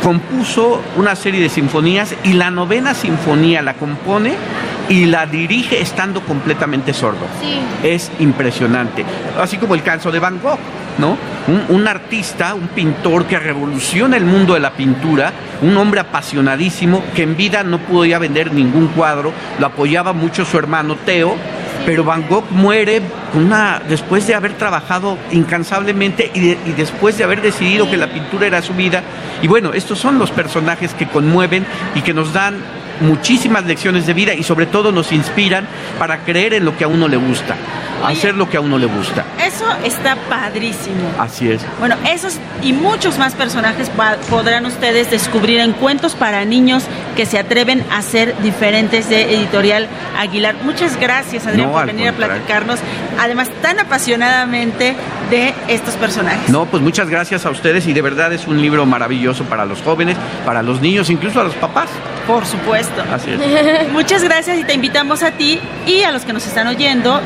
[0.03, 4.35] compuso una serie de sinfonías y la novena sinfonía la compone
[4.89, 7.27] y la dirige estando completamente sordo.
[7.41, 7.61] Sí.
[7.87, 9.05] Es impresionante.
[9.41, 10.59] Así como el caso de Van Gogh,
[10.99, 11.17] ¿no?
[11.47, 17.03] Un, un artista, un pintor que revoluciona el mundo de la pintura, un hombre apasionadísimo
[17.15, 21.37] que en vida no podía vender ningún cuadro, lo apoyaba mucho su hermano Teo,
[21.85, 23.01] pero Van Gogh muere
[23.35, 28.47] una, después de haber trabajado incansablemente y, y después de haber decidido que la pintura
[28.47, 29.03] era su vida.
[29.43, 32.63] Y bueno, estos son los personajes que conmueven y que nos dan
[33.01, 35.67] muchísimas lecciones de vida y sobre todo nos inspiran
[35.99, 37.57] para creer en lo que a uno le gusta,
[38.05, 39.25] hacer lo que a uno le gusta.
[39.45, 41.11] Eso está padrísimo.
[41.19, 41.63] Así es.
[41.79, 43.91] Bueno, esos y muchos más personajes
[44.31, 46.85] podrán ustedes descubrir en cuentos para niños
[47.17, 49.89] que se atreven a ser diferentes de Editorial
[50.19, 50.57] Aguilar.
[50.63, 52.79] Muchas gracias, Adrián, No, por venir a platicarnos,
[53.19, 54.97] además tan apasionadamente,
[55.31, 56.51] de estos personajes.
[56.51, 59.81] No, pues muchas gracias a ustedes y de verdad es un libro maravilloso para los
[59.81, 61.89] jóvenes, para los niños, incluso a los papás.
[62.27, 63.03] Por supuesto.
[63.11, 63.91] Así es.
[63.93, 67.21] Muchas gracias y te invitamos a ti y a los que nos están oyendo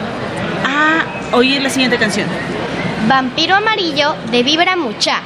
[0.77, 2.29] a oír la siguiente canción.
[3.09, 5.23] Vampiro Amarillo de Vibra Mucha.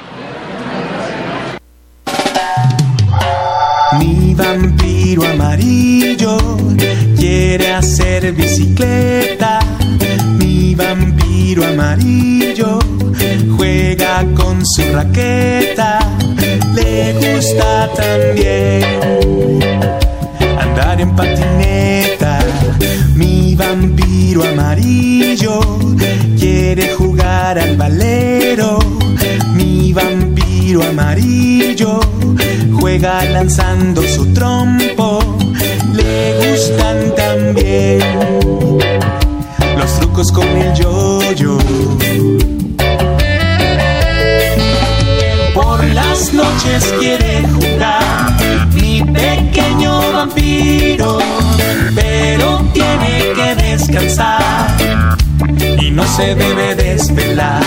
[3.98, 6.36] Mi vampiro amarillo
[7.16, 9.58] quiere hacer bicicleta.
[10.38, 12.78] Mi vampiro amarillo
[13.56, 15.98] juega con su raqueta.
[16.74, 18.84] Le gusta también
[20.60, 22.38] andar en patineta.
[23.16, 25.60] Mi vampiro amarillo
[26.38, 28.78] quiere jugar al valero.
[29.54, 32.00] Mi vampiro amarillo
[32.80, 35.36] juega lanzando su trompo.
[35.92, 38.00] Le gustan también
[39.78, 41.58] los trucos con el yoyo.
[45.54, 48.32] Por las noches quiere jugar
[48.72, 51.18] mi pequeño vampiro,
[51.94, 53.09] pero tiene
[55.80, 57.62] y no se debe desvelar.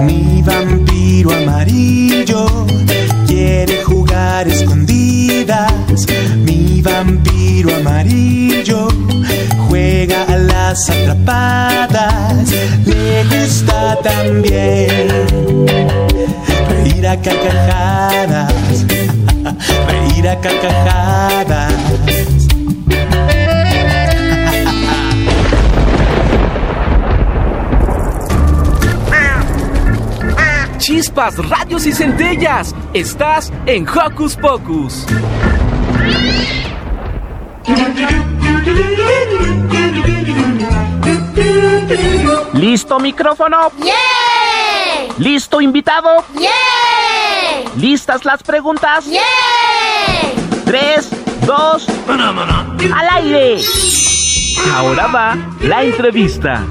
[0.00, 2.66] Mi vampiro amarillo
[3.26, 5.72] quiere jugar escondidas.
[6.36, 8.86] Mi vampiro amarillo
[9.68, 12.52] juega a las atrapadas.
[12.86, 15.58] Le gusta también
[16.78, 18.86] reír a carcajadas.
[19.88, 21.72] Reír a carcajadas.
[30.78, 32.74] Chispas, radios y centellas.
[32.94, 35.06] Estás en Hocus Pocus.
[42.54, 43.70] ¿Listo micrófono?
[43.78, 44.37] ¡Yay!
[45.18, 46.24] ¿Listo invitado?
[46.34, 47.64] ¡Yay!
[47.76, 49.04] ¿Listas las preguntas?
[49.06, 49.20] ¡Yay!
[50.64, 51.10] Tres,
[51.44, 53.60] dos, al aire.
[54.74, 56.64] Ahora va la entrevista.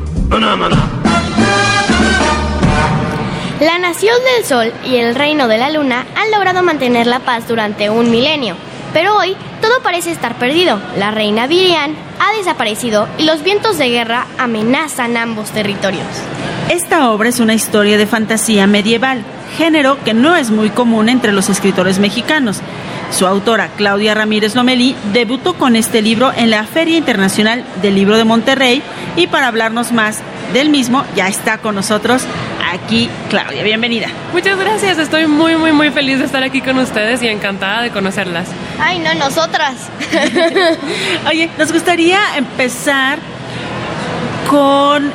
[3.60, 7.50] La Nación del Sol y el Reino de la Luna han logrado mantener la paz
[7.50, 8.56] durante un milenio,
[8.94, 10.80] pero hoy todo parece estar perdido.
[10.98, 16.06] La reina Virian ha desaparecido y los vientos de guerra amenazan ambos territorios.
[16.70, 19.24] Esta obra es una historia de fantasía medieval,
[19.58, 22.62] género que no es muy común entre los escritores mexicanos.
[23.12, 28.18] Su autora, Claudia Ramírez Lomelí, debutó con este libro en la Feria Internacional del Libro
[28.18, 28.82] de Monterrey
[29.16, 30.20] y para hablarnos más
[30.54, 32.24] del mismo ya está con nosotros
[32.84, 33.64] aquí Claudia.
[33.64, 34.08] Bienvenida.
[34.34, 37.92] Muchas gracias, estoy muy, muy, muy feliz de estar aquí con ustedes y encantada de
[37.92, 38.48] conocerlas.
[38.80, 39.76] Ay, no, nosotras.
[41.30, 43.20] Oye, nos gustaría empezar
[44.50, 45.12] con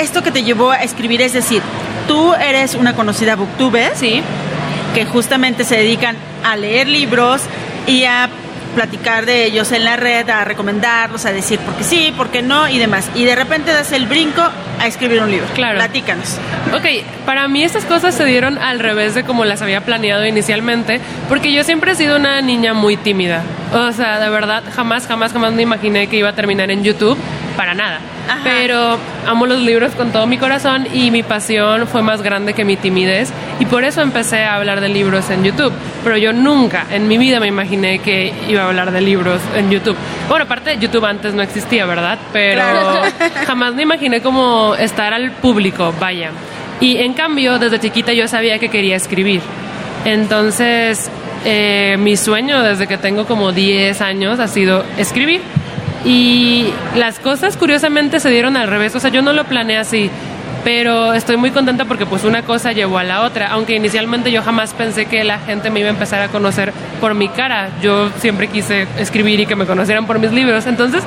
[0.00, 1.62] esto que te llevó a escribir, es decir,
[2.08, 3.92] tú eres una conocida booktuber.
[3.94, 4.22] Sí.
[4.94, 7.40] Que justamente se dedican a leer libros
[7.86, 8.28] y a
[8.74, 12.42] platicar de ellos en la red, a recomendarlos, a decir por qué sí, por qué
[12.42, 13.08] no y demás.
[13.14, 14.42] Y de repente das el brinco
[14.82, 15.46] a escribir un libro.
[15.54, 15.76] Claro.
[15.78, 16.38] Platícanos.
[16.74, 16.86] Ok,
[17.24, 21.52] para mí estas cosas se dieron al revés de como las había planeado inicialmente, porque
[21.52, 23.42] yo siempre he sido una niña muy tímida.
[23.72, 27.16] O sea, de verdad, jamás, jamás, jamás me imaginé que iba a terminar en YouTube,
[27.56, 28.00] para nada.
[28.44, 32.64] Pero amo los libros con todo mi corazón y mi pasión fue más grande que
[32.64, 35.72] mi timidez y por eso empecé a hablar de libros en YouTube.
[36.04, 39.70] Pero yo nunca en mi vida me imaginé que iba a hablar de libros en
[39.70, 39.96] YouTube.
[40.28, 42.18] Bueno, aparte YouTube antes no existía, ¿verdad?
[42.32, 43.00] Pero Claro.
[43.46, 46.30] jamás me imaginé como estar al público, vaya.
[46.80, 49.40] Y en cambio, desde chiquita yo sabía que quería escribir.
[50.04, 51.10] Entonces,
[51.44, 55.40] eh, mi sueño desde que tengo como 10 años ha sido escribir.
[56.04, 56.66] Y
[56.96, 60.10] las cosas curiosamente se dieron al revés, o sea, yo no lo planeé así,
[60.64, 64.42] pero estoy muy contenta porque pues una cosa llevó a la otra, aunque inicialmente yo
[64.42, 68.10] jamás pensé que la gente me iba a empezar a conocer por mi cara, yo
[68.18, 71.02] siempre quise escribir y que me conocieran por mis libros, entonces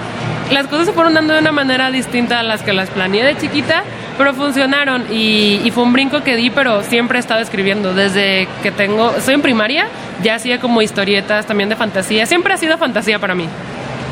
[0.51, 3.37] las cosas se fueron dando de una manera distinta a las que las planeé de
[3.37, 3.83] chiquita,
[4.17, 5.05] pero funcionaron.
[5.11, 9.15] Y, y fue un brinco que di, pero siempre he estado escribiendo, desde que tengo,
[9.17, 9.87] estoy en primaria,
[10.23, 13.47] ya hacía como historietas también de fantasía, siempre ha sido fantasía para mí.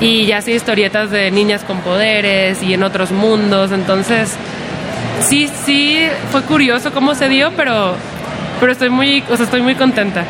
[0.02, 4.36] Y ya hacía historietas de niñas con poderes y en otros mundos, entonces
[5.22, 7.96] sí, sí, fue curioso cómo se dio, pero,
[8.60, 10.24] pero estoy muy, o sea, estoy muy contenta.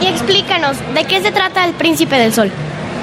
[0.00, 2.50] Y explícanos, ¿de qué se trata El Príncipe del Sol?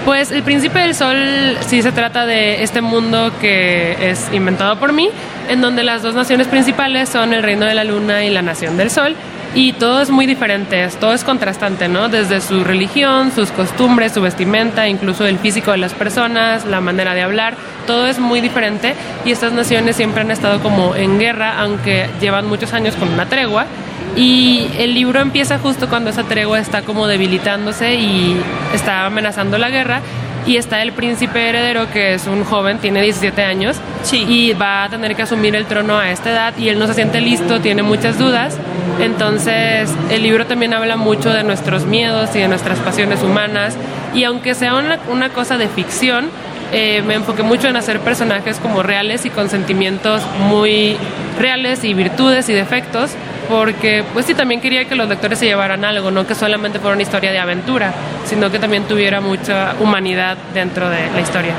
[0.05, 4.91] Pues El Príncipe del Sol sí se trata de este mundo que es inventado por
[4.91, 5.09] mí,
[5.49, 8.77] en donde las dos naciones principales son el Reino de la Luna y la Nación
[8.77, 9.15] del Sol.
[9.55, 12.09] Y todo es muy diferente, todo es contrastante, ¿no?
[12.09, 17.13] Desde su religión, sus costumbres, su vestimenta, incluso el físico de las personas, la manera
[17.13, 17.55] de hablar,
[17.85, 22.47] todo es muy diferente y estas naciones siempre han estado como en guerra, aunque llevan
[22.47, 23.67] muchos años con una tregua.
[24.15, 28.35] Y el libro empieza justo cuando esa tregua está como debilitándose y
[28.73, 30.01] está amenazando la guerra.
[30.45, 33.77] Y está el príncipe heredero, que es un joven, tiene 17 años,
[34.11, 36.93] y va a tener que asumir el trono a esta edad y él no se
[36.93, 38.57] siente listo, tiene muchas dudas.
[38.99, 43.75] Entonces, el libro también habla mucho de nuestros miedos y de nuestras pasiones humanas.
[44.13, 46.29] Y aunque sea una, una cosa de ficción,
[46.75, 50.97] eh, me enfoqué mucho en hacer personajes como reales y con sentimientos muy
[51.39, 53.11] reales y virtudes y defectos,
[53.49, 56.93] porque pues sí, también quería que los lectores se llevaran algo, no que solamente fuera
[56.93, 57.93] una historia de aventura,
[58.25, 61.53] sino que también tuviera mucha humanidad dentro de la historia.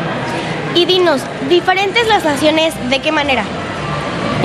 [0.74, 3.44] Y dinos, ¿diferentes las naciones de qué manera?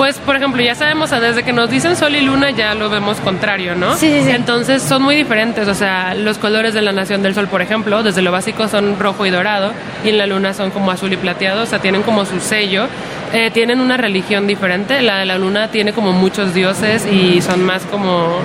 [0.00, 2.74] Pues, por ejemplo, ya sabemos, o sea, desde que nos dicen sol y luna ya
[2.74, 3.98] lo vemos contrario, ¿no?
[3.98, 4.30] Sí, sí, sí.
[4.30, 8.02] Entonces son muy diferentes, o sea, los colores de la Nación del Sol, por ejemplo,
[8.02, 11.18] desde lo básico son rojo y dorado, y en la luna son como azul y
[11.18, 12.86] plateado, o sea, tienen como su sello.
[13.34, 17.62] Eh, tienen una religión diferente, la de la luna tiene como muchos dioses y son
[17.62, 18.38] más como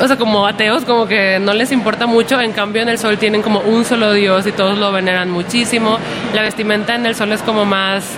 [0.00, 2.40] o sea, como ateos, como que no les importa mucho.
[2.40, 5.98] En cambio, en el sol tienen como un solo dios y todos lo veneran muchísimo.
[6.32, 8.16] La vestimenta en el sol es como más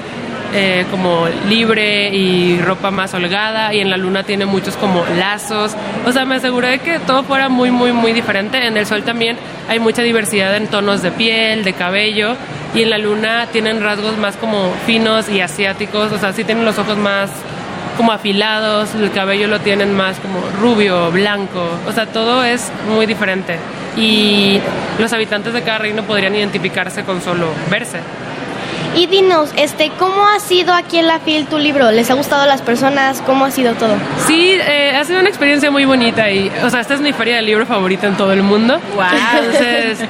[0.53, 5.77] eh, como libre y ropa más holgada y en la luna tiene muchos como lazos.
[6.07, 8.67] O sea, me aseguré que todo fuera muy, muy, muy diferente.
[8.67, 9.37] En el sol también
[9.69, 12.37] hay mucha diversidad en tonos de piel, de cabello
[12.75, 16.13] y en la luna tienen rasgos más como finos y asiáticos.
[16.13, 17.31] O sea, sí tienen los ojos más
[17.97, 23.05] como afilados, el cabello lo tienen más como rubio, blanco, o sea, todo es muy
[23.05, 23.59] diferente.
[23.95, 24.59] Y
[24.99, 27.99] los habitantes de cada reino podrían identificarse con solo verse.
[28.95, 31.93] Y dinos, este, ¿cómo ha sido aquí en la FIL tu libro?
[31.93, 33.23] ¿Les ha gustado a las personas?
[33.25, 33.95] ¿Cómo ha sido todo?
[34.27, 37.37] Sí, eh, ha sido una experiencia muy bonita y, o sea, esta es mi feria
[37.37, 38.81] de libro favorita en todo el mundo.
[39.33, 40.01] Entonces,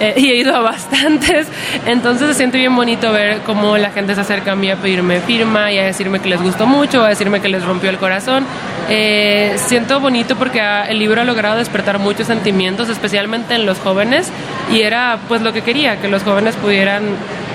[0.00, 1.48] eh, y he ido a bastantes.
[1.84, 5.20] Entonces se siente bien bonito ver cómo la gente se acerca a mí a pedirme
[5.20, 8.46] firma y a decirme que les gustó mucho, a decirme que les rompió el corazón.
[8.88, 14.30] Eh, siento bonito porque el libro ha logrado despertar muchos sentimientos, especialmente en los jóvenes,
[14.72, 17.02] y era pues lo que quería, que los jóvenes pudieran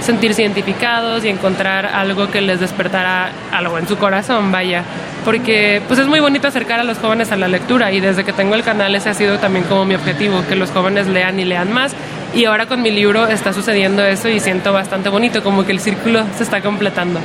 [0.06, 4.84] sentirse identificados y encontrar algo que les despertara algo en su corazón, vaya.
[5.26, 8.32] Porque pues es muy bonito acercar a los jóvenes a la lectura y desde que
[8.32, 11.46] tengo el canal ese ha sido también como mi objetivo, que los jóvenes lean y
[11.46, 11.94] lean más.
[12.34, 15.80] Y ahora con mi libro está sucediendo eso y siento bastante bonito, como que el
[15.80, 17.20] círculo se está completando.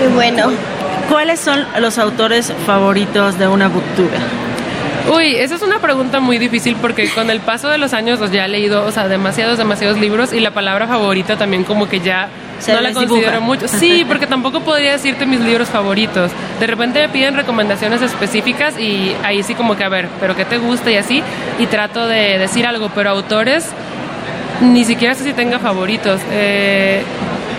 [0.00, 0.52] Qué bueno.
[1.10, 4.43] ¿Cuáles son los autores favoritos de una booktuber?
[5.12, 8.30] Uy, esa es una pregunta muy difícil porque con el paso de los años pues,
[8.30, 12.00] ya he leído, o sea, demasiados, demasiados libros y la palabra favorita también como que
[12.00, 12.28] ya
[12.58, 13.40] Se no la considero dibuja.
[13.40, 13.68] mucho.
[13.68, 16.30] Sí, porque tampoco podría decirte mis libros favoritos.
[16.58, 20.46] De repente me piden recomendaciones específicas y ahí sí como que a ver, pero qué
[20.46, 21.22] te gusta y así
[21.58, 23.66] y trato de decir algo, pero autores
[24.62, 26.18] ni siquiera sé si tenga favoritos.
[26.32, 27.02] Eh,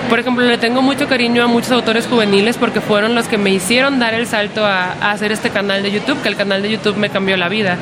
[0.09, 3.49] por ejemplo, le tengo mucho cariño a muchos autores juveniles porque fueron los que me
[3.51, 6.69] hicieron dar el salto a, a hacer este canal de YouTube, que el canal de
[6.71, 7.77] YouTube me cambió la vida.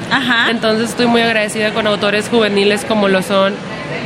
[0.49, 3.53] Entonces estoy muy agradecida con autores juveniles como lo son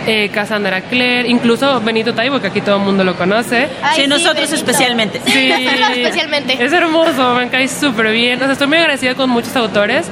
[0.08, 3.68] eh, Cassandra Clare, incluso Benito Taibo, que aquí todo el mundo lo conoce.
[3.84, 4.56] Ay, Sí, nosotros Benito.
[4.56, 5.22] especialmente.
[5.26, 6.64] Sí, Especialmente.
[6.64, 8.38] Es hermoso, me cae súper bien.
[8.42, 10.08] O sea, estoy muy agradecida con muchos autores.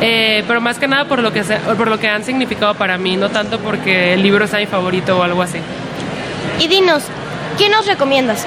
[0.00, 2.98] eh, pero más que nada por lo que se- por lo que han significado para
[2.98, 5.58] mí, no tanto porque el libro sea mi favorito o algo así.
[6.60, 7.02] Y dinos,
[7.58, 8.46] ¿qué nos recomiendas?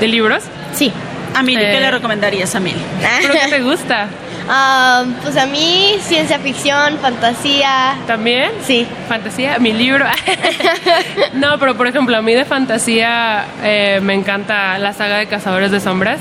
[0.00, 0.42] ¿De libros?
[0.74, 0.92] Sí.
[1.34, 2.80] A ¿qué Eh, le recomendarías a Mili?
[3.22, 4.08] ¿Pero qué te gusta?
[4.50, 7.96] Ah, pues a mí, ciencia ficción, fantasía.
[8.06, 8.50] ¿También?
[8.64, 8.86] Sí.
[9.08, 10.06] Fantasía, mi libro.
[11.34, 15.70] no, pero por ejemplo, a mí de fantasía eh, me encanta la saga de Cazadores
[15.70, 16.18] de Sombras.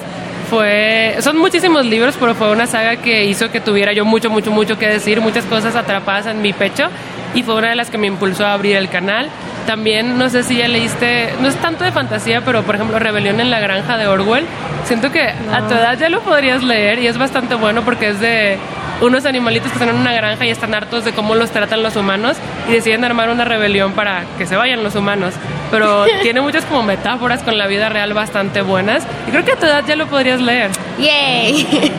[0.49, 4.51] Fue, son muchísimos libros, pero fue una saga que hizo que tuviera yo mucho, mucho,
[4.51, 6.87] mucho que decir, muchas cosas atrapadas en mi pecho
[7.33, 9.29] y fue una de las que me impulsó a abrir el canal.
[9.67, 13.41] También, no sé si ya leíste, no es tanto de fantasía, pero por ejemplo, Rebelión
[13.41, 14.45] en la Granja de Orwell.
[14.85, 18.21] Siento que a tu edad ya lo podrías leer y es bastante bueno porque es
[18.21, 18.57] de
[19.01, 21.97] unos animalitos que están en una granja y están hartos de cómo los tratan los
[21.97, 22.37] humanos
[22.69, 25.33] y deciden armar una rebelión para que se vayan los humanos.
[25.69, 29.57] Pero tiene muchas como metáforas con la vida real bastante buenas y creo que a
[29.57, 30.71] tu edad ya lo podrías leer.
[30.97, 31.67] ¡Yay!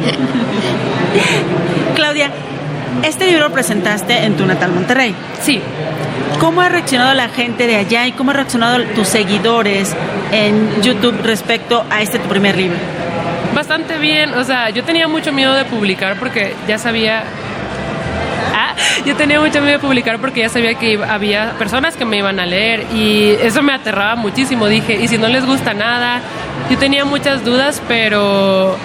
[1.95, 2.31] Claudia,
[3.03, 5.15] este libro lo presentaste en tu natal Monterrey.
[5.43, 5.61] Sí.
[6.41, 9.95] ¿Cómo ha reaccionado la gente de allá y cómo han reaccionado tus seguidores
[10.33, 12.79] en YouTube respecto a este tu primer libro?
[13.55, 17.25] Bastante bien, o sea, yo tenía mucho miedo de publicar porque ya sabía...
[18.55, 18.75] Ah,
[19.05, 22.39] yo tenía mucho miedo de publicar porque ya sabía que había personas que me iban
[22.39, 24.69] a leer y eso me aterraba muchísimo.
[24.69, 26.21] Dije, ¿y si no les gusta nada?
[26.71, 28.77] Yo tenía muchas dudas, pero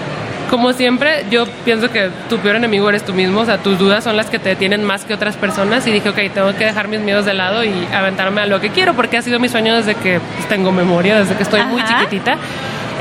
[0.53, 4.03] como siempre, yo pienso que tu peor enemigo eres tú mismo, o sea, tus dudas
[4.03, 6.87] son las que te detienen más que otras personas y dije, ok, tengo que dejar
[6.89, 9.73] mis miedos de lado y aventarme a lo que quiero porque ha sido mi sueño
[9.73, 12.37] desde que pues, tengo memoria, desde que estoy muy chiquitita.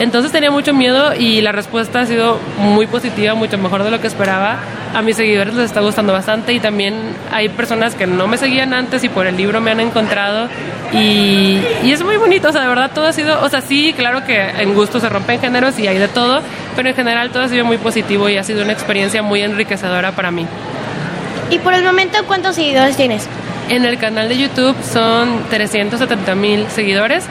[0.01, 4.01] Entonces tenía mucho miedo y la respuesta ha sido muy positiva, mucho mejor de lo
[4.01, 4.59] que esperaba.
[4.95, 6.95] A mis seguidores les está gustando bastante y también
[7.31, 10.49] hay personas que no me seguían antes y por el libro me han encontrado
[10.93, 13.95] y, y es muy bonito, o sea, de verdad todo ha sido, o sea, sí,
[13.97, 16.43] claro que en gusto se rompen géneros y hay de todo,
[16.77, 20.13] pero en general todo ha sido muy positivo y ha sido una experiencia muy enriquecedora
[20.13, 20.47] para mí.
[21.51, 23.27] Y por el momento, ¿cuántos seguidores tienes?
[23.69, 27.25] En el canal de YouTube son 370 mil seguidores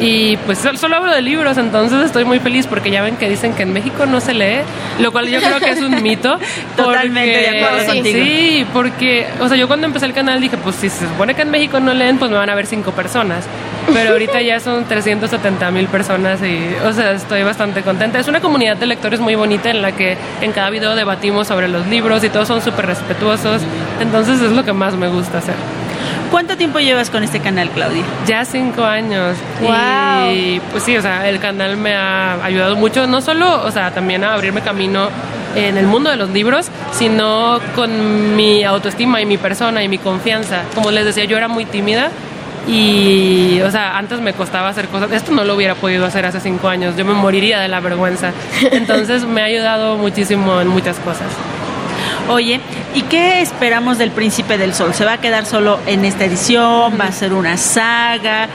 [0.00, 3.28] y pues sol- solo hablo de libros, entonces estoy muy feliz porque ya ven que
[3.28, 4.58] dicen que en México no se lee,
[4.98, 6.38] lo cual yo creo que es un mito.
[6.76, 8.18] Totalmente de acuerdo sí, contigo.
[8.24, 11.42] Sí, porque, o sea, yo cuando empecé el canal dije, pues si se supone que
[11.42, 13.44] en México no leen, pues me van a ver cinco personas.
[13.92, 18.18] Pero ahorita ya son 370 mil personas y, o sea, estoy bastante contenta.
[18.18, 21.68] Es una comunidad de lectores muy bonita en la que en cada video debatimos sobre
[21.68, 23.60] los libros y todos son súper respetuosos.
[24.00, 25.54] Entonces es lo que más me gusta hacer.
[26.34, 28.02] ¿Cuánto tiempo llevas con este canal, Claudia?
[28.26, 29.36] Ya cinco años.
[29.60, 30.32] Guau.
[30.32, 33.92] Y pues sí, o sea, el canal me ha ayudado mucho, no solo, o sea,
[33.92, 35.10] también a abrirme camino
[35.54, 39.98] en el mundo de los libros, sino con mi autoestima y mi persona y mi
[39.98, 40.62] confianza.
[40.74, 42.10] Como les decía, yo era muy tímida
[42.66, 45.12] y, o sea, antes me costaba hacer cosas.
[45.12, 48.32] Esto no lo hubiera podido hacer hace cinco años, yo me moriría de la vergüenza.
[48.72, 51.28] Entonces me ha ayudado muchísimo en muchas cosas.
[52.28, 52.58] Oye,
[52.94, 54.94] ¿y qué esperamos del Príncipe del Sol?
[54.94, 56.98] ¿Se va a quedar solo en esta edición?
[56.98, 58.48] ¿Va a ser una saga?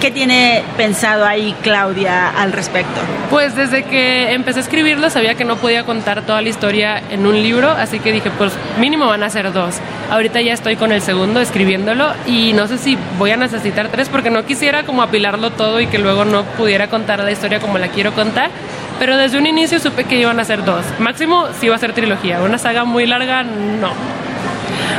[0.00, 2.98] ¿Qué tiene pensado ahí Claudia al respecto?
[3.28, 7.26] Pues desde que empecé a escribirlo sabía que no podía contar toda la historia en
[7.26, 9.74] un libro, así que dije, pues mínimo van a ser dos.
[10.10, 14.08] Ahorita ya estoy con el segundo escribiéndolo y no sé si voy a necesitar tres
[14.08, 17.76] porque no quisiera como apilarlo todo y que luego no pudiera contar la historia como
[17.76, 18.50] la quiero contar.
[19.00, 20.84] Pero desde un inicio supe que iban a ser dos.
[20.98, 22.42] Máximo si iba a ser trilogía.
[22.42, 23.94] Una saga muy larga, no.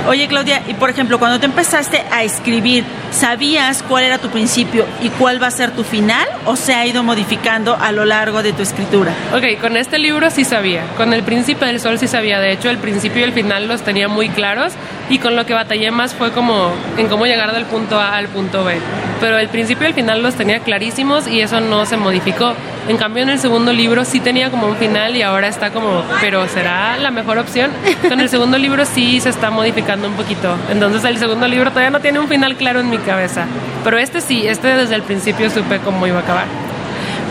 [0.08, 4.86] Oye, Claudia, y por ejemplo, cuando te empezaste a escribir, ¿sabías cuál era tu principio
[5.02, 8.42] y cuál va a ser tu final o se ha ido modificando a lo largo
[8.44, 9.12] de tu escritura?
[9.34, 10.84] Ok, con este libro sí sabía.
[10.98, 12.40] Con El Príncipe del Sol sí sabía.
[12.40, 14.74] De hecho, el principio y el final los tenía muy claros.
[15.10, 18.28] Y con lo que batallé más fue como en cómo llegar del punto A al
[18.28, 18.78] punto B.
[19.20, 22.54] Pero el principio y el final los tenía clarísimos y eso no se modificó.
[22.88, 26.04] En cambio, en el segundo libro sí tenía como un final y ahora está como,
[26.22, 27.72] pero ¿será la mejor opción?
[28.08, 30.56] Con el segundo libro sí se está modificando un poquito.
[30.70, 33.46] Entonces, el segundo libro todavía no tiene un final claro en mi cabeza.
[33.84, 36.46] Pero este sí, este desde el principio supe cómo iba a acabar.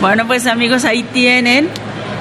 [0.01, 1.69] Bueno, pues amigos, ahí tienen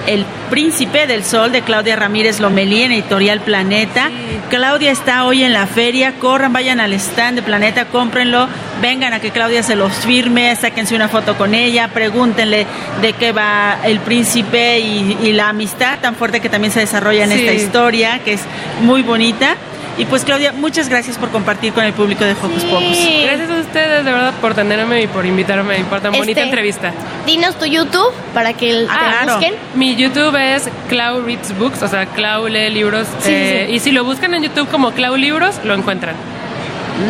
[0.07, 4.11] El Príncipe del Sol de Claudia Ramírez Lomelí en Editorial Planeta.
[4.51, 8.48] Claudia está hoy en la feria, corran, vayan al stand de Planeta, cómprenlo,
[8.82, 12.66] vengan a que Claudia se los firme, sáquense una foto con ella, pregúntenle
[13.01, 17.24] de qué va el príncipe y, y la amistad tan fuerte que también se desarrolla
[17.24, 17.39] en Sí.
[17.47, 18.40] esta historia, que es
[18.82, 19.55] muy bonita.
[20.01, 22.97] Y pues Claudia, muchas gracias por compartir con el público de Focus Pocus.
[23.22, 26.43] Gracias a ustedes, de verdad, por tenerme y por invitarme y por tan bonita Este,
[26.43, 26.93] entrevista.
[27.27, 29.55] Dinos tu YouTube para que te Ah, busquen.
[29.74, 33.06] Mi YouTube es Clau Reads Books, o sea, Clau lee libros.
[33.20, 33.74] Sí, eh, sí.
[33.74, 36.14] Y si lo buscan en YouTube como Clau Libros, lo encuentran.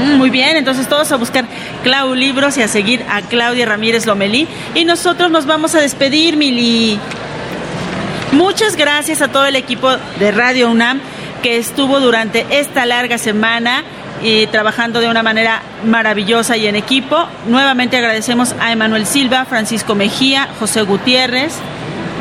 [0.07, 1.45] Mm, Muy bien, entonces todos a buscar
[1.85, 4.49] Clau Libros y a seguir a Claudia Ramírez Lomelí.
[4.75, 6.99] Y nosotros nos vamos a despedir, Mili.
[8.33, 11.01] Muchas gracias a todo el equipo de Radio UNAM
[11.43, 13.85] que estuvo durante esta larga semana
[14.23, 17.27] y trabajando de una manera maravillosa y en equipo.
[17.47, 21.55] Nuevamente agradecemos a Emanuel Silva, Francisco Mejía, José Gutiérrez.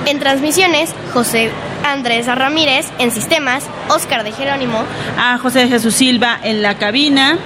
[0.06, 1.52] En transmisiones, José
[1.86, 2.88] Andrés Ramírez.
[3.00, 4.84] En sistemas, Oscar de Jerónimo.
[5.18, 7.38] A José Jesús Silva en la cabina.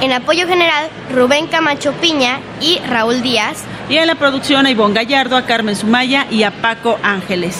[0.00, 3.64] En apoyo general, Rubén Camacho Piña y Raúl Díaz.
[3.88, 7.56] Y en la producción a Ivonne Gallardo, a Carmen Sumaya y a Paco Ángeles.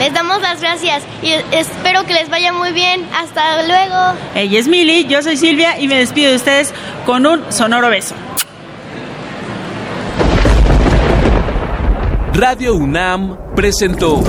[0.00, 3.06] Les damos las gracias y espero que les vaya muy bien.
[3.14, 4.18] Hasta luego.
[4.34, 6.72] Ella es Mili, yo soy Silvia y me despido de ustedes
[7.04, 8.14] con un sonoro beso.
[12.32, 14.24] Radio UNAM presentó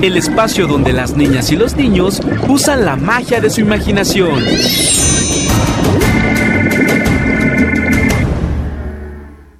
[0.00, 4.44] el espacio donde las niñas y los niños usan la magia de su imaginación.